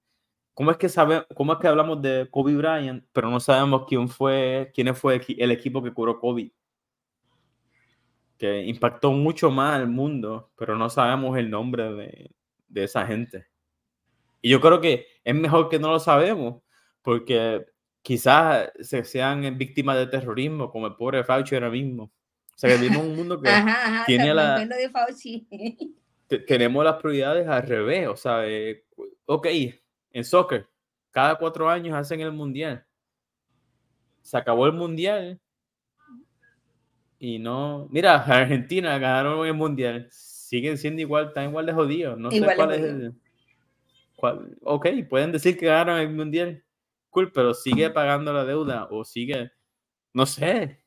¿Cómo 0.55 0.71
es 0.71 0.77
que 0.77 0.87
sabe, 0.87 1.25
cómo 1.35 1.51
es 1.51 1.59
que 1.59 1.67
hablamos 1.67 2.01
de 2.01 2.29
Kobe 2.31 2.55
Bryant, 2.55 3.03
pero 3.11 3.29
no 3.29 3.41
sabemos 3.41 3.83
quién 3.89 4.07
fue, 4.07 4.71
quién 4.73 4.95
fue 4.95 5.21
el 5.37 5.51
equipo 5.51 5.83
que 5.83 5.91
curó 5.91 6.17
Kobe? 6.17 6.53
Que 8.37 8.63
impactó 8.63 9.11
mucho 9.11 9.51
más 9.51 9.75
al 9.75 9.89
mundo, 9.89 10.49
pero 10.57 10.77
no 10.77 10.89
sabemos 10.89 11.37
el 11.37 11.49
nombre 11.49 11.93
de, 11.93 12.31
de 12.69 12.83
esa 12.85 13.05
gente. 13.05 13.47
Y 14.41 14.49
yo 14.49 14.61
creo 14.61 14.79
que 14.79 15.05
es 15.25 15.35
mejor 15.35 15.67
que 15.67 15.77
no 15.77 15.91
lo 15.91 15.99
sabemos, 15.99 16.61
porque 17.01 17.65
quizás 18.01 18.71
se 18.79 19.03
sean 19.03 19.57
víctimas 19.57 19.97
de 19.97 20.07
terrorismo, 20.07 20.71
como 20.71 20.87
el 20.87 20.95
pobre 20.95 21.25
Fauci 21.25 21.55
ahora 21.55 21.69
mismo. 21.69 22.03
O 22.03 22.57
sea, 22.57 22.69
que 22.69 22.81
vivimos 22.81 23.05
un 23.05 23.15
mundo 23.17 23.41
que 23.41 23.49
tiene 24.05 24.33
la... 24.33 24.65
tenemos 26.47 26.85
las 26.85 26.95
prioridades 26.95 27.45
al 27.45 27.63
revés, 27.63 28.07
o 28.07 28.15
sea, 28.15 28.41
ok, 29.25 29.47
en 30.15 30.23
soccer, 30.23 30.65
cada 31.11 31.35
cuatro 31.35 31.69
años 31.69 31.93
hacen 31.93 32.21
el 32.21 32.31
mundial. 32.31 32.85
Se 34.21 34.37
acabó 34.37 34.65
el 34.65 34.71
mundial 34.71 35.41
y 37.19 37.37
no... 37.37 37.89
Mira, 37.91 38.15
Argentina 38.25 38.97
ganaron 38.97 39.45
el 39.45 39.53
mundial, 39.53 40.07
siguen 40.09 40.77
siendo 40.77 41.01
igual, 41.01 41.27
están 41.27 41.49
igual 41.49 41.65
de 41.65 41.73
jodidos, 41.73 42.17
no 42.17 42.31
sé 42.31 42.41
cuál 42.55 42.71
es 42.71 42.81
el... 42.81 43.13
Cuál, 44.15 44.57
ok, 44.63 44.87
pueden 45.09 45.33
decir 45.33 45.57
que 45.57 45.65
ganaron 45.65 45.99
el 45.99 46.09
mundial, 46.11 46.63
cool, 47.09 47.29
pero 47.33 47.53
sigue 47.53 47.89
pagando 47.89 48.31
la 48.31 48.45
deuda 48.45 48.87
o 48.89 49.03
sigue, 49.03 49.51
no 50.13 50.25
sé, 50.25 50.81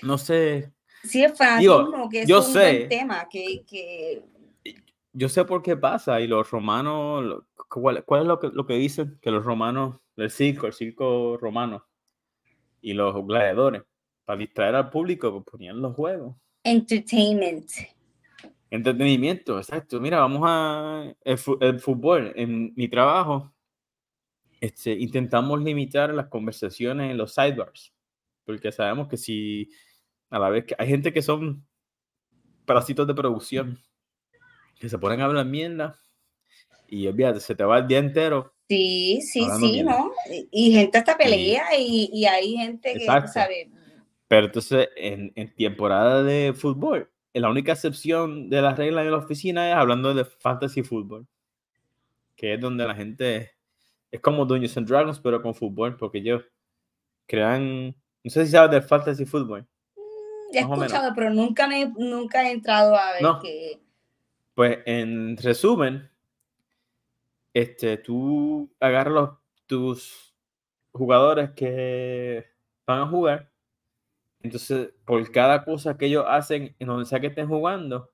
no 0.00 0.16
sé. 0.16 0.72
Sí, 1.02 1.22
es 1.22 1.36
fanatismo, 1.36 2.08
que 2.08 2.22
es 2.22 2.28
yo 2.28 2.38
un 2.38 2.44
sé, 2.44 2.76
buen 2.78 2.88
tema, 2.88 3.28
que, 3.28 3.62
que, 3.66 4.24
Yo 5.12 5.28
sé 5.28 5.44
por 5.44 5.62
qué 5.62 5.76
pasa 5.76 6.18
y 6.22 6.26
los 6.26 6.50
romanos, 6.50 7.44
¿cuál, 7.68 7.98
es 7.98 8.26
lo 8.26 8.38
que, 8.38 8.48
lo 8.48 8.66
que 8.66 8.74
dicen? 8.74 9.18
Que 9.20 9.30
los 9.30 9.44
romanos, 9.44 9.96
el 10.16 10.30
circo, 10.30 10.66
el 10.66 10.72
circo 10.72 11.36
romano 11.36 11.86
y 12.80 12.92
los 12.92 13.14
gladiadores, 13.26 13.82
para 14.24 14.38
distraer 14.38 14.74
al 14.74 14.90
público, 14.90 15.32
pues, 15.32 15.44
ponían 15.44 15.80
los 15.80 15.94
juegos. 15.94 16.36
Entertainment. 16.62 17.70
Entretenimiento, 18.70 19.58
exacto. 19.58 20.00
Mira, 20.00 20.18
vamos 20.18 20.42
a 20.44 21.14
el, 21.22 21.78
fútbol. 21.78 22.32
En 22.34 22.72
mi 22.74 22.88
trabajo, 22.88 23.54
este, 24.60 24.92
intentamos 24.92 25.62
limitar 25.62 26.12
las 26.12 26.28
conversaciones 26.28 27.10
en 27.10 27.16
los 27.16 27.34
sidebars, 27.34 27.94
porque 28.44 28.72
sabemos 28.72 29.08
que 29.08 29.16
si 29.16 29.70
a 30.30 30.38
la 30.38 30.48
vez 30.48 30.64
que 30.64 30.74
hay 30.78 30.88
gente 30.88 31.12
que 31.12 31.22
son 31.22 31.66
parásitos 32.64 33.06
de 33.06 33.14
producción, 33.14 33.78
que 34.80 34.88
se 34.88 34.98
ponen 34.98 35.20
a 35.20 35.26
hablar 35.26 35.46
mierda 35.46 36.00
y 36.94 37.08
olvídate, 37.08 37.40
se 37.40 37.54
te 37.54 37.64
va 37.64 37.78
el 37.78 37.88
día 37.88 37.98
entero. 37.98 38.54
Sí, 38.68 39.20
sí, 39.20 39.46
sí, 39.58 39.82
¿no? 39.82 40.12
Y, 40.50 40.72
gente 40.72 40.98
hasta 40.98 41.16
pelea 41.16 41.64
y, 41.76 42.08
y, 42.12 42.24
hay 42.24 42.56
gente 42.56 42.94
que 42.94 43.04
sabe. 43.04 43.70
Pero 44.28 44.46
entonces, 44.46 44.88
en, 44.96 45.32
en 45.34 45.54
temporada 45.54 46.22
de 46.22 46.54
fútbol, 46.54 47.10
la 47.32 47.50
única 47.50 47.72
excepción 47.72 48.48
de 48.48 48.62
las 48.62 48.78
reglas 48.78 49.04
de 49.04 49.10
la 49.10 49.18
oficina 49.18 49.68
es 49.68 49.74
hablando 49.74 50.14
de 50.14 50.24
fantasy 50.24 50.82
fútbol, 50.82 51.26
que 52.36 52.54
es 52.54 52.60
donde 52.60 52.86
la 52.86 52.94
gente 52.94 53.52
es 54.10 54.20
como 54.20 54.46
Dungeons 54.46 54.76
and 54.76 54.88
Dragons, 54.88 55.18
pero 55.18 55.42
con 55.42 55.54
fútbol, 55.54 55.96
porque 55.96 56.18
ellos 56.18 56.44
crean, 57.26 57.88
no 57.88 58.30
sé 58.30 58.46
si 58.46 58.52
sabes 58.52 58.70
del 58.70 58.82
fantasy 58.82 59.26
fútbol. 59.26 59.66
Mm, 59.96 60.56
he 60.56 60.60
escuchado, 60.60 61.12
pero 61.14 61.30
nunca, 61.30 61.66
me, 61.66 61.86
nunca 61.98 62.48
he 62.48 62.52
entrado 62.52 62.94
a 62.94 63.12
ver 63.14 63.22
no. 63.22 63.40
que... 63.40 63.80
Pues 64.54 64.78
en 64.86 65.36
resumen, 65.36 66.08
este, 67.54 67.96
tú 67.96 68.70
agarras 68.78 69.14
los, 69.14 69.30
tus 69.66 70.34
jugadores 70.92 71.52
que 71.52 72.44
van 72.86 73.00
a 73.00 73.06
jugar 73.06 73.54
entonces, 74.44 74.90
por 75.06 75.32
cada 75.32 75.64
cosa 75.64 75.96
que 75.96 76.04
ellos 76.04 76.26
hacen 76.28 76.76
en 76.78 76.86
donde 76.86 77.06
sea 77.06 77.18
que 77.18 77.28
estén 77.28 77.48
jugando, 77.48 78.12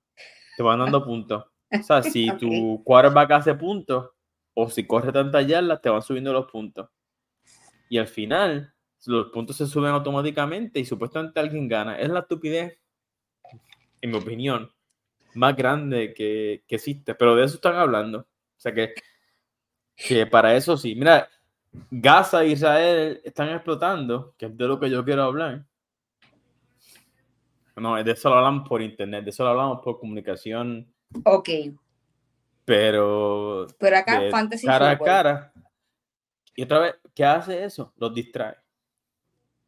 te 0.57 0.63
van 0.63 0.79
dando 0.79 1.05
puntos. 1.05 1.45
O 1.73 1.83
sea, 1.83 2.03
si 2.05 2.31
tu 2.39 2.83
quarterback 2.85 3.33
hace 3.33 3.55
puntos 3.55 4.11
o 4.55 4.71
si 4.71 4.87
corre 4.87 5.11
tantas 5.11 5.45
yardas, 5.47 5.83
te 5.83 5.91
van 5.91 6.03
subiendo 6.03 6.33
los 6.33 6.49
puntos. 6.49 6.89
Y 7.89 7.99
al 7.99 8.07
final, 8.07 8.73
los 9.07 9.31
puntos 9.31 9.57
se 9.57 9.67
suben 9.67 9.91
automáticamente 9.91 10.79
y 10.79 10.85
supuestamente 10.85 11.41
alguien 11.41 11.67
gana. 11.67 11.99
Es 11.99 12.09
la 12.09 12.21
estupidez, 12.21 12.79
en 14.01 14.11
mi 14.13 14.17
opinión, 14.17 14.71
más 15.35 15.57
grande 15.57 16.15
que, 16.15 16.63
que 16.69 16.77
existe, 16.77 17.17
pero 17.17 17.35
de 17.35 17.45
eso 17.45 17.57
están 17.57 17.75
hablando. 17.75 18.21
O 18.21 18.61
sea 18.61 18.73
que, 18.73 18.95
que 20.07 20.27
para 20.27 20.55
eso 20.55 20.77
sí. 20.77 20.95
Mira, 20.95 21.29
Gaza 21.91 22.43
e 22.43 22.49
Israel 22.49 23.21
están 23.25 23.51
explotando, 23.51 24.35
que 24.37 24.47
es 24.47 24.57
de 24.57 24.67
lo 24.67 24.81
que 24.81 24.91
yo 24.91 25.05
quiero 25.05 25.25
hablar. 25.25 25.65
No, 27.77 28.03
de 28.03 28.11
eso 28.11 28.29
lo 28.29 28.37
hablamos 28.37 28.69
por 28.69 28.83
internet, 28.83 29.25
de 29.25 29.31
eso 29.31 29.45
lo 29.45 29.51
hablamos 29.51 29.81
por 29.83 29.99
comunicación. 29.99 30.93
Ok. 31.25 31.49
Pero. 32.65 33.67
Pero 33.79 33.97
acá, 33.97 34.21
fantasy. 34.31 34.67
Cara 34.67 34.91
a 34.91 34.99
cara. 34.99 35.53
Y 36.55 36.63
otra 36.63 36.79
vez, 36.81 36.95
¿qué 37.15 37.25
hace 37.25 37.65
eso? 37.65 37.93
Los 37.97 38.13
distrae. 38.13 38.57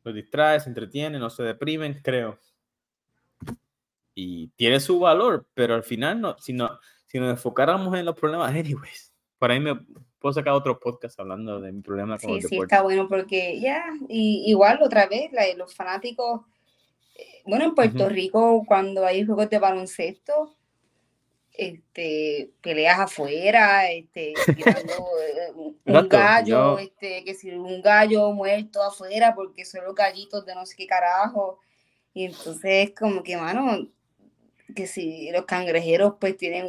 Los 0.05 0.14
distrae, 0.14 0.61
se 0.61 0.68
entretienen, 0.68 1.20
no 1.20 1.30
se 1.30 1.43
deprimen, 1.43 2.01
creo. 2.03 2.39
Y 4.14 4.49
tiene 4.49 4.78
su 4.78 4.99
valor, 4.99 5.47
pero 5.55 5.74
al 5.74 5.85
final, 5.85 6.20
no, 6.20 6.37
si, 6.39 6.53
no, 6.53 6.78
si 7.07 7.18
nos 7.18 7.30
enfocáramos 7.30 7.97
en 7.97 8.05
los 8.05 8.18
problemas, 8.18 8.51
anyways, 8.55 9.14
por 9.39 9.51
ahí 9.51 9.61
me 9.61 9.80
puedo 10.23 10.33
sacar 10.33 10.55
otro 10.55 10.79
podcast 10.79 11.18
hablando 11.18 11.61
de 11.61 11.73
mi 11.73 11.83
problema 11.83 12.16
con 12.18 12.41
sí, 12.41 12.49
Sí, 12.49 12.59
está 12.62 12.81
bueno 12.83 13.09
porque 13.09 13.61
ya, 13.61 13.85
y, 14.09 14.45
igual 14.47 14.79
otra 14.81 15.07
vez, 15.07 15.33
la, 15.33 15.43
los 15.57 15.75
fanáticos, 15.75 16.43
eh, 17.16 17.43
bueno, 17.45 17.64
en 17.64 17.75
Puerto 17.75 18.09
Rico, 18.09 18.64
cuando 18.66 19.05
hay 19.05 19.27
juegos 19.27 19.51
de 19.51 19.59
baloncesto, 19.59 20.57
este, 21.53 22.51
peleas 22.62 22.99
afuera, 22.99 23.91
este, 23.91 24.33
tirando 24.57 24.93
eh, 25.20 25.53
un 25.85 26.09
gallo, 26.09 26.79
este, 26.79 27.25
que 27.25 27.35
si 27.35 27.51
un 27.51 27.83
gallo 27.83 28.31
muerto 28.33 28.83
afuera 28.83 29.35
porque 29.35 29.64
son 29.64 29.85
los 29.85 29.95
gallitos 29.95 30.47
de 30.47 30.55
no 30.55 30.64
sé 30.64 30.77
qué 30.77 30.87
carajo. 30.87 31.59
Y 32.14 32.25
entonces 32.27 32.93
como 32.99 33.23
que, 33.23 33.37
mano, 33.37 33.89
que 34.75 34.87
si 34.87 35.31
los 35.31 35.45
cangrejeros 35.45 36.14
pues 36.18 36.37
tienen, 36.37 36.66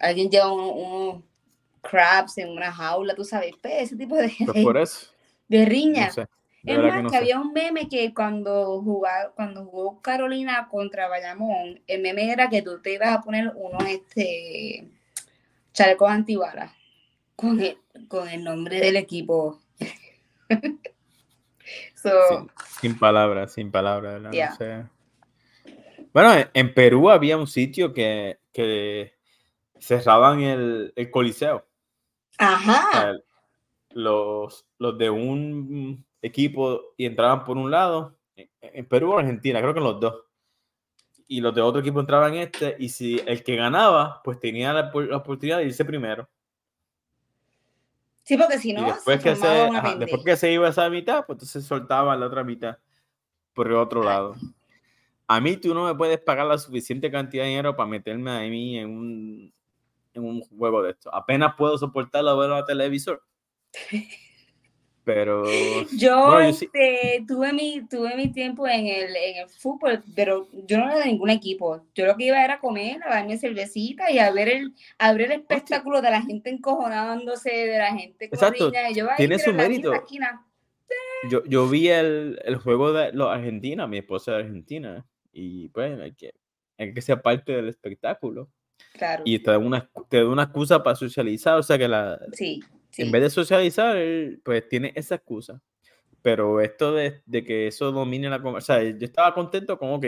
alguien 0.00 0.30
lleva 0.30 0.52
unos 0.52 1.22
crabs 1.88 2.38
en 2.38 2.50
una 2.50 2.72
jaula, 2.72 3.14
tú 3.14 3.24
sabes, 3.24 3.54
ese 3.62 3.96
tipo 3.96 4.16
de, 4.16 4.32
pues 4.44 4.62
por 4.64 4.76
eso. 4.76 5.08
de 5.48 5.64
riña. 5.64 6.10
Es 6.64 6.78
más, 6.78 7.10
que, 7.10 7.16
había 7.16 7.40
un 7.40 7.52
meme 7.52 7.88
que 7.88 8.12
cuando, 8.12 8.82
jugaba, 8.82 9.30
cuando 9.34 9.64
jugó 9.64 10.02
Carolina 10.02 10.68
contra 10.70 11.08
Bayamón, 11.08 11.80
el 11.86 12.02
meme 12.02 12.30
era 12.30 12.48
que 12.48 12.62
tú 12.62 12.80
te 12.82 12.94
ibas 12.94 13.16
a 13.16 13.20
poner 13.22 13.52
unos 13.54 13.84
este, 13.88 14.88
chalecos 15.72 16.10
antibalas 16.10 16.72
con 17.36 17.60
el, 17.60 17.78
con 18.08 18.28
el 18.28 18.42
nombre 18.42 18.80
del 18.80 18.96
equipo. 18.96 19.60
sin, 22.80 22.98
palabras, 22.98 23.52
sin 23.52 23.70
palabras. 23.70 24.58
Bueno, 26.12 26.50
en 26.52 26.74
Perú 26.74 27.08
había 27.08 27.36
un 27.36 27.46
sitio 27.46 27.92
que, 27.92 28.40
que 28.52 29.14
cerraban 29.78 30.40
el, 30.40 30.92
el 30.96 31.10
coliseo. 31.10 31.67
Ajá. 32.38 33.18
los, 33.90 34.66
los 34.78 34.98
de 34.98 35.10
un 35.10 36.04
equipo 36.22 36.94
y 36.96 37.06
entraban 37.06 37.44
por 37.44 37.56
un 37.56 37.70
lado, 37.70 38.16
en 38.60 38.86
Perú 38.86 39.12
o 39.12 39.18
Argentina, 39.18 39.60
creo 39.60 39.74
que 39.74 39.80
en 39.80 39.84
los 39.84 40.00
dos. 40.00 40.24
Y 41.26 41.40
los 41.40 41.54
de 41.54 41.60
otro 41.60 41.80
equipo 41.80 42.00
entraban 42.00 42.34
en 42.34 42.42
este, 42.42 42.76
y 42.78 42.88
si 42.88 43.20
el 43.26 43.42
que 43.42 43.56
ganaba, 43.56 44.22
pues 44.22 44.38
tenía 44.38 44.72
la, 44.72 44.90
oportunidad 45.16 45.58
de 45.58 45.64
irse 45.64 45.84
primero. 45.84 46.28
Sí, 48.22 48.36
porque 48.36 48.58
si 48.58 48.72
no, 48.72 48.84
después, 48.86 49.22
que 49.22 49.36
se, 49.36 49.70
después 49.98 50.22
que 50.24 50.36
se 50.36 50.52
iba 50.52 50.68
esa 50.68 50.88
mitad, 50.90 51.24
pues 51.26 51.36
entonces 51.36 51.64
soltaba 51.64 52.16
la 52.16 52.26
otra 52.26 52.44
mitad 52.44 52.78
por 53.54 53.68
el 53.68 53.74
otro 53.74 54.02
lado. 54.02 54.36
A 55.26 55.40
mí 55.40 55.56
tú 55.56 55.74
no 55.74 55.86
me 55.86 55.94
puedes 55.94 56.18
pagar 56.20 56.46
la 56.46 56.58
suficiente 56.58 57.10
cantidad 57.10 57.44
de 57.44 57.50
dinero 57.50 57.76
para 57.76 57.88
meterme 57.88 58.30
a 58.30 58.40
mí 58.48 58.78
en 58.78 58.90
un, 58.90 59.54
en 60.18 60.24
un 60.24 60.40
juego 60.42 60.82
de 60.82 60.90
esto. 60.90 61.14
Apenas 61.14 61.54
puedo 61.56 61.78
soportarlo 61.78 62.30
a 62.30 62.36
verlo 62.36 62.56
a 62.56 62.64
televisor. 62.64 63.22
Pero. 65.08 65.42
Yo, 65.96 66.38
este, 66.38 67.24
tuve, 67.26 67.54
mi, 67.54 67.80
tuve 67.88 68.14
mi 68.14 68.30
tiempo 68.30 68.68
en 68.68 68.88
el, 68.88 69.16
en 69.16 69.36
el 69.38 69.48
fútbol, 69.48 70.02
pero 70.14 70.48
yo 70.52 70.76
no 70.76 70.84
era 70.84 70.98
de 70.98 71.06
ningún 71.06 71.30
equipo. 71.30 71.82
Yo 71.94 72.04
lo 72.04 72.14
que 72.14 72.24
iba 72.24 72.44
era 72.44 72.56
a 72.56 72.60
comer, 72.60 73.02
a 73.02 73.14
darme 73.14 73.38
cervecita 73.38 74.10
y 74.10 74.18
a 74.18 74.30
ver 74.32 74.50
el, 74.50 74.74
a 74.98 75.14
ver 75.14 75.22
el 75.22 75.32
espectáculo 75.40 76.02
de 76.02 76.10
la 76.10 76.20
gente 76.20 76.50
encojonándose, 76.50 77.50
de 77.50 77.78
la 77.78 77.96
gente 77.96 78.26
Exacto. 78.26 78.70
Tiene 79.16 79.38
su 79.38 79.54
mérito. 79.54 79.94
Yo, 81.30 81.42
yo 81.46 81.66
vi 81.70 81.88
el, 81.88 82.38
el, 82.44 82.56
juego 82.56 82.92
de 82.92 83.10
los 83.12 83.30
argentinos, 83.30 83.88
mi 83.88 83.96
esposa 83.96 84.32
es 84.32 84.44
argentina, 84.44 85.06
y 85.32 85.68
pues 85.70 85.98
hay 85.98 86.12
que, 86.12 86.34
hay 86.76 86.92
que 86.92 87.00
ser 87.00 87.22
parte 87.22 87.52
del 87.52 87.70
espectáculo. 87.70 88.50
Claro. 88.94 89.22
Y 89.26 89.38
te 89.38 89.50
da 89.50 89.58
una, 89.58 89.88
te 90.08 90.18
da 90.18 90.28
una 90.28 90.44
excusa 90.44 90.82
para 90.82 90.96
socializar, 90.96 91.58
o 91.58 91.62
sea 91.62 91.78
que 91.78 91.88
la. 91.88 92.18
Sí 92.32 92.60
en 92.98 93.12
vez 93.12 93.22
de 93.22 93.30
socializar, 93.30 93.96
pues 94.42 94.68
tiene 94.68 94.92
esa 94.94 95.16
excusa. 95.16 95.60
Pero 96.20 96.60
esto 96.60 96.92
de, 96.92 97.22
que 97.30 97.68
eso 97.68 97.92
domine 97.92 98.28
la 98.28 98.42
conversación, 98.42 98.98
yo 98.98 99.06
estaba 99.06 99.32
contento 99.34 99.78
con, 99.78 99.92
ok, 99.92 100.06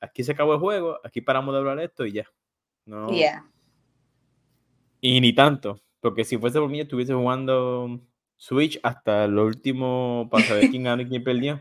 aquí 0.00 0.24
se 0.24 0.32
acabó 0.32 0.54
el 0.54 0.60
juego, 0.60 0.98
aquí 1.04 1.20
paramos 1.20 1.54
de 1.54 1.58
hablar 1.58 1.78
esto 1.78 2.04
y 2.04 2.12
ya. 2.12 2.24
No. 2.84 3.08
Y 5.00 5.20
ni 5.20 5.32
tanto, 5.32 5.80
porque 6.00 6.24
si 6.24 6.36
fuese 6.36 6.58
por 6.58 6.68
mí, 6.68 6.80
estuviese 6.80 7.14
jugando 7.14 8.00
Switch 8.36 8.78
hasta 8.82 9.24
el 9.24 9.38
último 9.38 10.28
para 10.30 10.44
saber 10.44 10.68
quién 10.70 10.82
ganó 10.82 11.02
y 11.02 11.08
quién 11.08 11.22
perdió. 11.22 11.60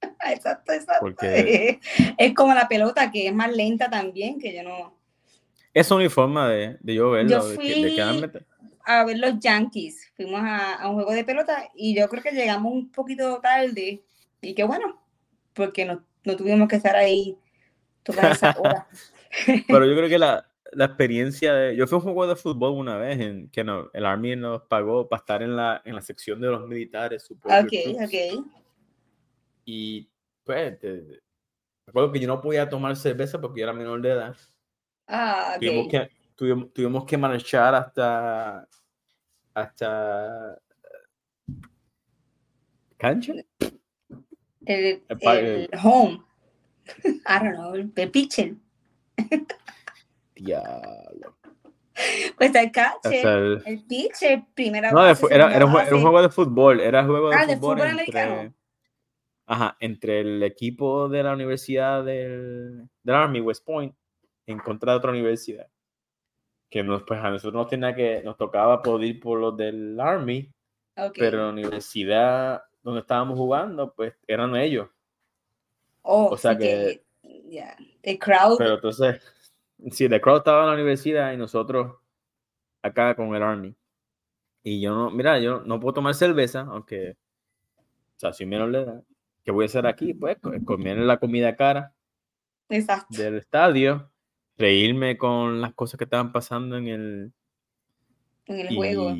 Exacto, 0.26 0.72
exacto. 0.72 1.00
Porque... 1.00 1.78
Es 2.18 2.34
como 2.34 2.54
la 2.54 2.68
pelota, 2.68 3.10
que 3.10 3.28
es 3.28 3.34
más 3.34 3.54
lenta 3.54 3.90
también, 3.90 4.38
que 4.38 4.54
yo 4.54 4.62
no. 4.62 4.96
Es 5.74 5.90
una 5.90 6.08
forma 6.10 6.48
de, 6.48 6.76
de 6.80 6.94
yo 6.94 7.10
verlo. 7.10 7.30
Yo 7.30 7.42
fui, 7.54 7.98
a 8.84 9.04
ver 9.04 9.18
los 9.18 9.38
Yankees. 9.38 10.12
Fuimos 10.16 10.40
a, 10.44 10.88
un 10.88 10.94
juego 10.94 11.12
de 11.12 11.24
pelota 11.24 11.70
y 11.74 11.94
yo 11.94 12.08
creo 12.08 12.22
que 12.22 12.32
llegamos 12.32 12.72
un 12.72 12.90
poquito 12.90 13.40
tarde. 13.40 14.02
Y 14.40 14.54
qué 14.54 14.64
bueno, 14.64 15.00
porque 15.52 15.84
no, 15.84 16.04
no 16.24 16.36
tuvimos 16.36 16.68
que 16.68 16.76
estar 16.76 16.96
ahí 16.96 17.36
toda 18.02 18.32
esa 18.32 18.56
hora. 18.58 18.88
Pero 19.66 19.86
yo 19.86 19.96
creo 19.96 20.08
que 20.08 20.18
la, 20.18 20.46
la, 20.72 20.86
experiencia 20.86 21.54
de. 21.54 21.76
Yo 21.76 21.86
fui 21.86 21.96
a 21.96 21.98
un 21.98 22.04
juego 22.04 22.26
de 22.26 22.36
fútbol 22.36 22.72
una 22.72 22.96
vez 22.96 23.20
en 23.20 23.48
que 23.50 23.64
no, 23.64 23.90
el 23.92 24.04
Army 24.04 24.36
nos 24.36 24.62
pagó 24.62 25.08
para 25.08 25.20
estar 25.20 25.42
en 25.42 25.56
la, 25.56 25.80
en 25.84 25.94
la 25.94 26.02
sección 26.02 26.40
de 26.40 26.48
los 26.48 26.66
militares. 26.66 27.30
Ok, 27.30 27.72
ok. 28.02 28.44
Y 29.64 30.08
pues, 30.44 30.78
recuerdo 31.86 32.12
que 32.12 32.18
yo 32.18 32.26
no 32.26 32.40
podía 32.40 32.68
tomar 32.68 32.96
cerveza 32.96 33.40
porque 33.40 33.60
yo 33.60 33.64
era 33.64 33.72
menor 33.72 34.02
de 34.02 34.10
edad. 34.10 34.36
Ah, 35.06 35.56
ok. 35.56 35.90
que, 35.90 36.08
tuvimos, 36.72 37.04
que 37.04 37.18
marchar 37.18 37.74
hasta 37.74 38.66
hasta 39.54 40.58
cancha 42.96 43.34
el, 44.64 45.02
home. 45.82 46.22
I 47.04 47.38
don't 47.38 47.54
know 47.54 47.74
el 47.74 48.10
pitcher 48.10 48.56
diablo 50.34 51.36
pues 52.36 52.54
el 52.54 52.72
catcher, 52.72 53.26
el, 53.26 53.62
el 53.66 53.84
pitcher, 53.84 54.44
primera 54.54 54.90
no, 54.90 55.04
era, 55.04 55.54
era, 55.54 55.66
un, 55.66 55.72
juego 55.72 56.22
de 56.22 56.28
fútbol, 56.30 56.80
era 56.80 57.04
juego 57.04 57.30
de 57.30 57.36
ah, 57.36 57.40
fútbol, 57.40 57.76
de 57.76 57.84
fútbol 57.84 58.00
entre, 58.00 58.52
ajá, 59.46 59.76
entre 59.80 60.20
el 60.20 60.42
equipo 60.42 61.08
de 61.08 61.22
la 61.22 61.32
universidad 61.32 62.04
del, 62.04 62.88
del 63.02 63.14
Army, 63.14 63.40
West 63.40 63.64
Point, 63.64 63.94
en 64.46 64.58
contra 64.58 64.92
de 64.92 64.98
otra 64.98 65.10
universidad 65.10 65.68
que 66.72 66.82
nos, 66.82 67.02
pues 67.02 67.20
a 67.22 67.28
nosotros 67.28 67.52
nos 67.52 67.68
tenía 67.68 67.94
que, 67.94 68.22
nos 68.24 68.38
tocaba 68.38 68.80
poder 68.80 69.08
ir 69.08 69.20
por 69.20 69.38
los 69.38 69.54
del 69.54 70.00
Army, 70.00 70.50
pero 71.14 71.42
la 71.42 71.50
universidad 71.50 72.62
donde 72.82 73.02
estábamos 73.02 73.36
jugando, 73.36 73.92
pues 73.92 74.14
eran 74.26 74.56
ellos. 74.56 74.88
Oh, 76.00 76.28
o 76.28 76.36
sea 76.38 76.56
que, 76.56 77.04
ya, 77.44 77.76
el 78.02 78.18
crowd. 78.18 78.56
Pero 78.56 78.76
entonces, 78.76 79.20
sí, 79.90 80.06
el 80.06 80.20
crowd 80.22 80.38
estaba 80.38 80.62
en 80.62 80.68
la 80.68 80.74
universidad 80.74 81.34
y 81.34 81.36
nosotros 81.36 81.94
acá 82.80 83.14
con 83.14 83.34
el 83.34 83.42
Army. 83.42 83.76
Y 84.62 84.80
yo 84.80 84.94
no, 84.94 85.10
mira, 85.10 85.38
yo 85.40 85.60
no 85.60 85.78
puedo 85.78 85.92
tomar 85.92 86.14
cerveza, 86.14 86.60
aunque, 86.60 87.18
o 88.16 88.18
sea, 88.18 88.32
si 88.32 88.46
menos 88.46 88.70
le 88.70 88.86
da, 88.86 89.02
¿qué 89.44 89.50
voy 89.50 89.64
a 89.64 89.66
hacer 89.66 89.86
aquí? 89.86 90.14
Pues 90.14 90.38
comer 90.64 90.96
la 90.96 91.18
comida 91.18 91.54
cara 91.54 91.92
Exacto. 92.70 93.14
del 93.14 93.34
estadio 93.34 94.10
reírme 94.62 95.18
con 95.18 95.60
las 95.60 95.74
cosas 95.74 95.98
que 95.98 96.04
estaban 96.04 96.32
pasando 96.32 96.76
en 96.76 96.86
el, 96.86 97.32
en 98.46 98.60
el 98.60 98.74
juego. 98.74 99.16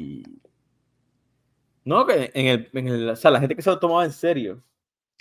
No, 1.84 2.07
que 2.07 2.30
en 2.32 2.47
el, 2.47 2.70
en 2.72 2.88
el, 2.88 3.09
o 3.11 3.16
sea, 3.16 3.32
la 3.32 3.40
gente 3.40 3.57
que 3.57 3.62
se 3.62 3.70
lo 3.70 3.80
tomaba 3.80 4.05
en 4.05 4.12
serio. 4.12 4.62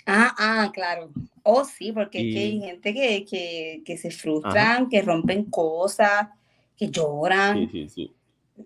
Ah, 0.06 0.34
ah, 0.38 0.70
claro. 0.72 1.10
Oh, 1.42 1.64
sí, 1.64 1.92
porque 1.92 2.18
hay 2.18 2.60
gente 2.60 2.94
que, 2.94 3.24
que, 3.24 3.82
que 3.84 3.96
se 3.96 4.10
frustran, 4.12 4.88
que 4.88 5.02
rompen 5.02 5.44
cosas, 5.46 6.28
que 6.76 6.88
lloran. 6.88 7.68
Sí, 7.68 7.88
sí, 7.88 7.88
sí. 7.88 8.64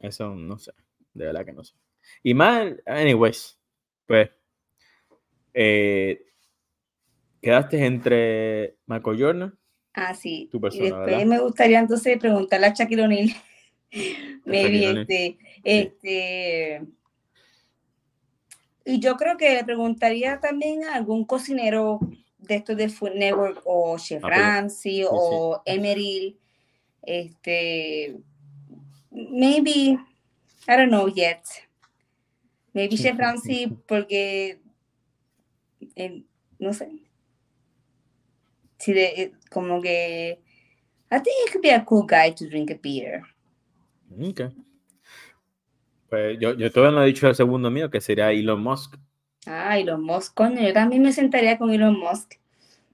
Eso 0.00 0.34
no 0.34 0.58
sé, 0.58 0.72
de 1.14 1.26
verdad 1.26 1.44
que 1.44 1.52
no 1.52 1.62
sé. 1.62 1.74
Y 2.22 2.34
más, 2.34 2.72
anyways, 2.84 3.58
pues, 4.06 4.30
eh, 5.54 6.26
quedaste 7.40 7.84
entre 7.84 8.76
Michael 8.86 9.22
Jordan 9.22 9.59
Ah, 9.92 10.14
sí. 10.14 10.48
Tu 10.50 10.60
persona, 10.60 10.84
y 10.84 10.90
después 10.90 11.26
me 11.26 11.38
gustaría 11.40 11.80
entonces 11.80 12.18
preguntarle 12.18 12.66
a 12.66 12.74
Shaquille 12.74 13.02
O'Neal. 13.02 13.28
Maybe 14.44 15.00
este, 15.00 15.38
este. 15.64 16.82
Y 18.84 19.00
yo 19.00 19.16
creo 19.16 19.36
que 19.36 19.54
le 19.54 19.64
preguntaría 19.64 20.40
también 20.40 20.84
a 20.84 20.94
algún 20.94 21.24
cocinero 21.24 22.00
de 22.38 22.56
estos 22.56 22.76
de 22.76 22.88
Food 22.88 23.14
Network 23.14 23.60
o 23.64 23.98
Chef 23.98 24.22
ah, 24.24 24.66
o 25.10 25.62
Emeril. 25.64 26.38
Este. 27.02 28.16
Maybe. 29.10 29.98
I 30.68 30.76
don't 30.76 30.88
know 30.88 31.08
yet. 31.08 31.42
Maybe 32.72 32.96
Chef 32.96 33.16
Ramsey 33.18 33.66
porque. 33.86 34.60
Eh, 35.96 36.22
no 36.58 36.72
sé. 36.72 36.90
Si 38.78 38.92
de, 38.92 39.04
eh, 39.04 39.32
como 39.50 39.80
que. 39.80 40.40
I 41.12 41.20
think 41.20 41.36
he 41.44 41.52
could 41.52 41.62
be 41.62 41.72
a 41.72 41.84
cool 41.84 42.06
guy 42.06 42.32
to 42.34 42.46
drink 42.46 42.70
a 42.70 42.78
beer. 42.80 43.22
Ok. 44.18 44.52
Pues 46.08 46.38
yo, 46.40 46.54
yo 46.54 46.72
todavía 46.72 46.96
no 46.96 47.04
he 47.04 47.06
dicho 47.06 47.28
el 47.28 47.34
segundo 47.34 47.70
mío, 47.70 47.90
que 47.90 48.00
sería 48.00 48.32
Elon 48.32 48.60
Musk. 48.60 48.96
Ah, 49.46 49.78
Elon 49.78 50.02
Musk, 50.02 50.34
coño, 50.34 50.60
yo 50.60 50.72
también 50.72 51.02
me 51.02 51.12
sentaría 51.12 51.56
con 51.56 51.70
Elon 51.70 51.98
Musk. 51.98 52.34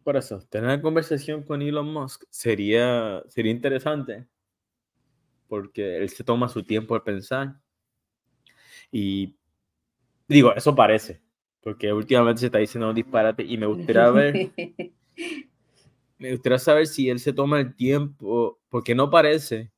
Por 0.05 0.17
eso, 0.17 0.39
tener 0.51 0.67
una 0.69 0.81
conversación 0.81 1.43
con 1.43 1.63
Elon 1.63 1.93
Musk 1.93 2.25
sería, 2.31 3.23
sería 3.29 3.51
interesante, 3.51 4.27
porque 5.49 5.97
él 5.97 6.09
se 6.11 6.23
toma 6.23 6.49
su 6.49 6.63
tiempo 6.63 6.95
de 6.95 7.01
pensar. 7.01 7.57
Y 8.93 9.35
digo, 10.29 10.55
eso 10.55 10.75
parece, 10.75 11.21
porque 11.61 11.93
últimamente 11.93 12.41
se 12.41 12.47
está 12.47 12.59
diciendo 12.59 12.89
un 12.89 12.95
disparate 12.95 13.43
y 13.43 13.57
me 13.57 13.67
gustaría 13.67 14.11
ver, 14.11 14.51
me 16.19 16.33
gustaría 16.33 16.59
saber 16.59 16.87
si 16.87 17.11
él 17.11 17.19
se 17.21 17.33
toma 17.33 17.61
el 17.61 17.75
tiempo, 17.75 18.59
porque 18.69 18.95
no 18.95 19.11
parece 19.11 19.73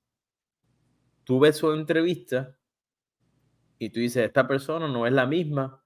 tú 1.29 1.39
ves 1.39 1.59
su 1.59 1.71
entrevista 1.75 2.57
y 3.79 3.91
tú 3.91 4.01
dices, 4.01 4.25
esta 4.25 4.49
persona 4.49 4.89
no 4.89 5.07
es 5.07 5.13
la 5.13 5.27
misma 5.27 5.85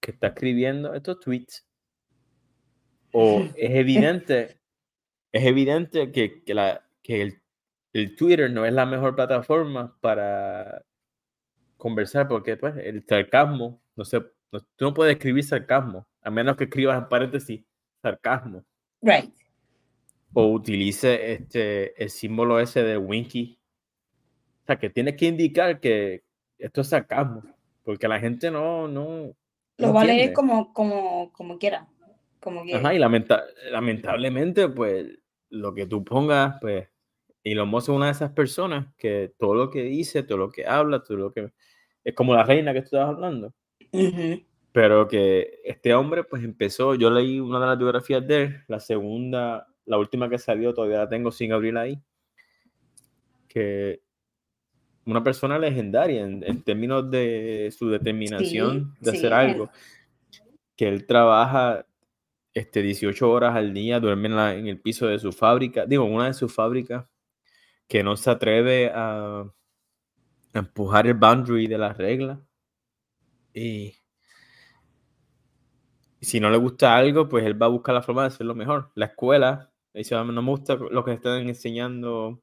que 0.00 0.12
está 0.12 0.28
escribiendo 0.28 0.94
estos 0.94 1.18
tweets. 1.18 1.66
O 3.12 3.40
es 3.56 3.70
evidente, 3.74 4.60
es 5.32 5.44
evidente 5.44 6.12
que, 6.12 6.44
la, 6.54 6.88
que 7.02 7.40
el, 7.92 8.14
Twitter 8.14 8.52
no 8.52 8.64
es 8.64 8.72
la 8.72 8.86
mejor 8.86 9.16
plataforma 9.16 9.98
para 10.00 10.84
conversar, 11.76 12.28
porque 12.28 12.56
pues, 12.56 12.76
el 12.76 13.04
sarcasmo, 13.04 13.82
no 13.96 14.04
sé, 14.04 14.20
tú 14.20 14.84
no 14.84 14.94
puedes 14.94 15.16
escribir 15.16 15.42
sarcasmo, 15.42 16.06
a 16.22 16.30
menos 16.30 16.56
que 16.56 16.64
escribas 16.64 17.02
en 17.02 17.08
paréntesis 17.08 17.64
sarcasmo. 18.00 18.64
Right. 19.02 19.34
O 20.34 20.48
utilice 20.48 21.32
este, 21.32 22.02
el 22.02 22.10
símbolo 22.10 22.60
ese 22.60 22.82
de 22.82 22.98
Winky 22.98 23.58
sea, 24.68 24.78
que 24.78 24.90
tiene 24.90 25.16
que 25.16 25.26
indicar 25.26 25.80
que 25.80 26.22
esto 26.58 26.82
es 26.82 26.88
sarcasmo, 26.88 27.42
porque 27.82 28.06
la 28.06 28.20
gente 28.20 28.50
no... 28.50 28.86
no 28.86 29.34
Lo 29.78 29.92
va 29.92 30.02
a 30.02 30.04
leer 30.04 30.32
como, 30.32 30.72
como, 30.72 31.32
como 31.32 31.58
quiera. 31.58 31.88
Como 32.40 32.62
Ajá, 32.72 32.94
y 32.94 32.98
lamentablemente, 32.98 34.68
pues, 34.68 35.18
lo 35.50 35.74
que 35.74 35.86
tú 35.86 36.04
pongas, 36.04 36.56
pues, 36.60 36.88
y 37.42 37.54
lo 37.54 37.78
es 37.78 37.88
una 37.88 38.06
de 38.06 38.12
esas 38.12 38.30
personas 38.32 38.94
que 38.96 39.32
todo 39.38 39.54
lo 39.54 39.70
que 39.70 39.82
dice, 39.82 40.22
todo 40.22 40.38
lo 40.38 40.50
que 40.50 40.66
habla, 40.66 41.02
todo 41.02 41.16
lo 41.16 41.32
que... 41.32 41.52
Es 42.04 42.14
como 42.14 42.34
la 42.34 42.44
reina 42.44 42.72
que 42.72 42.80
tú 42.80 42.86
estabas 42.86 43.14
hablando. 43.14 43.54
Pero 44.72 45.08
que 45.08 45.60
este 45.64 45.94
hombre, 45.94 46.24
pues, 46.24 46.44
empezó, 46.44 46.94
yo 46.94 47.10
leí 47.10 47.40
una 47.40 47.58
de 47.58 47.66
las 47.66 47.78
biografías 47.78 48.26
de 48.26 48.42
él, 48.42 48.64
la 48.68 48.80
segunda, 48.80 49.66
la 49.88 49.98
última 49.98 50.28
que 50.28 50.38
salió, 50.38 50.72
todavía 50.74 50.98
la 50.98 51.08
tengo 51.08 51.32
sin 51.32 51.52
abrir 51.52 51.76
ahí, 51.76 52.00
que 53.48 54.02
una 55.06 55.24
persona 55.24 55.58
legendaria 55.58 56.22
en, 56.22 56.62
términos 56.62 57.10
de 57.10 57.74
su 57.76 57.88
determinación 57.88 58.94
de 59.00 59.10
hacer 59.10 59.32
algo. 59.32 59.70
Que 60.76 60.86
él 60.86 61.06
trabaja 61.06 61.86
este, 62.52 62.82
18 62.82 63.30
horas 63.30 63.56
al 63.56 63.72
día, 63.72 64.00
duerme 64.00 64.28
en, 64.28 64.68
el 64.68 64.80
piso 64.80 65.06
de 65.06 65.18
su 65.18 65.32
fábrica, 65.32 65.86
digo, 65.86 66.04
una 66.04 66.26
de 66.26 66.34
sus 66.34 66.52
fábricas, 66.54 67.06
que 67.88 68.02
no 68.02 68.16
se 68.16 68.30
atreve 68.30 68.90
a, 68.94 69.50
empujar 70.52 71.06
el 71.06 71.14
boundary 71.14 71.66
de 71.66 71.78
las 71.78 71.96
reglas. 71.96 72.38
Y, 73.54 73.94
si 76.20 76.38
no 76.40 76.50
le 76.50 76.58
gusta 76.58 76.96
algo, 76.96 77.28
pues 77.28 77.46
él 77.46 77.60
va 77.60 77.66
a 77.66 77.70
buscar 77.70 77.94
la 77.94 78.02
forma 78.02 78.22
de 78.22 78.28
hacerlo 78.28 78.54
mejor. 78.54 78.90
La 78.94 79.06
escuela, 79.06 79.72
dice, 79.98 80.14
ah, 80.14 80.24
no 80.24 80.42
me 80.42 80.50
gusta 80.50 80.76
lo 80.76 81.04
que 81.04 81.12
están 81.12 81.48
enseñando 81.48 82.40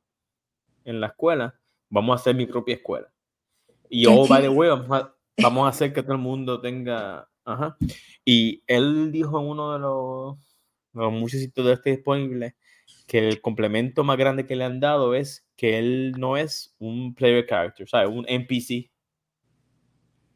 en 0.83 1.01
la 1.01 1.07
escuela 1.07 1.59
vamos 1.89 2.17
a 2.17 2.19
hacer 2.19 2.35
mi 2.35 2.45
propia 2.45 2.75
escuela. 2.75 3.11
Y 3.89 4.05
oh, 4.07 4.27
by 4.27 4.41
the 4.41 4.49
way, 4.49 4.69
vamos 4.69 5.65
a, 5.65 5.69
hacer 5.69 5.93
que 5.93 6.03
todo 6.03 6.13
el 6.13 6.19
mundo 6.19 6.59
tenga. 6.59 7.29
Ajá. 7.45 7.77
Y 8.23 8.63
él 8.67 9.11
dijo 9.11 9.39
en 9.39 9.47
uno 9.47 9.73
de 9.73 9.79
los, 9.79 10.37
los 10.93 11.11
muchos 11.11 11.39
sitios 11.39 11.67
de 11.67 11.73
este 11.73 11.91
disponible 11.91 12.55
que 13.07 13.27
el 13.27 13.39
complemento 13.39 14.03
más 14.03 14.17
grande 14.17 14.47
que 14.47 14.55
le 14.55 14.65
han 14.65 14.79
dado 14.79 15.13
es 15.13 15.47
que 15.55 15.77
él 15.77 16.13
no 16.17 16.37
es 16.37 16.75
un 16.79 17.13
player 17.13 17.45
character, 17.45 17.87
¿sabes? 17.87 18.09
Un 18.09 18.25
NPC. 18.27 18.91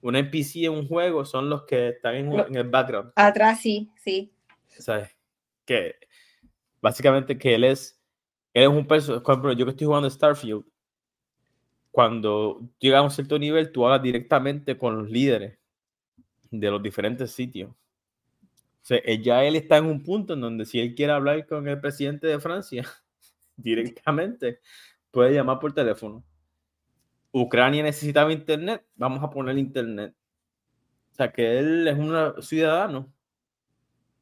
Un 0.01 0.15
NPC 0.15 0.65
en 0.65 0.73
un 0.73 0.87
juego 0.87 1.25
son 1.25 1.49
los 1.49 1.63
que 1.63 1.89
están 1.89 2.15
en, 2.15 2.55
el 2.55 2.69
background. 2.69 3.11
Atrás, 3.15 3.59
sí, 3.61 3.89
sí. 3.97 4.31
¿Sabes? 4.67 5.09
Que 5.65 5.95
básicamente 6.81 7.37
que 7.37 7.55
él 7.55 7.63
es, 7.63 7.99
él 8.53 8.63
es 8.63 8.69
un 8.69 8.87
personaje, 8.87 9.23
por 9.23 9.33
ejemplo, 9.33 9.53
yo 9.53 9.65
que 9.65 9.71
estoy 9.71 9.87
jugando 9.87 10.09
Starfield, 10.09 10.63
cuando 11.91 12.61
llega 12.79 12.99
a 12.99 13.01
un 13.01 13.11
cierto 13.11 13.39
nivel, 13.39 13.71
tú 13.71 13.85
hablas 13.85 14.01
directamente 14.01 14.77
con 14.77 14.97
los 14.97 15.09
líderes 15.09 15.57
de 16.51 16.71
los 16.71 16.81
diferentes 16.81 17.31
sitios. 17.31 17.71
O 17.71 18.85
sea, 18.89 19.01
ya 19.21 19.43
él 19.43 19.55
está 19.55 19.77
en 19.77 19.85
un 19.85 20.03
punto 20.03 20.33
en 20.33 20.41
donde 20.41 20.65
si 20.65 20.79
él 20.79 20.95
quiere 20.95 21.13
hablar 21.13 21.45
con 21.45 21.67
el 21.67 21.79
presidente 21.79 22.27
de 22.27 22.39
Francia 22.39 22.85
directamente, 23.57 24.59
puede 25.11 25.33
llamar 25.33 25.59
por 25.59 25.73
teléfono. 25.73 26.23
Ucrania 27.31 27.83
necesitaba 27.83 28.33
internet, 28.33 28.83
vamos 28.95 29.23
a 29.23 29.29
poner 29.29 29.57
internet. 29.57 30.15
O 31.11 31.15
sea, 31.15 31.31
que 31.31 31.59
él 31.59 31.87
es 31.87 31.97
un 31.97 32.41
ciudadano 32.41 33.11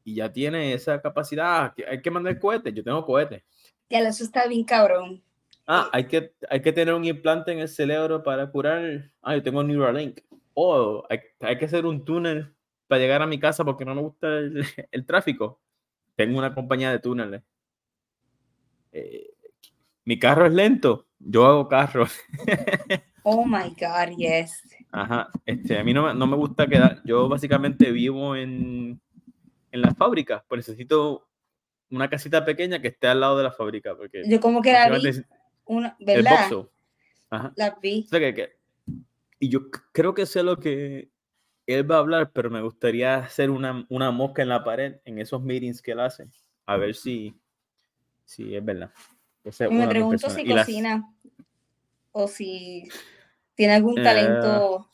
y 0.08 0.14
ya 0.14 0.32
tiene 0.32 0.72
esa 0.72 1.01
capacidad. 1.01 1.74
Hay 1.86 2.01
que 2.01 2.10
mandar 2.10 2.39
cohetes, 2.39 2.74
yo 2.74 2.82
tengo 2.82 3.05
cohetes. 3.05 3.43
Ya, 3.89 3.99
eso 3.99 4.24
está 4.24 4.47
bien 4.47 4.64
cabrón. 4.64 5.22
Ah, 5.68 5.89
hay 5.91 6.08
que, 6.08 6.32
hay 6.49 6.62
que 6.62 6.72
tener 6.72 6.93
un 6.93 7.03
implante 7.03 7.51
en 7.51 7.60
el 7.60 7.68
cerebro 7.68 8.24
para 8.24 8.49
curar. 8.49 9.12
Ah, 9.22 9.36
yo 9.36 9.43
tengo 9.43 9.62
Neuralink. 9.62 10.22
O 10.53 11.05
hay, 11.10 11.20
hay, 11.41 11.58
que 11.58 11.66
hacer 11.66 11.86
un 11.86 12.05
túnel 12.05 12.55
para 12.88 13.01
llegar 13.01 13.22
a 13.22 13.28
mi 13.28 13.38
casa 13.38 13.66
porque 13.66 13.84
no 13.84 13.95
me 13.95 14.01
gusta 14.01 14.30
el, 14.30 14.66
el 14.91 15.05
tráfico. 15.05 15.60
Tengo 16.16 16.38
una 16.38 16.55
compañía 16.55 16.89
de 16.89 16.99
túneles. 16.99 17.43
Eh, 18.93 19.32
mi 20.05 20.18
carro 20.18 20.45
es 20.45 20.53
lento. 20.53 21.05
Yo 21.20 21.45
hago 21.45 21.68
carro. 21.68 22.08
oh 23.24 23.43
my 23.45 23.76
God, 23.78 24.16
yes. 24.16 24.64
Ajá. 24.93 25.30
Este, 25.45 25.78
a 25.78 25.84
mí 25.84 25.93
no, 25.93 26.14
no 26.14 26.28
me 26.28 26.38
gusta 26.38 26.66
quedar. 26.66 27.01
Yo 27.03 27.28
básicamente 27.28 27.91
vivo 27.91 28.38
en, 28.38 29.01
en 29.72 29.82
las 29.82 29.95
fábricas, 29.97 30.43
pues 30.47 30.68
necesito 30.68 31.28
una 31.89 32.09
casita 32.09 32.43
pequeña 32.45 32.82
que 32.82 32.89
esté 32.89 33.07
al 33.07 33.20
lado 33.20 33.38
de 33.38 33.43
la 33.43 33.51
fábrica. 33.51 33.95
Porque 33.95 34.24
yo 34.26 34.39
como 34.39 34.61
que 34.61 34.76
una, 35.65 35.95
¿verdad? 35.99 36.49
La 37.55 37.78
vi. 37.82 38.07
y 39.39 39.49
yo 39.49 39.70
creo 39.91 40.13
que 40.13 40.26
sé 40.26 40.43
lo 40.43 40.57
que 40.57 41.09
él 41.65 41.89
va 41.89 41.97
a 41.97 41.99
hablar, 41.99 42.32
pero 42.32 42.49
me 42.49 42.61
gustaría 42.61 43.18
hacer 43.18 43.49
una, 43.49 43.86
una 43.89 44.11
mosca 44.11 44.41
en 44.41 44.49
la 44.49 44.63
pared 44.63 44.97
en 45.03 45.20
esos 45.20 45.41
meetings 45.41 45.82
que 45.82 45.91
él 45.91 45.99
hace. 45.99 46.28
A 46.65 46.78
ver 46.78 46.95
si, 46.95 47.36
si 48.26 48.55
es 48.55 48.63
verdad. 48.63 48.91
me 49.70 49.88
pregunto 49.88 50.30
si 50.30 50.45
cocina 50.45 51.13
o 52.13 52.28
si 52.28 52.89
tiene 53.55 53.76
algún 53.76 53.95
talento. 53.95 54.88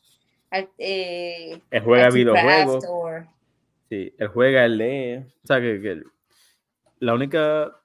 Eh, 0.78 1.62
juega 1.84 2.10
videojuegos. 2.10 2.86
Sí, 3.94 4.12
él 4.18 4.28
juega, 4.30 4.66
él 4.66 4.78
lee. 4.80 5.18
O 5.44 5.46
sea, 5.48 5.62
que, 5.62 6.02
la 6.98 7.14
única 7.14 7.80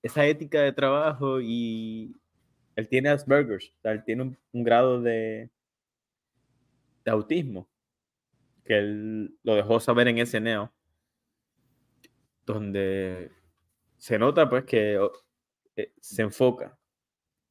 esa 0.00 0.24
ética 0.24 0.62
de 0.62 0.72
trabajo 0.72 1.38
y 1.38 2.16
él 2.76 2.88
tiene 2.88 3.10
Asperger's, 3.10 3.68
o 3.68 3.80
sea, 3.82 3.92
él 3.92 4.02
tiene 4.04 4.22
un, 4.22 4.64
grado 4.64 5.02
de, 5.02 5.50
de 7.04 7.10
autismo 7.10 7.68
que 8.64 8.78
él 8.78 9.38
lo 9.42 9.54
dejó 9.54 9.80
saber 9.80 10.08
en 10.08 10.16
ese 10.16 10.40
neo, 10.40 10.72
donde 12.46 13.30
se 13.98 14.18
nota 14.18 14.48
pues 14.48 14.64
que 14.64 14.98
eh, 15.76 15.92
se 16.00 16.22
enfoca, 16.22 16.78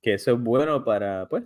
que 0.01 0.15
eso 0.15 0.31
es 0.31 0.39
bueno 0.39 0.83
para, 0.83 1.27
pues, 1.29 1.43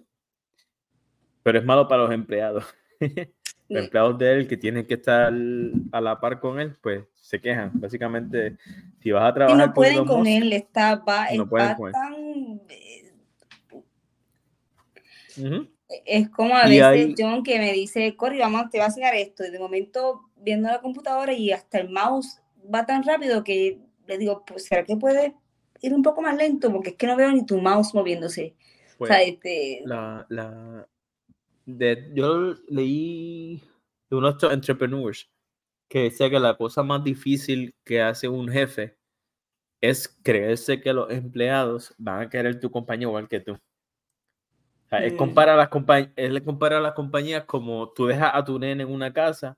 pero 1.44 1.60
es 1.60 1.66
malo 1.66 1.90
para 1.90 2.04
los 2.04 2.14
empleados. 2.14 2.64
Los 3.70 3.84
empleados 3.84 4.18
de 4.18 4.34
él 4.34 4.48
que 4.48 4.58
tienen 4.58 4.86
que 4.86 4.94
estar 4.94 5.34
a 5.92 6.02
la 6.02 6.20
par 6.20 6.40
con 6.40 6.60
él, 6.60 6.76
pues 6.82 7.04
se 7.16 7.42
quejan. 7.42 7.72
Básicamente, 7.74 8.58
si 9.02 9.12
vas 9.12 9.30
a 9.30 9.34
trabajar 9.34 9.58
y 9.58 9.68
no 9.68 9.74
pueden 9.74 10.06
con, 10.06 10.26
él, 10.26 10.54
está, 10.54 10.96
va, 10.96 11.28
no 11.36 11.48
tan... 11.92 12.62
Es 16.06 16.30
como 16.30 16.56
a 16.56 16.68
veces 16.68 17.16
John 17.18 17.44
que 17.44 17.60
me 17.60 17.72
dice, 17.74 18.16
Corri, 18.16 18.40
vamos, 18.40 18.70
te 18.70 18.78
va 18.78 18.86
a 18.86 18.88
enseñar 18.88 19.16
esto. 19.16 19.46
Y 19.46 19.52
de 19.52 19.60
momento, 19.60 20.22
viendo 20.38 20.70
la 20.70 20.82
computadora 20.82 21.34
y 21.34 21.52
hasta 21.52 21.80
el 21.80 21.90
mouse 21.90 22.42
va 22.74 22.86
tan 22.86 23.04
rápido 23.04 23.44
que 23.44 23.80
le 24.08 24.18
digo, 24.18 24.44
pues, 24.46 24.66
¿será 24.66 24.84
que 24.84 24.98
puede 24.98 25.36
ir 25.82 25.94
un 25.94 26.02
poco 26.02 26.22
más 26.22 26.36
lento? 26.36 26.72
Porque 26.72 26.92
es 26.92 26.96
que 26.96 27.08
no 27.08 27.16
veo 27.16 27.32
ni 27.32 27.46
tu 27.46 27.60
mouse 27.60 27.94
moviéndose. 27.94 28.56
o 28.98 29.06
sea, 29.06 29.18
pues, 29.18 29.28
este... 29.28 29.82
la, 29.86 30.26
la, 30.30 30.88
de, 31.68 32.10
yo 32.14 32.56
leí 32.70 33.62
de 34.10 34.16
unos 34.16 34.42
entrepreneurs 34.44 35.30
que 35.90 36.04
decía 36.04 36.30
que 36.30 36.40
la 36.40 36.58
cosa 36.58 36.82
más 36.82 37.04
difícil 37.04 37.76
que 37.84 38.02
hace 38.02 38.28
un 38.28 38.48
jefe 38.48 38.98
es 39.82 40.08
creerse 40.24 40.82
que 40.82 40.94
los 40.94 41.12
empleados 41.12 41.94
van 41.98 42.22
a 42.22 42.30
querer 42.30 42.60
tu 42.60 42.72
compañía 42.72 43.08
igual 43.08 43.28
que 43.28 43.42
tú. 43.42 43.54
O 43.54 44.90
sea, 44.90 45.00
él, 45.00 45.14
mm. 45.14 45.18
compara 45.18 45.56
las 45.56 45.70
él 46.16 46.34
le 46.34 46.44
compara 46.44 46.78
a 46.78 46.82
las 46.82 46.94
compañías 46.94 47.44
como 47.44 47.92
tú 47.92 48.06
dejas 48.06 48.32
a 48.34 48.44
tu 48.44 48.58
nene 48.58 48.84
en 48.84 48.92
una 48.92 49.14
casa 49.14 49.58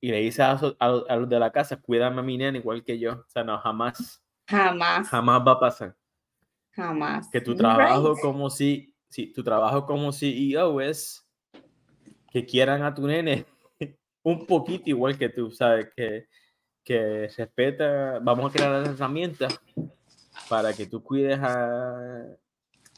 y 0.00 0.10
le 0.10 0.20
dices 0.20 0.40
a, 0.40 1.16
los 1.16 1.28
de 1.28 1.38
la 1.38 1.52
casa, 1.52 1.80
cuídame 1.80 2.20
a 2.20 2.22
mi 2.22 2.36
nene 2.38 2.58
igual 2.58 2.82
que 2.84 2.98
yo. 2.98 3.12
O 3.12 3.28
sea, 3.28 3.44
no, 3.44 3.58
jamás. 3.58 4.22
Jamás. 4.48 5.08
Jamás 5.08 5.42
va 5.46 5.52
a 5.52 5.60
pasar. 5.60 5.96
Jamás. 6.72 7.28
Que 7.30 7.40
tu 7.40 7.54
trabajo 7.54 8.16
como 8.20 8.50
si, 8.50 8.94
si 9.08 9.32
tu 9.32 9.44
trabajo 9.44 9.86
como 9.86 10.12
CEO 10.12 10.80
es 10.80 11.23
que 12.34 12.44
quieran 12.44 12.82
a 12.82 12.92
tu 12.92 13.06
nene 13.06 13.46
un 14.24 14.44
poquito 14.44 14.90
igual 14.90 15.16
que 15.16 15.28
tú, 15.28 15.52
¿sabes? 15.52 15.86
Que, 15.94 16.26
que 16.82 17.28
respeta, 17.28 18.18
vamos 18.20 18.50
a 18.50 18.52
crear 18.52 18.72
las 18.72 18.88
herramientas 18.88 19.60
para 20.48 20.72
que 20.72 20.86
tú 20.86 21.00
cuides 21.00 21.38
a, 21.40 22.26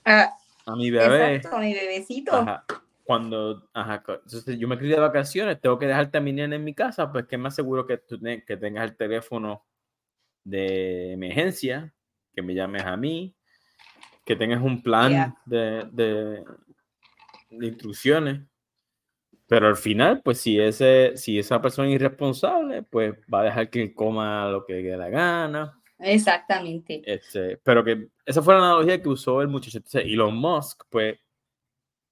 ah, 0.06 0.34
a 0.64 0.74
mi 0.74 0.90
bebé. 0.90 1.42
a 1.44 1.58
mi 1.58 1.74
bebecito. 1.74 2.46
Cuando, 3.04 3.68
ajá, 3.74 4.02
entonces 4.24 4.58
yo 4.58 4.66
me 4.66 4.78
crié 4.78 4.94
de 4.94 5.00
vacaciones, 5.00 5.60
tengo 5.60 5.78
que 5.78 5.86
dejarte 5.86 6.16
a 6.16 6.22
mi 6.22 6.32
nena 6.32 6.56
en 6.56 6.64
mi 6.64 6.74
casa, 6.74 7.12
pues 7.12 7.26
que 7.26 7.36
más 7.36 7.54
seguro 7.54 7.86
que 7.86 7.98
tú 7.98 8.18
que 8.18 8.56
tengas 8.56 8.84
el 8.84 8.96
teléfono 8.96 9.66
de 10.44 11.12
emergencia, 11.12 11.92
que 12.34 12.40
me 12.40 12.54
llames 12.54 12.84
a 12.84 12.96
mí, 12.96 13.36
que 14.24 14.34
tengas 14.34 14.62
un 14.62 14.82
plan 14.82 15.36
de, 15.44 15.86
de, 15.92 16.42
de, 17.50 17.66
instrucciones. 17.66 18.40
Pero 19.46 19.68
al 19.68 19.76
final, 19.76 20.22
pues 20.22 20.38
si, 20.40 20.58
ese, 20.60 21.16
si 21.16 21.38
esa 21.38 21.60
persona 21.60 21.88
es 21.88 21.94
irresponsable, 21.94 22.82
pues 22.82 23.14
va 23.32 23.40
a 23.40 23.44
dejar 23.44 23.70
que 23.70 23.94
coma 23.94 24.48
lo 24.50 24.64
que 24.64 24.74
le 24.74 24.82
dé 24.82 24.96
la 24.96 25.08
gana 25.08 25.80
Exactamente. 25.98 27.02
Este, 27.04 27.56
pero 27.58 27.82
que 27.82 28.08
esa 28.24 28.42
fue 28.42 28.54
la 28.54 28.60
analogía 28.60 29.00
que 29.00 29.08
usó 29.08 29.40
el 29.40 29.48
muchacho. 29.48 29.78
Entonces, 29.78 30.04
Elon 30.04 30.36
Musk, 30.36 30.84
pues, 30.90 31.18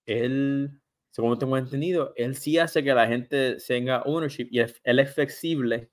él, 0.06 0.70
según 1.10 1.38
tengo 1.38 1.56
entendido, 1.56 2.12
él 2.16 2.34
sí 2.36 2.58
hace 2.58 2.82
que 2.82 2.94
la 2.94 3.06
gente 3.06 3.56
tenga 3.66 4.02
ownership 4.02 4.48
y 4.50 4.60
él 4.60 4.98
es 4.98 5.14
flexible 5.14 5.90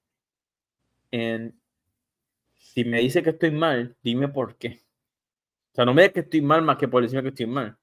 en, 1.11 1.59
si 2.55 2.85
me 2.85 2.99
dice 2.99 3.23
que 3.23 3.31
estoy 3.31 3.51
mal, 3.51 3.95
dime 4.01 4.27
por 4.29 4.57
qué. 4.57 4.81
O 5.71 5.75
sea, 5.75 5.85
no 5.85 5.93
me 5.93 6.03
digas 6.03 6.13
que 6.13 6.19
estoy 6.21 6.41
mal 6.41 6.61
más 6.61 6.77
que 6.77 6.87
por 6.87 7.01
decirme 7.01 7.23
que 7.23 7.29
estoy 7.29 7.45
mal. 7.47 7.77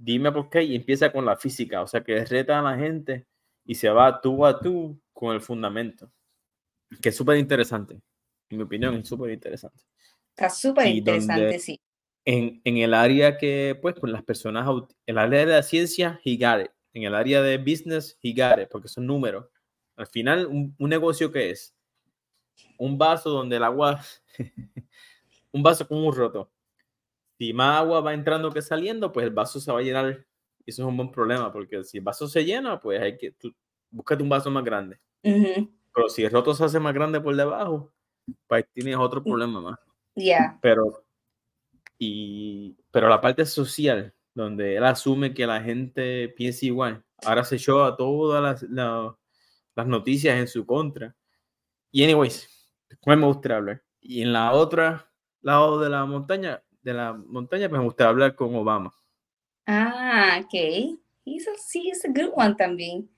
Dime 0.00 0.32
por 0.32 0.48
qué 0.48 0.62
y 0.62 0.76
empieza 0.76 1.12
con 1.12 1.26
la 1.26 1.36
física. 1.36 1.82
O 1.82 1.86
sea, 1.86 2.02
que 2.02 2.24
reta 2.24 2.58
a 2.58 2.62
la 2.62 2.78
gente 2.78 3.26
y 3.64 3.74
se 3.74 3.90
va 3.90 4.20
tú 4.20 4.46
a 4.46 4.60
tú 4.60 4.98
con 5.12 5.34
el 5.34 5.40
fundamento. 5.40 6.10
Que 7.02 7.10
es 7.10 7.16
súper 7.16 7.36
interesante 7.36 8.00
en 8.50 8.58
mi 8.58 8.64
opinión, 8.64 8.94
es 8.94 9.08
súper 9.08 9.30
interesante. 9.30 9.82
Está 10.30 10.48
súper 10.48 10.86
interesante, 10.86 11.58
sí. 11.58 11.80
En, 12.24 12.60
en, 12.64 12.76
el 12.78 12.94
área 12.94 13.38
que, 13.38 13.78
pues, 13.80 13.94
con 13.94 14.12
las 14.12 14.22
personas, 14.22 14.68
en 14.68 14.86
el 15.06 15.18
área 15.18 15.40
de 15.40 15.46
la 15.46 15.62
ciencia, 15.62 16.20
he 16.24 16.36
got 16.36 16.64
it. 16.64 16.70
En 16.92 17.04
el 17.04 17.14
área 17.14 17.42
de 17.42 17.58
business, 17.58 18.18
he 18.22 18.32
got 18.32 18.60
it, 18.60 18.68
porque 18.70 18.88
son 18.88 19.06
números. 19.06 19.46
Al 19.96 20.06
final, 20.06 20.46
un, 20.46 20.74
un 20.78 20.90
negocio 20.90 21.32
que 21.32 21.50
es 21.50 21.74
un 22.76 22.98
vaso 22.98 23.30
donde 23.30 23.56
el 23.56 23.64
agua, 23.64 24.02
un 25.52 25.62
vaso 25.62 25.86
con 25.86 25.98
un 25.98 26.14
roto. 26.14 26.50
Si 27.38 27.52
más 27.52 27.78
agua 27.78 28.00
va 28.00 28.14
entrando 28.14 28.50
que 28.50 28.60
saliendo, 28.60 29.12
pues 29.12 29.24
el 29.24 29.32
vaso 29.32 29.60
se 29.60 29.70
va 29.70 29.78
a 29.78 29.82
llenar. 29.82 30.26
Y 30.66 30.70
eso 30.70 30.82
es 30.82 30.88
un 30.88 30.96
buen 30.96 31.10
problema, 31.10 31.52
porque 31.52 31.84
si 31.84 31.98
el 31.98 32.04
vaso 32.04 32.26
se 32.26 32.44
llena, 32.44 32.80
pues 32.80 33.00
hay 33.00 33.16
que, 33.16 33.34
búscate 33.90 34.22
un 34.22 34.28
vaso 34.28 34.50
más 34.50 34.64
grande. 34.64 34.98
Pero 35.22 36.08
si 36.08 36.24
el 36.24 36.30
roto 36.30 36.52
se 36.54 36.64
hace 36.64 36.80
más 36.80 36.92
grande 36.92 37.20
por 37.20 37.34
debajo, 37.36 37.92
pues 38.46 38.66
tienes 38.72 38.96
otro 38.96 39.20
mm, 39.20 39.24
problema 39.24 39.60
más. 39.60 39.78
Ya. 40.16 40.58
Pero, 40.60 41.04
y, 41.96 42.76
pero 42.90 43.08
la 43.08 43.20
parte 43.20 43.46
social, 43.46 44.12
donde 44.34 44.76
él 44.76 44.84
asume 44.84 45.32
que 45.32 45.46
la 45.46 45.60
gente 45.60 46.28
piensa 46.30 46.66
igual, 46.66 47.04
ahora 47.24 47.44
se 47.44 47.56
echó 47.56 47.84
a 47.84 47.96
todas 47.96 48.42
las, 48.42 48.62
las, 49.74 49.86
noticias 49.86 50.36
en 50.38 50.48
su 50.48 50.66
contra. 50.66 51.14
Y 51.92 52.02
anyways, 52.02 52.48
¿cuál 53.00 53.18
me 53.18 53.26
gustaría 53.26 53.58
hablar? 53.58 53.82
Y 54.00 54.22
en 54.22 54.32
la 54.32 54.52
otra 54.52 55.08
lado 55.40 55.80
de 55.80 55.88
la 55.88 56.04
montaña, 56.04 56.62
de 56.88 56.94
la 56.94 57.12
montaña, 57.12 57.68
pues 57.68 57.78
me 57.78 57.84
gustaría 57.84 58.10
hablar 58.10 58.34
con 58.34 58.54
Obama. 58.54 58.94
Ah, 59.66 60.40
ok. 60.42 60.98
Eso 61.26 61.50
sí 61.58 61.90
es 61.90 62.04
a 62.04 62.08
good 62.08 62.32
one 62.34 62.54
también. 62.54 63.10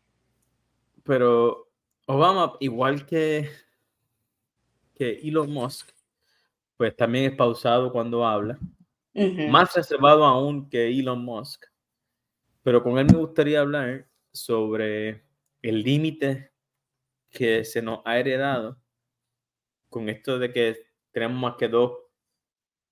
Pero 1.05 1.69
Obama, 2.07 2.55
igual 2.61 3.07
que 3.07 3.49
que 5.01 5.19
Elon 5.23 5.51
Musk, 5.51 5.89
pues 6.77 6.95
también 6.95 7.31
es 7.31 7.35
pausado 7.35 7.91
cuando 7.91 8.27
habla, 8.27 8.59
más 9.49 9.75
reservado 9.75 10.27
aún 10.27 10.69
que 10.69 10.89
Elon 10.89 11.25
Musk, 11.25 11.65
pero 12.63 12.83
con 12.83 12.99
él 12.99 13.07
me 13.07 13.17
gustaría 13.17 13.61
hablar 13.61 14.07
sobre 14.31 15.25
el 15.63 15.83
límite 15.83 16.53
que 17.31 17.65
se 17.65 17.81
nos 17.81 18.01
ha 18.05 18.19
heredado 18.19 18.79
con 19.89 20.11
esto 20.11 20.39
de 20.39 20.53
que 20.53 20.77
tenemos 21.13 21.41
más 21.41 21.55
que 21.57 21.69
dos 21.69 21.93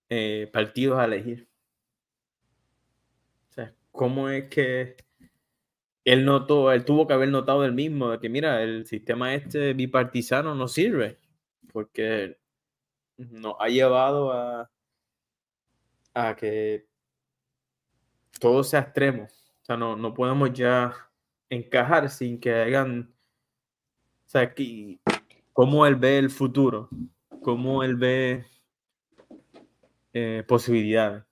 eh, 0.09 0.49
partidos 0.53 0.99
a 0.99 1.05
elegir. 1.05 1.49
O 3.51 3.53
sea, 3.53 3.75
¿cómo 3.93 4.29
es 4.29 4.49
que 4.49 4.97
él 6.05 6.25
notó, 6.25 6.73
él 6.73 6.85
tuvo 6.85 7.07
que 7.07 7.13
haber 7.13 7.29
notado 7.29 7.65
el 7.65 7.73
mismo, 7.73 8.11
de 8.11 8.19
que 8.19 8.29
mira, 8.29 8.63
el 8.63 8.87
sistema 8.87 9.35
este 9.35 9.75
bipartisano 9.75 10.55
no 10.55 10.67
sirve 10.67 11.19
porque 11.73 12.39
nos 13.19 13.57
ha 13.59 13.69
llevado 13.69 14.33
a, 14.33 14.71
a 16.15 16.37
que 16.37 16.87
todo 18.41 18.65
sea 18.65 18.81
extremo. 18.81 19.25
O 19.25 19.65
sea, 19.65 19.77
no, 19.77 19.97
no 19.97 20.15
podemos 20.15 20.53
ya 20.53 20.95
encajar 21.51 22.09
sin 22.09 22.41
que 22.41 22.55
hagan, 22.55 23.15
o 24.27 24.29
sea, 24.29 24.55
que, 24.55 24.99
cómo 25.53 25.87
él 25.87 25.97
ve 25.97 26.19
el 26.19 26.31
futuro, 26.31 26.89
cómo 27.43 27.83
él 27.83 27.97
ve 27.97 28.47
eh, 30.19 30.43
posibilidades. 30.43 31.23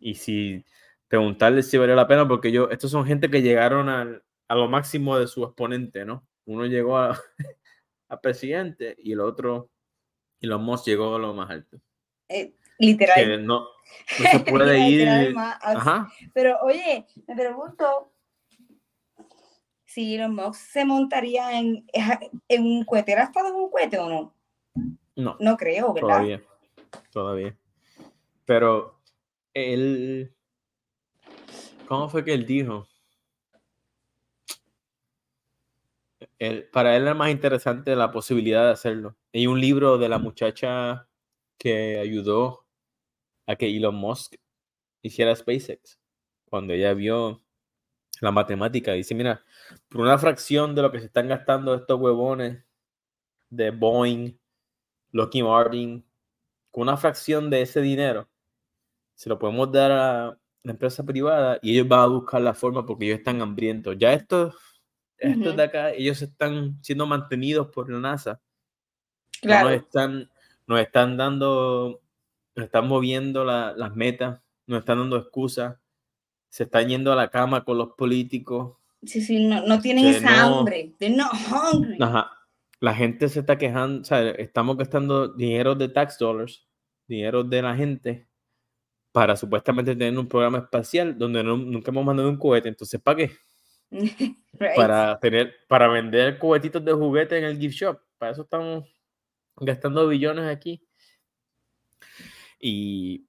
Y 0.00 0.14
si 0.14 0.64
preguntarle 1.06 1.62
si 1.62 1.78
vale 1.78 1.94
la 1.94 2.08
pena, 2.08 2.26
porque 2.26 2.50
yo, 2.50 2.68
estos 2.70 2.90
son 2.90 3.06
gente 3.06 3.30
que 3.30 3.42
llegaron 3.42 3.88
al, 3.88 4.24
a 4.48 4.54
lo 4.56 4.68
máximo 4.68 5.16
de 5.16 5.28
su 5.28 5.44
exponente, 5.44 6.04
¿no? 6.04 6.26
Uno 6.44 6.66
llegó 6.66 6.98
a, 6.98 7.16
a 8.08 8.20
presidente 8.20 8.96
y 8.98 9.12
el 9.12 9.20
otro, 9.20 9.70
y 10.40 10.48
los 10.48 10.60
Musk 10.60 10.86
llegó 10.86 11.14
a 11.14 11.18
lo 11.18 11.34
más 11.34 11.50
alto. 11.50 11.80
Eh, 12.28 12.54
literal. 12.78 13.46
no, 13.46 13.68
se 14.08 14.40
puede 14.50 14.88
ir. 14.88 15.34
Pero 16.34 16.58
oye, 16.62 17.06
me 17.28 17.36
pregunto 17.36 18.12
si 19.84 20.16
Elon 20.16 20.34
Musk 20.34 20.60
se 20.60 20.84
montaría 20.84 21.58
en, 21.58 21.86
en 22.48 22.62
un 22.62 22.84
cohete. 22.84 23.12
¿Era 23.12 23.22
estado 23.22 23.48
en 23.48 23.54
un 23.54 23.70
cohete 23.70 23.98
o 23.98 24.08
no? 24.08 24.34
No. 25.14 25.36
No 25.40 25.56
creo, 25.56 25.92
¿verdad? 25.94 26.08
Todavía. 26.08 26.42
Todavía. 27.10 27.56
Pero 28.44 29.00
él. 29.54 30.34
¿Cómo 31.86 32.08
fue 32.08 32.24
que 32.24 32.34
él 32.34 32.46
dijo? 32.46 32.88
para 36.72 36.96
él 36.96 37.02
era 37.02 37.14
más 37.14 37.30
interesante 37.30 37.96
la 37.96 38.10
posibilidad 38.10 38.64
de 38.66 38.72
hacerlo. 38.72 39.16
Hay 39.32 39.46
un 39.46 39.60
libro 39.60 39.98
de 39.98 40.08
la 40.08 40.18
muchacha 40.18 41.08
que 41.58 41.98
ayudó 41.98 42.66
a 43.46 43.56
que 43.56 43.74
Elon 43.74 43.94
Musk 43.94 44.34
hiciera 45.02 45.34
SpaceX. 45.34 45.98
Cuando 46.44 46.74
ella 46.74 46.94
vio 46.94 47.42
la 48.20 48.30
matemática, 48.30 48.92
dice, 48.92 49.14
mira, 49.14 49.44
por 49.88 50.02
una 50.02 50.18
fracción 50.18 50.74
de 50.74 50.82
lo 50.82 50.92
que 50.92 51.00
se 51.00 51.06
están 51.06 51.28
gastando 51.28 51.74
estos 51.74 51.98
huevones 51.98 52.64
de 53.50 53.70
Boeing, 53.70 54.38
Lockheed 55.12 55.44
Martin, 55.44 56.05
con 56.76 56.82
una 56.82 56.98
fracción 56.98 57.48
de 57.48 57.62
ese 57.62 57.80
dinero, 57.80 58.28
se 59.14 59.30
lo 59.30 59.38
podemos 59.38 59.72
dar 59.72 59.90
a 59.92 60.38
la 60.62 60.72
empresa 60.72 61.02
privada 61.04 61.58
y 61.62 61.72
ellos 61.72 61.88
van 61.88 62.00
a 62.00 62.06
buscar 62.06 62.42
la 62.42 62.52
forma 62.52 62.84
porque 62.84 63.06
ellos 63.06 63.16
están 63.20 63.40
hambrientos. 63.40 63.96
Ya 63.98 64.12
esto 64.12 64.54
estos 65.16 65.56
de 65.56 65.62
acá, 65.62 65.92
ellos 65.92 66.20
están 66.20 66.76
siendo 66.82 67.06
mantenidos 67.06 67.68
por 67.68 67.90
la 67.90 67.98
NASA. 67.98 68.42
Claro. 69.40 69.70
nos 69.70 69.78
están, 69.78 70.30
nos 70.66 70.80
están 70.80 71.16
dando, 71.16 72.02
nos 72.54 72.66
están 72.66 72.86
moviendo 72.88 73.42
las 73.46 73.96
metas, 73.96 74.42
nos 74.66 74.80
están 74.80 74.98
dando 74.98 75.16
excusas, 75.16 75.78
se 76.50 76.64
están 76.64 76.88
yendo 76.88 77.10
a 77.10 77.16
la 77.16 77.30
cama 77.30 77.64
con 77.64 77.78
los 77.78 77.94
políticos. 77.94 78.76
Sí, 79.02 79.22
sí, 79.22 79.46
no, 79.46 79.66
no 79.66 79.80
tienen 79.80 80.08
esa 80.08 80.44
hambre. 80.44 80.92
They're 80.98 81.16
not 81.16 81.32
hungry. 81.32 81.96
Ajá. 82.02 82.35
La 82.80 82.94
gente 82.94 83.28
se 83.28 83.40
está 83.40 83.56
quejando, 83.58 84.02
o 84.02 84.04
sea, 84.04 84.30
estamos 84.30 84.76
gastando 84.76 85.28
dinero 85.28 85.74
de 85.74 85.88
tax 85.88 86.18
dollars, 86.18 86.66
dinero 87.06 87.42
de 87.42 87.62
la 87.62 87.74
gente, 87.74 88.28
para 89.16 89.34
supuestamente 89.34 89.96
tener 89.96 90.18
un 90.18 90.28
programa 90.28 90.58
espacial 90.58 91.16
donde 91.16 91.42
nunca 91.42 91.90
hemos 91.90 92.04
mandado 92.04 92.28
un 92.28 92.36
cohete. 92.36 92.68
Entonces, 92.68 93.00
¿para 93.00 93.16
qué? 93.16 93.30
Para 94.76 95.18
tener, 95.20 95.54
para 95.68 95.88
vender 95.88 96.38
cohetitos 96.38 96.84
de 96.84 96.92
juguete 96.92 97.38
en 97.38 97.44
el 97.44 97.58
gift 97.58 97.76
shop. 97.76 97.98
Para 98.18 98.32
eso 98.32 98.42
estamos 98.42 98.84
gastando 99.56 100.06
billones 100.08 100.44
aquí. 100.44 100.82
Y 102.60 103.26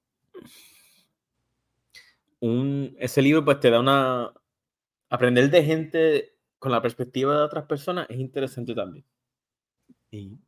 un, 2.40 2.94
ese 2.98 3.22
libro 3.22 3.44
pues 3.44 3.60
te 3.60 3.70
da 3.70 3.80
una... 3.80 4.32
Aprender 5.08 5.48
de 5.48 5.64
gente 5.64 6.36
con 6.58 6.70
la 6.70 6.82
perspectiva 6.82 7.34
de 7.34 7.42
otras 7.42 7.64
personas 7.64 8.06
es 8.10 8.18
interesante 8.18 8.74
también. 8.74 9.04
Y 10.10 10.38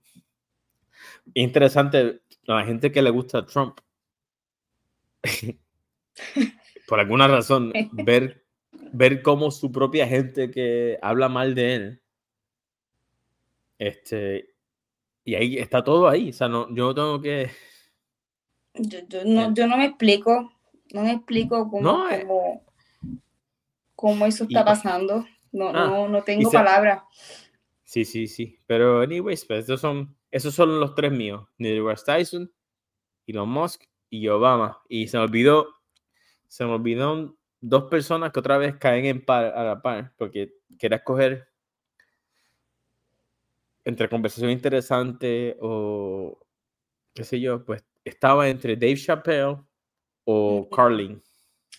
interesante 1.35 2.21
a 2.47 2.55
la 2.55 2.65
gente 2.65 2.91
que 2.91 3.03
le 3.03 3.11
gusta 3.11 3.45
Trump. 3.47 3.79
Por 6.89 7.01
alguna 7.01 7.29
razón, 7.29 7.73
ver, 7.93 8.45
ver 8.93 9.23
cómo 9.23 9.51
su 9.51 9.71
propia 9.71 10.07
gente 10.07 10.51
que 10.51 10.99
habla 11.03 11.29
mal 11.29 11.55
de 11.55 11.75
él. 11.75 12.03
Este, 13.79 14.51
y 15.25 15.35
ahí 15.35 15.59
está 15.59 15.85
todo 15.85 16.09
ahí. 16.09 16.31
O 16.31 16.33
sea, 16.33 16.49
no, 16.49 16.75
yo 16.75 16.95
tengo 16.95 17.21
que. 17.21 17.51
Yo, 18.75 18.99
no, 19.25 19.55
yo 19.55 19.67
no 19.67 19.77
me 19.77 19.87
explico. 19.87 20.53
No 20.93 21.03
me 21.03 21.13
explico 21.13 21.71
cómo, 21.71 22.09
eh. 22.09 22.27
cómo, 23.95 24.27
eso 24.27 24.45
está 24.45 24.65
pasando. 24.65 25.25
No, 25.53 25.69
ah, 25.69 25.73
no, 25.73 26.09
no 26.09 26.23
tengo 26.23 26.51
palabras. 26.51 27.03
Sí, 27.91 28.05
sí, 28.05 28.29
sí. 28.29 28.57
Pero, 28.69 29.01
anyways, 29.01 29.45
pues 29.47 29.65
esos 29.65 29.81
son, 29.81 30.17
esos 30.31 30.55
son 30.55 30.79
los 30.79 30.95
tres 30.95 31.11
míos: 31.11 31.49
Neil 31.59 31.75
deGrasse 31.75 32.05
Tyson, 32.05 32.53
Elon 33.27 33.49
Musk 33.49 33.83
y 34.09 34.29
Obama. 34.29 34.81
Y 34.89 35.09
se 35.09 35.17
me 35.17 35.25
olvidó, 35.25 35.67
se 36.47 36.65
me 36.65 36.75
olvidó 36.75 37.37
dos 37.61 37.91
personas 37.91 38.31
que 38.31 38.39
otra 38.39 38.59
vez 38.59 38.77
caen 38.77 39.07
en 39.07 39.25
par, 39.25 39.47
a 39.47 39.65
la 39.65 39.83
par, 39.83 40.13
porque 40.17 40.55
quería 40.79 40.99
escoger 40.99 41.49
entre 43.85 44.09
conversación 44.09 44.53
interesante 44.53 45.57
o 45.61 46.39
qué 47.13 47.25
sé 47.25 47.41
yo, 47.41 47.65
pues 47.65 47.85
estaba 48.05 48.49
entre 48.49 48.77
Dave 48.77 48.99
Chappelle 48.99 49.57
o 50.27 50.69
Carlin. 50.71 51.21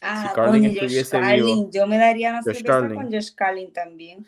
Ah, 0.02 0.28
si 0.28 0.36
Carlin 0.36 0.66
estuviese 0.66 1.22
vivo. 1.22 1.70
Yo 1.72 1.88
me 1.88 1.98
daría 1.98 2.32
una 2.32 2.44
cerveza 2.44 2.90
con 2.94 3.10
Josh 3.10 3.34
Carlin 3.34 3.72
también. 3.72 4.28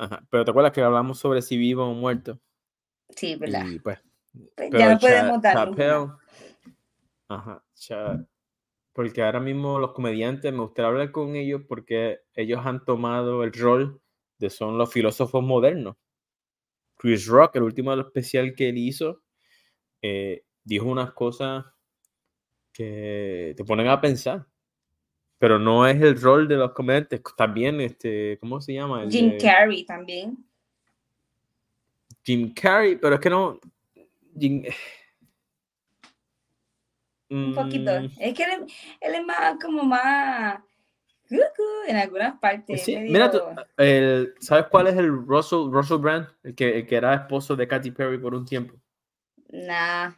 Ajá. 0.00 0.26
Pero 0.30 0.46
te 0.46 0.50
acuerdas 0.50 0.72
que 0.72 0.80
hablamos 0.80 1.18
sobre 1.18 1.42
si 1.42 1.58
vivo 1.58 1.84
o 1.84 1.92
muerto. 1.92 2.40
Sí, 3.10 3.36
verdad. 3.36 3.66
Y 3.66 3.78
pues, 3.80 3.98
pues 4.56 4.70
ya 4.72 4.94
no 4.94 4.98
podemos 4.98 5.42
dar. 5.42 5.68
Ajá. 7.28 7.62
porque 8.94 9.22
ahora 9.22 9.40
mismo 9.40 9.78
los 9.78 9.92
comediantes, 9.92 10.50
me 10.52 10.60
gustaría 10.60 10.88
hablar 10.88 11.12
con 11.12 11.36
ellos 11.36 11.62
porque 11.68 12.20
ellos 12.34 12.64
han 12.64 12.82
tomado 12.86 13.44
el 13.44 13.52
rol 13.52 14.00
de 14.38 14.48
son 14.48 14.78
los 14.78 14.90
filósofos 14.90 15.44
modernos. 15.44 15.96
Chris 16.96 17.26
Rock, 17.26 17.56
el 17.56 17.64
último 17.64 17.92
especial 17.92 18.54
que 18.54 18.70
él 18.70 18.78
hizo, 18.78 19.22
eh, 20.00 20.44
dijo 20.64 20.86
unas 20.86 21.12
cosas 21.12 21.66
que 22.72 23.52
te 23.54 23.64
ponen 23.64 23.88
a 23.88 24.00
pensar 24.00 24.49
pero 25.40 25.58
no 25.58 25.86
es 25.86 26.00
el 26.02 26.20
rol 26.20 26.46
de 26.46 26.56
los 26.56 26.72
comediantes. 26.72 27.22
También, 27.34 27.80
este, 27.80 28.36
¿cómo 28.40 28.60
se 28.60 28.74
llama? 28.74 29.06
Jim 29.08 29.38
Carrey 29.40 29.84
también. 29.84 30.36
Jim 32.22 32.52
Carrey, 32.52 32.96
pero 32.96 33.14
es 33.14 33.20
que 33.22 33.30
no. 33.30 33.58
Un 37.30 37.54
poquito. 37.54 38.02
Mm. 38.02 38.10
Es 38.18 38.34
que 38.34 38.42
él, 38.44 38.66
es 39.00 39.24
más, 39.24 39.56
como 39.62 39.82
más. 39.82 40.60
En 41.88 41.96
algunas 41.96 42.38
partes. 42.38 42.86
Mira, 42.86 43.32
el, 43.78 44.34
¿sabes 44.40 44.66
cuál 44.66 44.88
es 44.88 44.96
el 44.96 45.10
Russell, 45.10 45.70
Russell 45.70 45.98
Brand? 45.98 46.28
El 46.42 46.54
que, 46.54 46.80
el 46.80 46.86
que 46.86 46.96
era 46.96 47.14
esposo 47.14 47.56
de 47.56 47.66
Katy 47.66 47.92
Perry 47.92 48.18
por 48.18 48.34
un 48.34 48.44
tiempo. 48.44 48.74
Nah. 49.48 50.12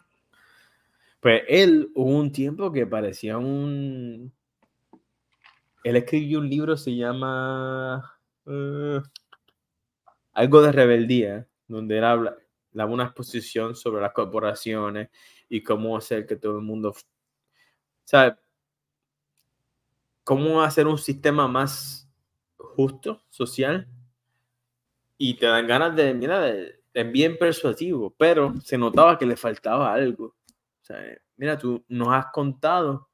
Pues 1.21 1.43
él 1.47 1.93
hubo 1.95 2.11
un 2.11 2.33
tiempo 2.33 2.73
que 2.73 2.89
parecía 2.89 3.39
un 3.39 4.33
él 5.85 5.97
escribió 5.97 6.39
un 6.39 6.49
libro, 6.49 6.77
se 6.77 6.95
llama 6.95 8.19
eh, 8.47 9.01
Algo 10.33 10.63
de 10.63 10.73
Rebeldía, 10.73 11.49
donde 11.67 11.99
él 11.99 12.05
habla, 12.05 12.37
daba 12.73 12.93
una 12.93 13.05
exposición 13.05 13.75
sobre 13.75 14.03
las 14.03 14.13
corporaciones 14.13 15.11
y 15.49 15.63
cómo 15.63 15.97
hacer 15.97 16.27
que 16.27 16.37
todo 16.37 16.59
el 16.59 16.65
mundo, 16.65 16.95
¿sabe? 18.05 18.37
Cómo 20.25 20.63
hacer 20.63 20.87
un 20.87 20.99
sistema 20.99 21.49
más 21.49 22.09
justo, 22.57 23.23
social, 23.29 23.89
y 25.19 25.35
te 25.35 25.47
dan 25.47 25.67
ganas 25.67 25.95
de, 25.95 26.15
mira, 26.15 26.41
de, 26.41 27.05
bien 27.05 27.37
persuasivo, 27.39 28.15
pero 28.17 28.55
se 28.61 28.79
notaba 28.79 29.19
que 29.19 29.27
le 29.27 29.37
faltaba 29.37 29.93
algo. 29.93 30.37
Mira, 31.37 31.57
tú 31.57 31.85
nos 31.89 32.09
has 32.09 32.27
contado 32.33 33.09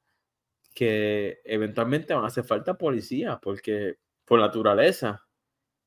que 0.73 1.41
eventualmente 1.43 2.13
van 2.13 2.23
a 2.23 2.27
hacer 2.27 2.43
falta 2.43 2.77
policías, 2.77 3.37
porque 3.41 3.97
por 4.25 4.39
naturaleza 4.39 5.25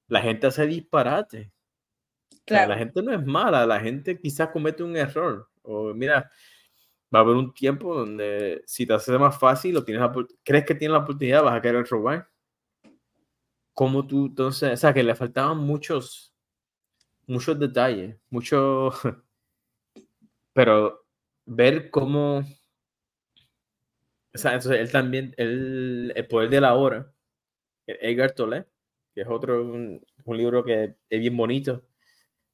la 0.08 0.20
gente 0.20 0.46
hace 0.46 0.66
disparate. 0.66 1.52
la 2.46 2.76
gente 2.76 3.02
no 3.02 3.12
es 3.12 3.24
mala, 3.24 3.66
la 3.66 3.80
gente 3.80 4.18
quizás 4.18 4.50
comete 4.50 4.82
un 4.82 4.96
error. 4.96 5.48
O 5.62 5.94
mira, 5.94 6.30
va 7.14 7.20
a 7.20 7.22
haber 7.22 7.36
un 7.36 7.52
tiempo 7.54 7.94
donde 7.94 8.62
si 8.66 8.86
te 8.86 8.94
hace 8.94 9.16
más 9.18 9.38
fácil 9.38 9.76
o 9.76 9.84
tienes 9.84 10.08
crees 10.42 10.64
que 10.64 10.74
tienes 10.74 10.92
la 10.92 11.02
oportunidad, 11.04 11.42
vas 11.42 11.56
a 11.56 11.62
querer 11.62 11.86
robar. 11.86 12.28
Como 13.74 14.06
tú, 14.06 14.26
entonces, 14.26 14.72
o 14.72 14.76
sea, 14.76 14.92
que 14.92 15.02
le 15.02 15.14
faltaban 15.14 15.58
muchos, 15.58 16.34
muchos 17.26 17.58
detalles, 17.58 18.18
mucho, 18.28 18.90
pero 20.52 21.06
ver 21.46 21.90
cómo 21.90 22.44
o 24.34 24.38
sea, 24.38 24.54
entonces 24.54 24.80
él 24.80 24.90
también, 24.90 25.34
el 25.36 26.26
poder 26.28 26.50
de 26.50 26.60
la 26.60 26.74
hora, 26.74 27.12
Edgar 27.86 28.32
Tolle, 28.32 28.66
que 29.14 29.22
es 29.22 29.28
otro, 29.28 29.62
un, 29.62 30.04
libro 30.26 30.64
que 30.64 30.94
es 31.08 31.20
bien 31.20 31.36
bonito, 31.36 31.84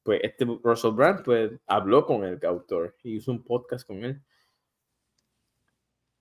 pues 0.03 0.21
este 0.23 0.45
Russell 0.45 0.93
Brand, 0.93 1.23
pues 1.25 1.53
habló 1.67 2.05
con 2.05 2.25
el 2.25 2.45
autor 2.45 2.97
y 3.03 3.17
hizo 3.17 3.31
un 3.31 3.45
podcast 3.45 3.87
con 3.87 4.05
él. 4.05 4.21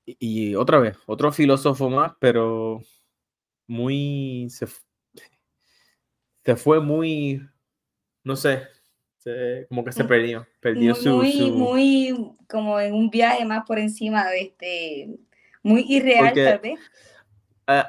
Y, 0.06 0.56
otra 0.56 0.80
vez, 0.80 0.98
otro 1.06 1.32
filósofo 1.32 1.90
más, 1.90 2.14
pero 2.20 2.82
muy, 3.68 4.48
se, 4.50 4.68
se 6.46 6.56
fue 6.56 6.80
muy, 6.80 7.42
no 8.24 8.36
sé, 8.36 8.68
como 9.68 9.84
que 9.84 9.92
se 9.92 10.04
mm, 10.04 10.08
perdió, 10.08 10.48
perdió 10.62 10.94
muy, 10.94 11.04
su, 11.04 11.18
muy, 11.18 11.52
muy 11.52 12.36
como 12.48 12.80
en 12.80 12.94
un 12.94 13.10
viaje 13.10 13.44
más 13.44 13.66
por 13.66 13.80
encima 13.80 14.26
de 14.30 14.42
este 14.42 15.20
muy 15.68 15.86
irreal, 15.88 16.34
tal 16.34 16.60
vez. 16.60 16.80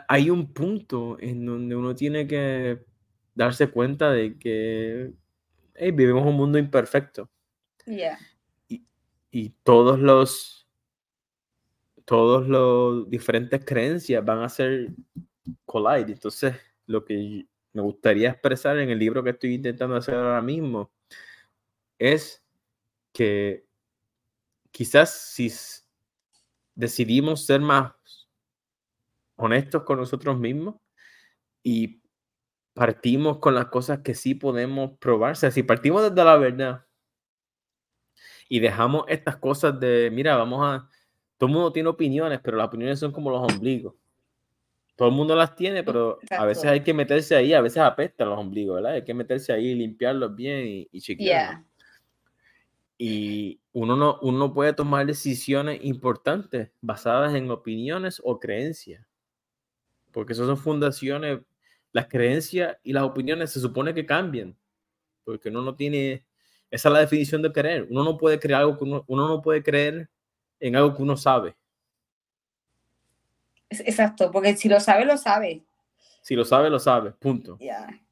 Hay 0.08 0.30
un 0.30 0.52
punto 0.52 1.16
en 1.20 1.46
donde 1.46 1.76
uno 1.76 1.94
tiene 1.94 2.26
que 2.26 2.84
darse 3.34 3.70
cuenta 3.70 4.10
de 4.10 4.36
que 4.36 5.12
vivimos 5.92 6.26
un 6.26 6.34
mundo 6.34 6.58
imperfecto. 6.58 7.30
Y, 8.68 8.84
y, 9.30 9.50
todos 9.62 9.98
los 9.98 10.68
todos 12.04 12.48
los 12.48 13.08
diferentes 13.08 13.64
creencias 13.64 14.24
van 14.24 14.40
a 14.40 14.48
ser 14.48 14.88
collide. 15.64 16.12
Entonces, 16.12 16.56
lo 16.86 17.04
que 17.04 17.46
me 17.72 17.82
gustaría 17.82 18.30
expresar 18.30 18.78
en 18.78 18.90
el 18.90 18.98
libro 18.98 19.22
que 19.22 19.30
estoy 19.30 19.54
intentando 19.54 19.94
hacer 19.94 20.14
ahora 20.14 20.42
mismo 20.42 20.90
es 21.98 22.42
que 23.12 23.66
quizás 24.70 25.10
si 25.10 25.50
decidimos 26.78 27.44
ser 27.44 27.60
más 27.60 27.92
honestos 29.34 29.82
con 29.82 29.98
nosotros 29.98 30.38
mismos 30.38 30.76
y 31.60 32.00
partimos 32.72 33.38
con 33.38 33.56
las 33.56 33.66
cosas 33.66 33.98
que 33.98 34.14
sí 34.14 34.36
podemos 34.36 34.96
probar. 34.98 35.32
O 35.32 35.34
sea, 35.34 35.50
si 35.50 35.64
partimos 35.64 36.02
desde 36.02 36.24
la 36.24 36.36
verdad 36.36 36.86
y 38.48 38.60
dejamos 38.60 39.04
estas 39.08 39.36
cosas 39.38 39.78
de, 39.80 40.08
mira, 40.12 40.36
vamos 40.36 40.64
a, 40.64 40.88
todo 41.36 41.48
el 41.48 41.54
mundo 41.54 41.72
tiene 41.72 41.88
opiniones, 41.88 42.38
pero 42.40 42.56
las 42.56 42.68
opiniones 42.68 43.00
son 43.00 43.10
como 43.10 43.30
los 43.30 43.52
ombligos. 43.52 43.94
todo 44.94 45.08
el 45.08 45.14
mundo 45.16 45.34
las 45.34 45.56
tiene, 45.56 45.82
pero 45.82 46.20
a 46.30 46.44
veces 46.44 46.66
hay 46.66 46.84
que 46.84 46.94
meterse 46.94 47.34
ahí, 47.34 47.54
a 47.54 47.60
veces 47.60 47.78
apesta 47.78 48.24
los 48.24 48.38
ombligos, 48.38 48.76
¿verdad? 48.76 48.92
Hay 48.92 49.04
que 49.04 49.14
meterse 49.14 49.52
ahí, 49.52 49.74
limpiarlos 49.74 50.32
bien 50.36 50.64
y, 50.64 50.88
y 50.92 51.00
chequearlos. 51.00 51.64
Y 52.96 53.60
uno 53.78 53.96
no, 53.96 54.18
uno 54.22 54.52
puede 54.52 54.72
tomar 54.72 55.06
decisiones 55.06 55.78
importantes 55.84 56.70
basadas 56.80 57.34
en 57.36 57.48
opiniones 57.48 58.20
o 58.24 58.40
creencias. 58.40 59.06
Porque 60.10 60.32
esas 60.32 60.46
son 60.46 60.56
fundaciones, 60.56 61.40
las 61.92 62.08
creencias 62.08 62.76
y 62.82 62.92
las 62.92 63.04
opiniones 63.04 63.52
se 63.52 63.60
supone 63.60 63.94
que 63.94 64.04
cambian. 64.04 64.56
Porque 65.22 65.48
uno 65.50 65.62
no 65.62 65.76
tiene, 65.76 66.26
esa 66.72 66.88
es 66.88 66.92
la 66.92 67.00
definición 67.00 67.40
de 67.40 67.52
creer. 67.52 67.86
Uno 67.88 68.02
no 68.02 68.18
puede 68.18 68.40
creer 68.40 68.60
algo 68.60 68.76
que 68.76 68.82
uno, 68.82 69.04
uno 69.06 69.28
no 69.28 69.40
puede 69.40 69.62
creer 69.62 70.10
en 70.58 70.74
algo 70.74 70.96
que 70.96 71.02
uno 71.02 71.16
sabe. 71.16 71.54
Exacto, 73.70 74.32
porque 74.32 74.56
si 74.56 74.68
lo 74.68 74.80
sabe, 74.80 75.04
lo 75.04 75.16
sabe. 75.16 75.62
Si 76.20 76.34
lo 76.34 76.44
sabe, 76.44 76.68
lo 76.68 76.80
sabe, 76.80 77.12
punto. 77.12 77.58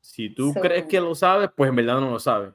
Si 0.00 0.30
tú 0.30 0.54
crees 0.54 0.84
que 0.84 1.00
lo 1.00 1.14
sabes, 1.16 1.50
pues 1.56 1.70
en 1.70 1.76
verdad 1.76 1.98
no 1.98 2.10
lo 2.10 2.20
sabes. 2.20 2.52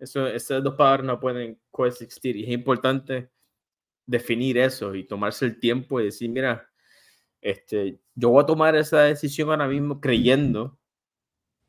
Eso, 0.00 0.26
esas 0.26 0.62
dos 0.62 0.74
palabras 0.74 1.06
no 1.06 1.20
pueden 1.20 1.60
coexistir 1.70 2.36
y 2.36 2.44
es 2.44 2.50
importante 2.50 3.30
definir 4.06 4.58
eso 4.58 4.94
y 4.94 5.04
tomarse 5.04 5.44
el 5.44 5.60
tiempo 5.60 6.00
y 6.00 6.04
decir, 6.04 6.30
mira, 6.30 6.68
este, 7.40 8.00
yo 8.14 8.30
voy 8.30 8.42
a 8.42 8.46
tomar 8.46 8.74
esa 8.74 9.02
decisión 9.02 9.50
ahora 9.50 9.68
mismo 9.68 10.00
creyendo 10.00 10.78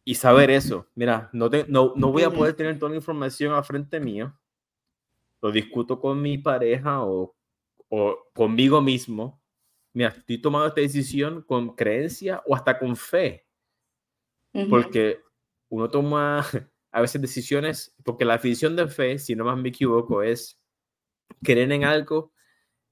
y 0.03 0.15
saber 0.15 0.49
eso. 0.49 0.87
Mira, 0.95 1.29
no, 1.33 1.49
te, 1.49 1.65
no, 1.67 1.93
no 1.95 2.11
voy 2.11 2.23
a 2.23 2.31
poder 2.31 2.55
tener 2.55 2.79
toda 2.79 2.89
la 2.89 2.97
información 2.97 3.53
a 3.53 3.63
frente 3.63 3.99
mío. 3.99 4.35
Lo 5.41 5.51
discuto 5.51 5.99
con 5.99 6.21
mi 6.21 6.37
pareja 6.37 7.03
o, 7.03 7.35
o 7.89 8.17
conmigo 8.33 8.81
mismo. 8.81 9.41
Mira, 9.93 10.09
estoy 10.09 10.39
tomando 10.39 10.67
esta 10.67 10.81
decisión 10.81 11.43
con 11.43 11.75
creencia 11.75 12.41
o 12.47 12.55
hasta 12.55 12.79
con 12.79 12.95
fe. 12.95 13.45
Porque 14.69 15.19
uno 15.69 15.89
toma 15.89 16.45
a 16.91 17.01
veces 17.01 17.21
decisiones, 17.21 17.95
porque 18.03 18.25
la 18.25 18.33
definición 18.33 18.75
de 18.75 18.87
fe, 18.87 19.17
si 19.17 19.35
no 19.35 19.45
más 19.45 19.57
me 19.57 19.69
equivoco, 19.69 20.21
es 20.21 20.59
creer 21.41 21.71
en 21.71 21.85
algo 21.85 22.33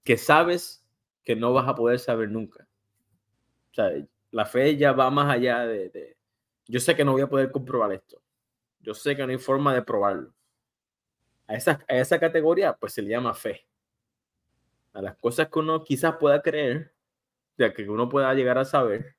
que 0.04 0.18
sabes 0.18 0.86
que 1.24 1.36
no 1.36 1.54
vas 1.54 1.68
a 1.68 1.76
poder 1.76 2.00
saber 2.00 2.30
nunca. 2.30 2.68
O 3.72 3.74
sea, 3.74 3.92
la 4.32 4.46
fe 4.46 4.78
ya 4.78 4.94
va 4.94 5.12
más 5.12 5.30
allá 5.32 5.66
de, 5.66 6.18
yo 6.66 6.80
sé 6.80 6.96
que 6.96 7.04
no 7.04 7.12
voy 7.12 7.22
a 7.22 7.30
poder 7.30 7.52
comprobar 7.52 7.92
esto. 7.92 8.22
Yo 8.80 8.94
sé 8.94 9.16
que 9.16 9.26
no 9.26 9.32
hay 9.32 9.38
forma 9.38 9.74
de 9.74 9.82
probarlo. 9.82 10.34
A 11.48 11.56
esa, 11.56 11.84
a 11.88 11.96
esa 11.96 12.20
categoría, 12.20 12.74
pues 12.74 12.94
se 12.94 13.02
le 13.02 13.10
llama 13.10 13.34
fe. 13.34 13.68
A 14.94 15.02
las 15.02 15.18
cosas 15.18 15.50
que 15.50 15.60
uno 15.60 15.84
quizás 15.84 16.16
pueda 16.18 16.42
creer, 16.42 16.94
de 17.58 17.74
que 17.74 17.90
uno 17.90 18.08
pueda 18.08 18.34
llegar 18.34 18.58
a 18.58 18.66
saber. 18.66 19.16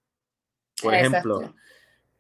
Por 0.83 0.95
ejemplo, 0.95 1.55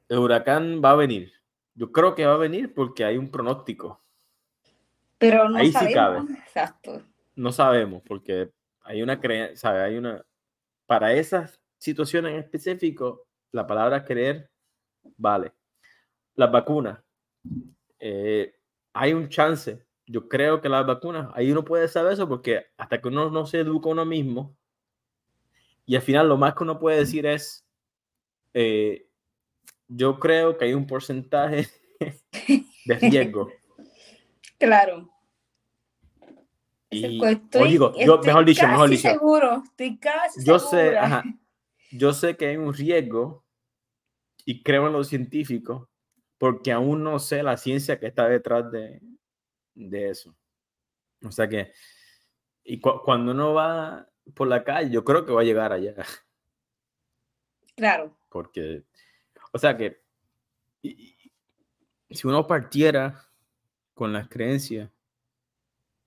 el 0.08 0.18
huracán 0.18 0.82
va 0.84 0.90
a 0.90 0.96
venir 0.96 1.39
yo 1.74 1.92
creo 1.92 2.14
que 2.14 2.26
va 2.26 2.34
a 2.34 2.38
venir 2.38 2.74
porque 2.74 3.04
hay 3.04 3.16
un 3.16 3.30
pronóstico. 3.30 4.02
Pero 5.18 5.48
no 5.48 5.58
Ahí 5.58 5.72
sabemos. 5.72 5.90
Sí 5.90 5.94
cabe. 5.94 6.40
Exacto. 6.40 7.02
No 7.34 7.52
sabemos 7.52 8.02
porque 8.06 8.50
hay 8.82 9.02
una 9.02 9.20
creencia. 9.20 9.84
Hay 9.84 9.96
una 9.96 10.24
para 10.86 11.12
esas 11.12 11.60
situaciones 11.78 12.32
en 12.32 12.40
específico, 12.40 13.26
la 13.52 13.66
palabra 13.66 14.04
creer 14.04 14.50
vale. 15.16 15.52
Las 16.34 16.50
vacunas, 16.50 16.98
eh, 17.98 18.54
hay 18.92 19.12
un 19.12 19.28
chance. 19.28 19.86
Yo 20.06 20.28
creo 20.28 20.60
que 20.60 20.68
las 20.68 20.86
vacunas, 20.86 21.28
ahí 21.34 21.52
uno 21.52 21.64
puede 21.64 21.86
saber 21.88 22.14
eso 22.14 22.28
porque 22.28 22.66
hasta 22.76 23.00
que 23.00 23.08
uno 23.08 23.30
no 23.30 23.46
se 23.46 23.60
educa 23.60 23.88
uno 23.88 24.04
mismo, 24.04 24.56
y 25.86 25.96
al 25.96 26.02
final 26.02 26.28
lo 26.28 26.36
más 26.36 26.54
que 26.54 26.64
uno 26.64 26.78
puede 26.78 26.98
decir 26.98 27.26
es, 27.26 27.66
eh, 28.54 29.08
yo 29.90 30.18
creo 30.18 30.56
que 30.56 30.66
hay 30.66 30.74
un 30.74 30.86
porcentaje 30.86 31.68
de 32.86 32.94
riesgo. 32.94 33.50
Claro. 34.58 35.10
Y, 36.92 37.20
digo, 37.68 37.92
yo, 37.96 38.18
mejor 38.18 38.44
dicho, 38.44 38.66
mejor 38.66 38.90
dicho. 38.90 39.08
Seguro, 39.08 39.62
estoy 39.64 39.98
casi 39.98 40.44
yo 40.44 40.58
sé, 40.58 40.96
yo 41.92 42.12
sé 42.12 42.36
que 42.36 42.46
hay 42.46 42.56
un 42.56 42.74
riesgo 42.74 43.44
y 44.44 44.62
creo 44.62 44.88
en 44.88 44.94
los 44.94 45.08
científicos 45.08 45.88
porque 46.36 46.72
aún 46.72 47.04
no 47.04 47.18
sé 47.18 47.42
la 47.42 47.56
ciencia 47.56 48.00
que 48.00 48.06
está 48.06 48.28
detrás 48.28 48.72
de, 48.72 49.00
de 49.74 50.10
eso. 50.10 50.36
O 51.22 51.30
sea 51.30 51.48
que, 51.48 51.72
y 52.64 52.80
cuando 52.80 53.32
uno 53.32 53.54
va 53.54 54.08
por 54.34 54.48
la 54.48 54.64
calle, 54.64 54.90
yo 54.90 55.04
creo 55.04 55.24
que 55.24 55.32
va 55.32 55.42
a 55.42 55.44
llegar 55.44 55.72
allá. 55.72 55.94
Claro. 57.76 58.16
Porque 58.28 58.84
o 59.52 59.58
sea 59.58 59.76
que 59.76 60.02
si 62.10 62.26
uno 62.26 62.46
partiera 62.46 63.28
con 63.94 64.12
las 64.12 64.28
creencias, 64.28 64.90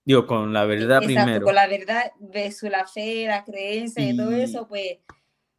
digo, 0.04 0.28
con 0.28 0.52
la 0.54 0.66
verdad 0.66 1.02
primero. 1.02 1.46
Con 1.46 1.56
la 1.56 1.68
verdad 1.68 2.12
su 2.52 2.68
la 2.68 2.86
fe, 2.86 3.26
la 3.28 3.44
creencia 3.44 4.10
y, 4.10 4.16
todo 4.16 4.32
eso, 4.32 4.68
pues. 4.68 5.00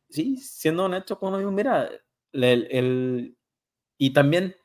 Sí, 0.09 0.37
siendo 0.37 0.85
honesto 0.85 1.19
con 1.19 1.35
uno, 1.35 1.51
mira, 1.51 1.91
el, 2.33 3.37
y 3.99 4.13
también 4.13 4.57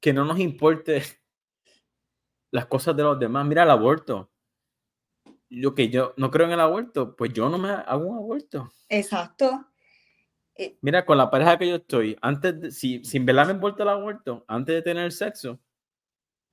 que 0.00 0.12
no 0.12 0.24
nos 0.24 0.38
importe 0.38 1.02
las 2.50 2.66
cosas 2.66 2.96
de 2.96 3.02
los 3.02 3.18
demás. 3.18 3.46
Mira 3.46 3.64
el 3.64 3.70
aborto. 3.70 4.30
Yo 5.50 5.74
que 5.74 5.88
yo 5.88 6.12
no 6.18 6.30
creo 6.30 6.46
en 6.46 6.52
el 6.52 6.60
aborto, 6.60 7.16
pues 7.16 7.32
yo 7.32 7.48
no 7.48 7.58
me 7.58 7.70
hago 7.70 8.06
un 8.06 8.18
aborto. 8.18 8.70
Exacto. 8.88 9.66
Eh, 10.58 10.76
Mira, 10.80 11.06
con 11.06 11.16
la 11.16 11.30
pareja 11.30 11.56
que 11.56 11.68
yo 11.68 11.76
estoy, 11.76 12.16
antes 12.20 12.60
de, 12.60 12.70
si, 12.72 13.04
sin 13.04 13.24
velarme 13.24 13.52
envuelto 13.52 13.84
el 13.84 13.88
aborto, 13.90 14.44
antes 14.48 14.74
de 14.74 14.82
tener 14.82 15.12
sexo, 15.12 15.60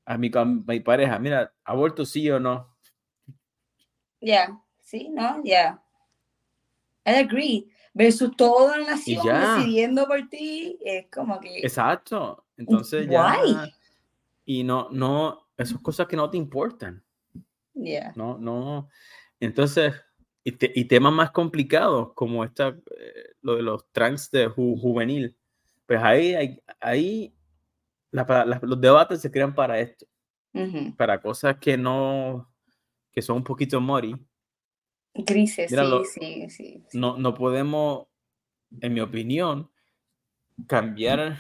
a 0.06 0.18
mi, 0.18 0.30
mi 0.68 0.80
pareja, 0.80 1.18
mira, 1.18 1.51
aborto 1.64 2.06
sí 2.06 2.30
o 2.30 2.39
no. 2.39 2.78
Ya, 4.22 4.62
sí, 4.80 5.10
no, 5.10 5.41
ya. 5.43 5.82
I 7.06 7.16
agree. 7.16 7.68
Versus 7.93 8.36
toda 8.36 8.78
la 8.78 8.91
nación 8.91 9.26
decidiendo 9.26 10.06
por 10.06 10.28
ti, 10.30 10.78
es 10.84 11.08
como 11.10 11.39
que. 11.39 11.60
Exacto. 11.60 12.45
Entonces 12.58 13.08
ya. 13.10 13.38
Y 14.43 14.64
no, 14.64 14.89
no, 14.91 15.47
esas 15.58 15.80
cosas 15.80 16.06
que 16.06 16.16
no 16.16 16.30
te 16.30 16.38
importan. 16.38 17.03
Yeah. 17.74 18.14
No, 18.16 18.38
no. 18.38 18.89
Entonces, 19.39 19.93
y, 20.43 20.86
temas 20.86 21.14
más 21.14 21.32
complicados 21.32 22.13
como 22.13 22.43
esta, 22.43 22.67
eh, 22.67 23.34
lo 23.46 23.55
de 23.55 23.62
los 23.62 23.92
trans 23.92 24.32
de 24.32 24.47
juvenil, 24.47 25.38
pues 25.86 26.01
ahí, 26.01 26.59
ahí 26.80 27.32
los 28.12 28.82
debates 28.82 29.22
se 29.22 29.30
crean 29.30 29.54
para 29.54 29.80
esto, 29.80 30.08
para 30.97 31.22
cosas 31.22 31.58
que 31.58 31.78
no, 31.78 32.51
que 33.12 33.22
son 33.22 33.38
un 33.38 33.43
poquito 33.43 33.80
mori. 33.80 34.16
Grises, 35.13 35.72
sí, 36.12 36.50
sí, 36.50 36.84
No, 36.93 37.17
no 37.17 37.36
podemos, 37.36 38.08
en 38.82 38.93
mi 38.96 39.00
opinión, 39.00 39.70
cambiar 40.67 41.38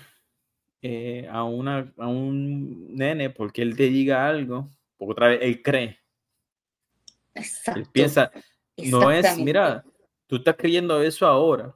eh, 0.83 1.27
a, 1.31 1.43
una, 1.43 1.91
a 1.97 2.07
un 2.07 2.95
nene 2.95 3.31
porque 3.31 3.63
él 3.63 3.75
te 3.75 3.89
diga 3.89 4.27
algo, 4.27 4.69
porque 4.95 5.11
otra 5.11 5.27
vez 5.29 5.39
él 5.41 5.63
cree. 5.63 5.99
Exacto. 7.33 7.79
Él 7.79 7.87
piensa, 7.91 8.31
no 8.77 9.09
es, 9.09 9.37
mira, 9.39 9.83
tú 10.27 10.35
estás 10.35 10.55
creyendo 10.55 11.01
eso 11.01 11.25
ahora, 11.25 11.75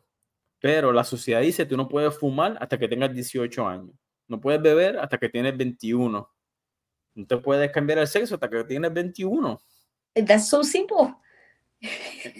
pero 0.59 0.91
la 0.91 1.03
sociedad 1.03 1.41
dice 1.41 1.65
tú 1.65 1.77
no 1.77 1.87
puedes 1.87 2.17
fumar 2.17 2.57
hasta 2.59 2.77
que 2.77 2.87
tengas 2.87 3.13
18 3.13 3.67
años. 3.67 3.91
No 4.27 4.39
puedes 4.39 4.61
beber 4.61 4.99
hasta 4.99 5.17
que 5.17 5.29
tienes 5.29 5.57
21. 5.57 6.29
No 7.15 7.25
te 7.25 7.37
puedes 7.37 7.71
cambiar 7.71 7.99
el 7.99 8.07
sexo 8.07 8.35
hasta 8.35 8.49
que 8.49 8.63
tienes 8.63 8.93
21. 8.93 9.59
That's 10.25 10.49
so 10.49 10.63
simple. 10.63 11.15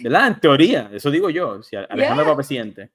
¿Verdad? 0.04 0.28
En 0.28 0.40
teoría, 0.40 0.90
eso 0.94 1.10
digo 1.10 1.30
yo, 1.30 1.64
si 1.64 1.76
Alejandro 1.76 2.26
yeah. 2.26 2.36
presidente. 2.36 2.92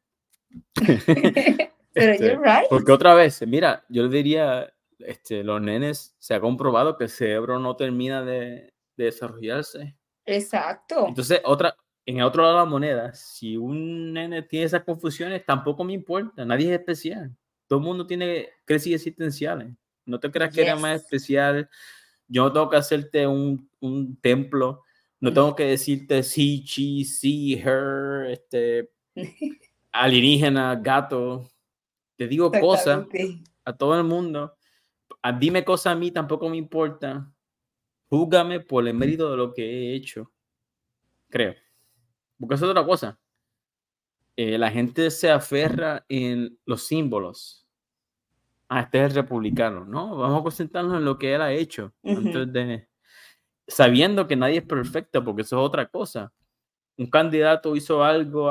pero 0.74 2.12
este, 2.12 2.26
you're 2.26 2.36
right. 2.36 2.68
Porque 2.68 2.92
otra 2.92 3.14
vez, 3.14 3.44
mira, 3.46 3.84
yo 3.88 4.02
le 4.02 4.08
diría, 4.10 4.72
este, 4.98 5.42
los 5.42 5.60
nenes, 5.60 6.14
se 6.18 6.34
ha 6.34 6.40
comprobado 6.40 6.96
que 6.96 7.04
el 7.04 7.10
cerebro 7.10 7.58
no 7.58 7.76
termina 7.76 8.22
de, 8.22 8.74
de 8.96 9.04
desarrollarse 9.04 9.96
Exacto. 10.26 11.06
Entonces, 11.08 11.40
otra, 11.44 11.76
en 12.06 12.18
el 12.18 12.24
otro 12.24 12.42
lado 12.42 12.56
de 12.56 12.64
la 12.64 12.70
moneda, 12.70 13.14
si 13.14 13.56
un 13.56 14.12
nene 14.12 14.42
tiene 14.42 14.66
esas 14.66 14.84
confusiones, 14.84 15.44
tampoco 15.44 15.84
me 15.84 15.94
importa, 15.94 16.44
nadie 16.44 16.66
es 16.72 16.78
especial. 16.78 17.34
Todo 17.66 17.78
el 17.78 17.84
mundo 17.84 18.06
tiene 18.06 18.50
crisis 18.64 18.94
existenciales. 18.94 19.68
No 20.04 20.20
te 20.20 20.30
creas 20.30 20.54
que 20.54 20.62
eres 20.62 20.78
más 20.80 21.00
especial. 21.00 21.68
Yo 22.28 22.44
no 22.44 22.52
tengo 22.52 22.68
que 22.68 22.76
hacerte 22.76 23.26
un, 23.26 23.70
un 23.80 24.16
templo. 24.20 24.82
No 25.18 25.32
tengo 25.32 25.56
que 25.56 25.64
decirte 25.64 26.22
sí, 26.22 26.62
chi, 26.62 27.04
sí, 27.06 27.54
her, 27.54 28.30
este, 28.30 28.90
alienígena, 29.92 30.76
gato. 30.76 31.48
Te 32.16 32.28
digo 32.28 32.52
cosas 32.52 33.06
a 33.64 33.76
todo 33.76 33.98
el 33.98 34.04
mundo. 34.04 34.54
dime 35.40 35.64
cosas 35.64 35.94
a 35.94 35.96
mí, 35.96 36.10
tampoco 36.10 36.50
me 36.50 36.58
importa. 36.58 37.32
Júgame 38.10 38.60
por 38.60 38.86
el 38.86 38.94
mérito 38.94 39.30
de 39.30 39.36
lo 39.38 39.54
que 39.54 39.64
he 39.64 39.94
hecho. 39.94 40.30
Creo. 41.30 41.54
Porque 42.38 42.54
es 42.56 42.62
otra 42.62 42.84
cosa. 42.84 43.18
eh, 44.36 44.58
la 44.58 44.70
gente 44.70 45.10
se 45.10 45.30
aferra 45.30 46.04
en 46.08 46.58
los 46.64 46.82
símbolos. 46.86 47.66
Ah, 48.68 48.80
este 48.80 48.98
es 48.98 49.10
el 49.10 49.14
republicano. 49.22 49.84
No, 49.84 50.16
vamos 50.16 50.40
a 50.40 50.42
concentrarnos 50.42 50.96
en 50.98 51.04
lo 51.04 51.18
que 51.18 51.34
él 51.34 51.42
ha 51.42 51.52
hecho. 51.52 51.92
de, 52.02 52.88
sabiendo 53.66 54.26
que 54.26 54.36
nadie 54.36 54.58
es 54.58 54.64
perfecto, 54.64 55.22
porque 55.22 55.42
eso 55.42 55.56
es 55.60 55.66
otra 55.66 55.86
cosa. 55.86 56.32
Un 56.96 57.08
candidato 57.08 57.76
hizo 57.76 58.02
algo 58.02 58.50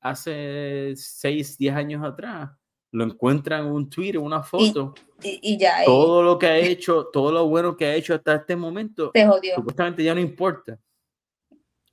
hace 0.00 0.94
6, 0.96 1.58
10 1.58 1.74
años 1.74 2.04
atrás. 2.04 2.50
Lo 2.90 3.04
encuentran 3.04 3.66
en 3.66 3.72
un 3.72 3.88
Twitter, 3.88 4.18
una 4.18 4.42
foto. 4.42 4.94
Y, 5.22 5.56
ya. 5.56 5.84
Todo 5.84 6.22
lo 6.22 6.38
que 6.38 6.46
ha 6.46 6.58
hecho, 6.58 7.08
todo 7.12 7.30
lo 7.30 7.46
bueno 7.46 7.76
que 7.76 7.86
ha 7.86 7.94
hecho 7.94 8.14
hasta 8.14 8.34
este 8.34 8.56
momento, 8.56 9.12
supuestamente 9.54 10.02
ya 10.02 10.14
no 10.14 10.20
importa. 10.20 10.78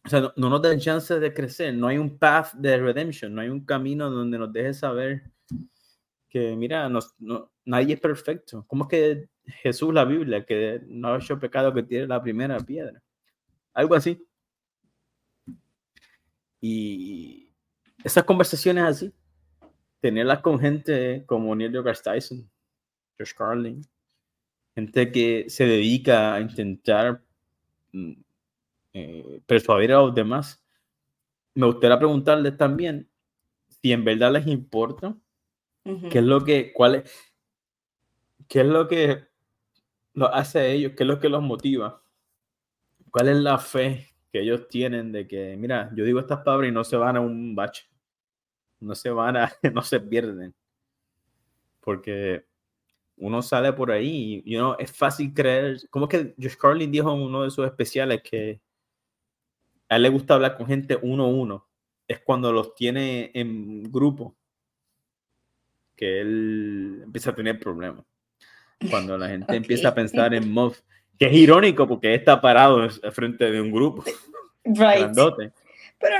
O 0.05 0.09
sea, 0.09 0.33
no, 0.35 0.49
nos 0.49 0.61
den 0.61 0.79
chance 0.79 1.19
de 1.19 1.33
crecer, 1.33 1.73
no 1.73 1.87
hay 1.87 1.97
un 1.97 2.17
path 2.17 2.53
de 2.53 2.77
redemption, 2.77 3.33
no 3.33 3.41
hay 3.41 3.49
un 3.49 3.65
camino 3.65 4.09
donde 4.09 4.37
nos 4.37 4.51
deje 4.51 4.73
saber 4.73 5.23
que, 6.29 6.55
mira, 6.55 6.89
no, 6.89 6.99
nadie 7.65 7.95
es 7.95 7.99
perfecto. 7.99 8.65
¿Cómo 8.67 8.85
es 8.85 8.89
que 8.89 9.29
Jesús, 9.61 9.93
la 9.93 10.05
Biblia, 10.05 10.45
que 10.45 10.81
no 10.87 11.09
ha 11.13 11.17
hecho 11.17 11.39
pecado 11.39 11.73
que 11.73 11.83
tiene 11.83 12.07
la 12.07 12.21
primera 12.21 12.57
piedra? 12.59 13.01
Algo 13.73 13.95
así. 13.95 14.25
Y 16.61 17.51
esas 18.03 18.23
conversaciones 18.23 18.83
así, 18.83 19.13
tenerlas 19.99 20.39
con 20.39 20.59
gente 20.59 21.23
como 21.25 21.55
Neil 21.55 21.71
deGrasse 21.71 22.03
Tyson, 22.03 22.49
Josh 23.17 23.33
Carlin, 23.33 23.81
gente 24.75 25.11
que 25.11 25.45
se 25.49 25.65
dedica 25.65 26.33
a 26.35 26.41
intentar 26.41 27.21
mm, 27.91 28.13
eh, 28.93 29.41
persuadir 29.45 29.91
a 29.93 29.99
los 29.99 30.15
demás. 30.15 30.63
Me 31.53 31.65
gustaría 31.65 31.97
preguntarles 31.97 32.57
también 32.57 33.09
si 33.67 33.91
en 33.91 34.03
verdad 34.03 34.31
les 34.33 34.47
importa, 34.47 35.15
qué 35.83 36.19
es 36.19 36.23
lo 36.23 36.43
que, 36.43 36.73
cuál 36.73 36.95
es, 36.95 37.33
qué 38.47 38.61
es 38.61 38.65
lo 38.65 38.87
que 38.87 39.27
los 40.13 40.29
hace 40.33 40.59
a 40.59 40.67
ellos, 40.67 40.93
qué 40.95 41.03
es 41.03 41.07
lo 41.07 41.19
que 41.19 41.29
los 41.29 41.41
motiva, 41.41 42.01
cuál 43.11 43.29
es 43.29 43.37
la 43.37 43.57
fe 43.57 44.07
que 44.31 44.41
ellos 44.41 44.67
tienen 44.67 45.11
de 45.11 45.27
que, 45.27 45.55
mira, 45.57 45.91
yo 45.95 46.03
digo 46.03 46.19
estas 46.19 46.43
palabras 46.43 46.69
y 46.69 46.73
no 46.73 46.83
se 46.83 46.97
van 46.97 47.17
a 47.17 47.21
un 47.21 47.55
bache, 47.55 47.87
no 48.79 48.95
se 48.95 49.09
van 49.09 49.37
a, 49.37 49.51
no 49.73 49.81
se 49.81 49.99
pierden, 49.99 50.53
porque 51.79 52.45
uno 53.17 53.41
sale 53.41 53.73
por 53.73 53.91
ahí 53.91 54.41
y 54.45 54.53
you 54.53 54.75
es 54.77 54.91
fácil 54.91 55.33
creer, 55.33 55.77
como 55.89 56.07
que 56.07 56.33
Josh 56.39 56.55
Carlin 56.55 56.91
dijo 56.91 57.13
en 57.13 57.21
uno 57.21 57.43
de 57.43 57.51
sus 57.51 57.65
especiales 57.65 58.21
que 58.23 58.61
a 59.89 59.95
él 59.95 60.03
le 60.03 60.09
gusta 60.09 60.35
hablar 60.35 60.55
con 60.55 60.67
gente 60.67 60.97
uno 61.01 61.25
a 61.25 61.27
uno. 61.27 61.67
Es 62.07 62.19
cuando 62.19 62.53
los 62.53 62.75
tiene 62.75 63.31
en 63.33 63.83
grupo 63.91 64.35
que 65.95 66.21
él 66.21 67.01
empieza 67.03 67.31
a 67.31 67.35
tener 67.35 67.59
problemas. 67.59 68.05
Cuando 68.89 69.17
la 69.17 69.27
gente 69.27 69.55
empieza 69.57 69.89
a 69.89 69.95
pensar 69.95 70.33
en 70.33 70.49
Muff, 70.51 70.79
que 71.17 71.25
es 71.25 71.33
irónico 71.33 71.87
porque 71.87 72.15
está 72.15 72.39
parado 72.39 72.89
frente 73.11 73.51
de 73.51 73.61
un 73.61 73.71
grupo. 73.71 74.03
Right. 74.65 74.99
Grandote. 74.99 75.53
Pero 75.99 76.15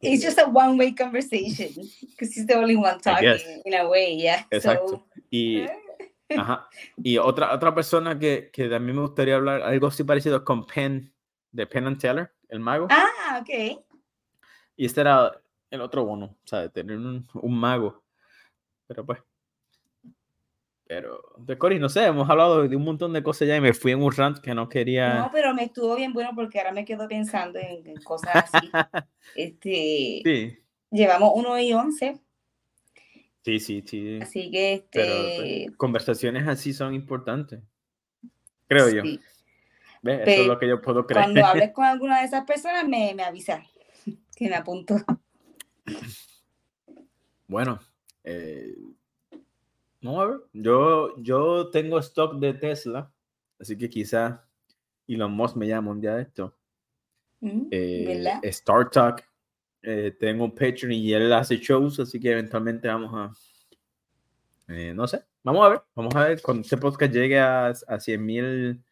it's 0.00 0.22
just 0.22 0.38
a 0.38 0.46
one 0.46 0.76
way 0.76 0.94
conversation 0.94 1.68
because 2.10 2.34
he's 2.34 2.44
the 2.44 2.54
only 2.54 2.76
one 2.76 3.00
talking 3.00 3.38
in 3.64 3.74
a 3.74 3.88
way, 3.88 4.16
yeah. 4.16 4.46
Exacto. 4.50 5.06
Y, 5.30 5.60
eh. 5.60 5.70
ajá. 6.36 6.68
y 7.02 7.16
otra, 7.16 7.54
otra 7.54 7.74
persona 7.74 8.18
que, 8.18 8.50
que 8.52 8.68
también 8.68 8.96
me 8.96 9.02
gustaría 9.02 9.36
hablar, 9.36 9.62
algo 9.62 9.86
así 9.86 10.04
parecido 10.04 10.44
con 10.44 10.66
Penn, 10.66 11.12
de 11.52 11.66
Penn 11.66 11.86
and 11.86 11.98
Teller, 11.98 12.32
el 12.54 12.60
mago. 12.60 12.88
Ah, 12.90 13.40
ok. 13.40 13.84
Y 14.76 14.86
este 14.86 15.00
era 15.00 15.40
el 15.70 15.80
otro 15.80 16.04
bono, 16.04 16.26
o 16.26 16.46
sea, 16.46 16.60
de 16.60 16.68
tener 16.68 16.96
un, 16.96 17.26
un 17.34 17.58
mago. 17.58 18.02
Pero 18.86 19.04
pues. 19.04 19.20
Pero, 20.86 21.22
de 21.38 21.56
Cory, 21.56 21.78
no 21.78 21.88
sé, 21.88 22.04
hemos 22.04 22.28
hablado 22.28 22.68
de 22.68 22.76
un 22.76 22.84
montón 22.84 23.12
de 23.14 23.22
cosas 23.22 23.48
ya 23.48 23.56
y 23.56 23.60
me 23.60 23.72
fui 23.72 23.92
en 23.92 24.02
un 24.02 24.12
rant 24.12 24.38
que 24.38 24.54
no 24.54 24.68
quería. 24.68 25.14
No, 25.14 25.30
pero 25.32 25.54
me 25.54 25.64
estuvo 25.64 25.96
bien 25.96 26.12
bueno 26.12 26.30
porque 26.34 26.58
ahora 26.58 26.72
me 26.72 26.84
quedo 26.84 27.08
pensando 27.08 27.58
en, 27.58 27.94
cosas 28.02 28.52
así. 28.52 28.70
este. 29.34 30.20
Sí. 30.24 30.58
Llevamos 30.90 31.32
uno 31.34 31.58
y 31.58 31.72
once. 31.72 32.20
Sí, 33.42 33.60
sí, 33.60 33.82
sí. 33.86 34.18
Así 34.20 34.50
que 34.50 34.74
este. 34.74 35.64
Pero, 35.64 35.76
conversaciones 35.78 36.46
así 36.46 36.74
son 36.74 36.94
importantes. 36.94 37.60
Creo 38.68 38.90
yo. 38.90 39.02
Eso 40.04 40.42
es 40.42 40.46
lo 40.46 40.58
que 40.58 40.68
yo 40.68 40.80
puedo 40.80 41.06
creer. 41.06 41.24
Cuando 41.24 41.44
hables 41.46 41.72
con 41.72 41.84
alguna 41.84 42.20
de 42.20 42.26
esas 42.26 42.44
personas, 42.44 42.86
me, 42.86 43.14
me 43.14 43.24
avisa 43.24 43.62
que 44.36 44.48
me 44.48 44.54
apunto. 44.54 44.96
Bueno, 47.46 47.80
eh, 48.22 48.74
vamos 50.02 50.22
a 50.22 50.26
ver. 50.26 50.40
Yo, 50.52 51.16
yo 51.22 51.70
tengo 51.70 51.98
stock 51.98 52.38
de 52.38 52.54
Tesla, 52.54 53.12
así 53.58 53.76
que 53.76 53.88
quizá 53.88 54.44
Elon 55.06 55.32
Musk 55.32 55.56
me 55.56 55.66
llama 55.66 55.90
un 55.90 56.00
día 56.00 56.16
de 56.16 56.22
esto. 56.22 56.56
Mm, 57.40 57.68
eh, 57.70 58.40
Star 58.44 58.90
Talk, 58.90 59.22
eh, 59.82 60.16
tengo 60.18 60.44
un 60.44 60.54
Patreon 60.54 60.92
y 60.92 61.12
él 61.12 61.32
hace 61.32 61.58
shows, 61.58 62.00
así 62.00 62.18
que 62.18 62.32
eventualmente 62.32 62.88
vamos 62.88 63.12
a. 63.14 63.32
Eh, 64.72 64.94
no 64.94 65.06
sé, 65.06 65.22
vamos 65.42 65.66
a 65.66 65.68
ver, 65.68 65.82
vamos 65.94 66.14
a 66.14 66.28
ver 66.28 66.40
cuando 66.40 66.62
este 66.62 66.78
podcast 66.78 67.12
llegue 67.12 67.38
a, 67.38 67.66
a 67.66 68.00
100 68.00 68.24
mil 68.24 68.82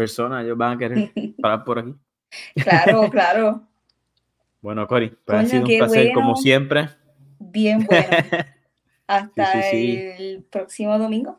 personas, 0.00 0.44
ellos 0.44 0.56
van 0.56 0.76
a 0.76 0.78
querer 0.78 1.12
parar 1.42 1.62
por 1.62 1.78
aquí. 1.78 1.94
Claro, 2.54 3.10
claro. 3.10 3.68
bueno, 4.62 4.86
Cori, 4.86 5.10
pues 5.26 5.38
ha 5.38 5.46
sido 5.46 5.62
un 5.64 5.76
placer 5.76 6.12
como 6.14 6.36
siempre. 6.36 6.88
Bien 7.38 7.84
bueno. 7.90 8.06
Hasta 9.06 9.70
el 9.70 10.46
próximo 10.50 10.98
domingo. 10.98 11.38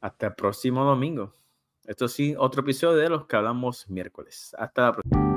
Hasta 0.00 0.26
el 0.26 0.34
próximo 0.34 0.84
domingo. 0.84 1.34
Esto 1.86 2.06
sí, 2.06 2.34
otro 2.36 2.60
episodio 2.60 2.98
de 2.98 3.08
los 3.08 3.26
que 3.26 3.36
hablamos 3.36 3.88
miércoles. 3.88 4.54
Hasta 4.58 4.82
la 4.82 4.92
próxima. 4.92 5.27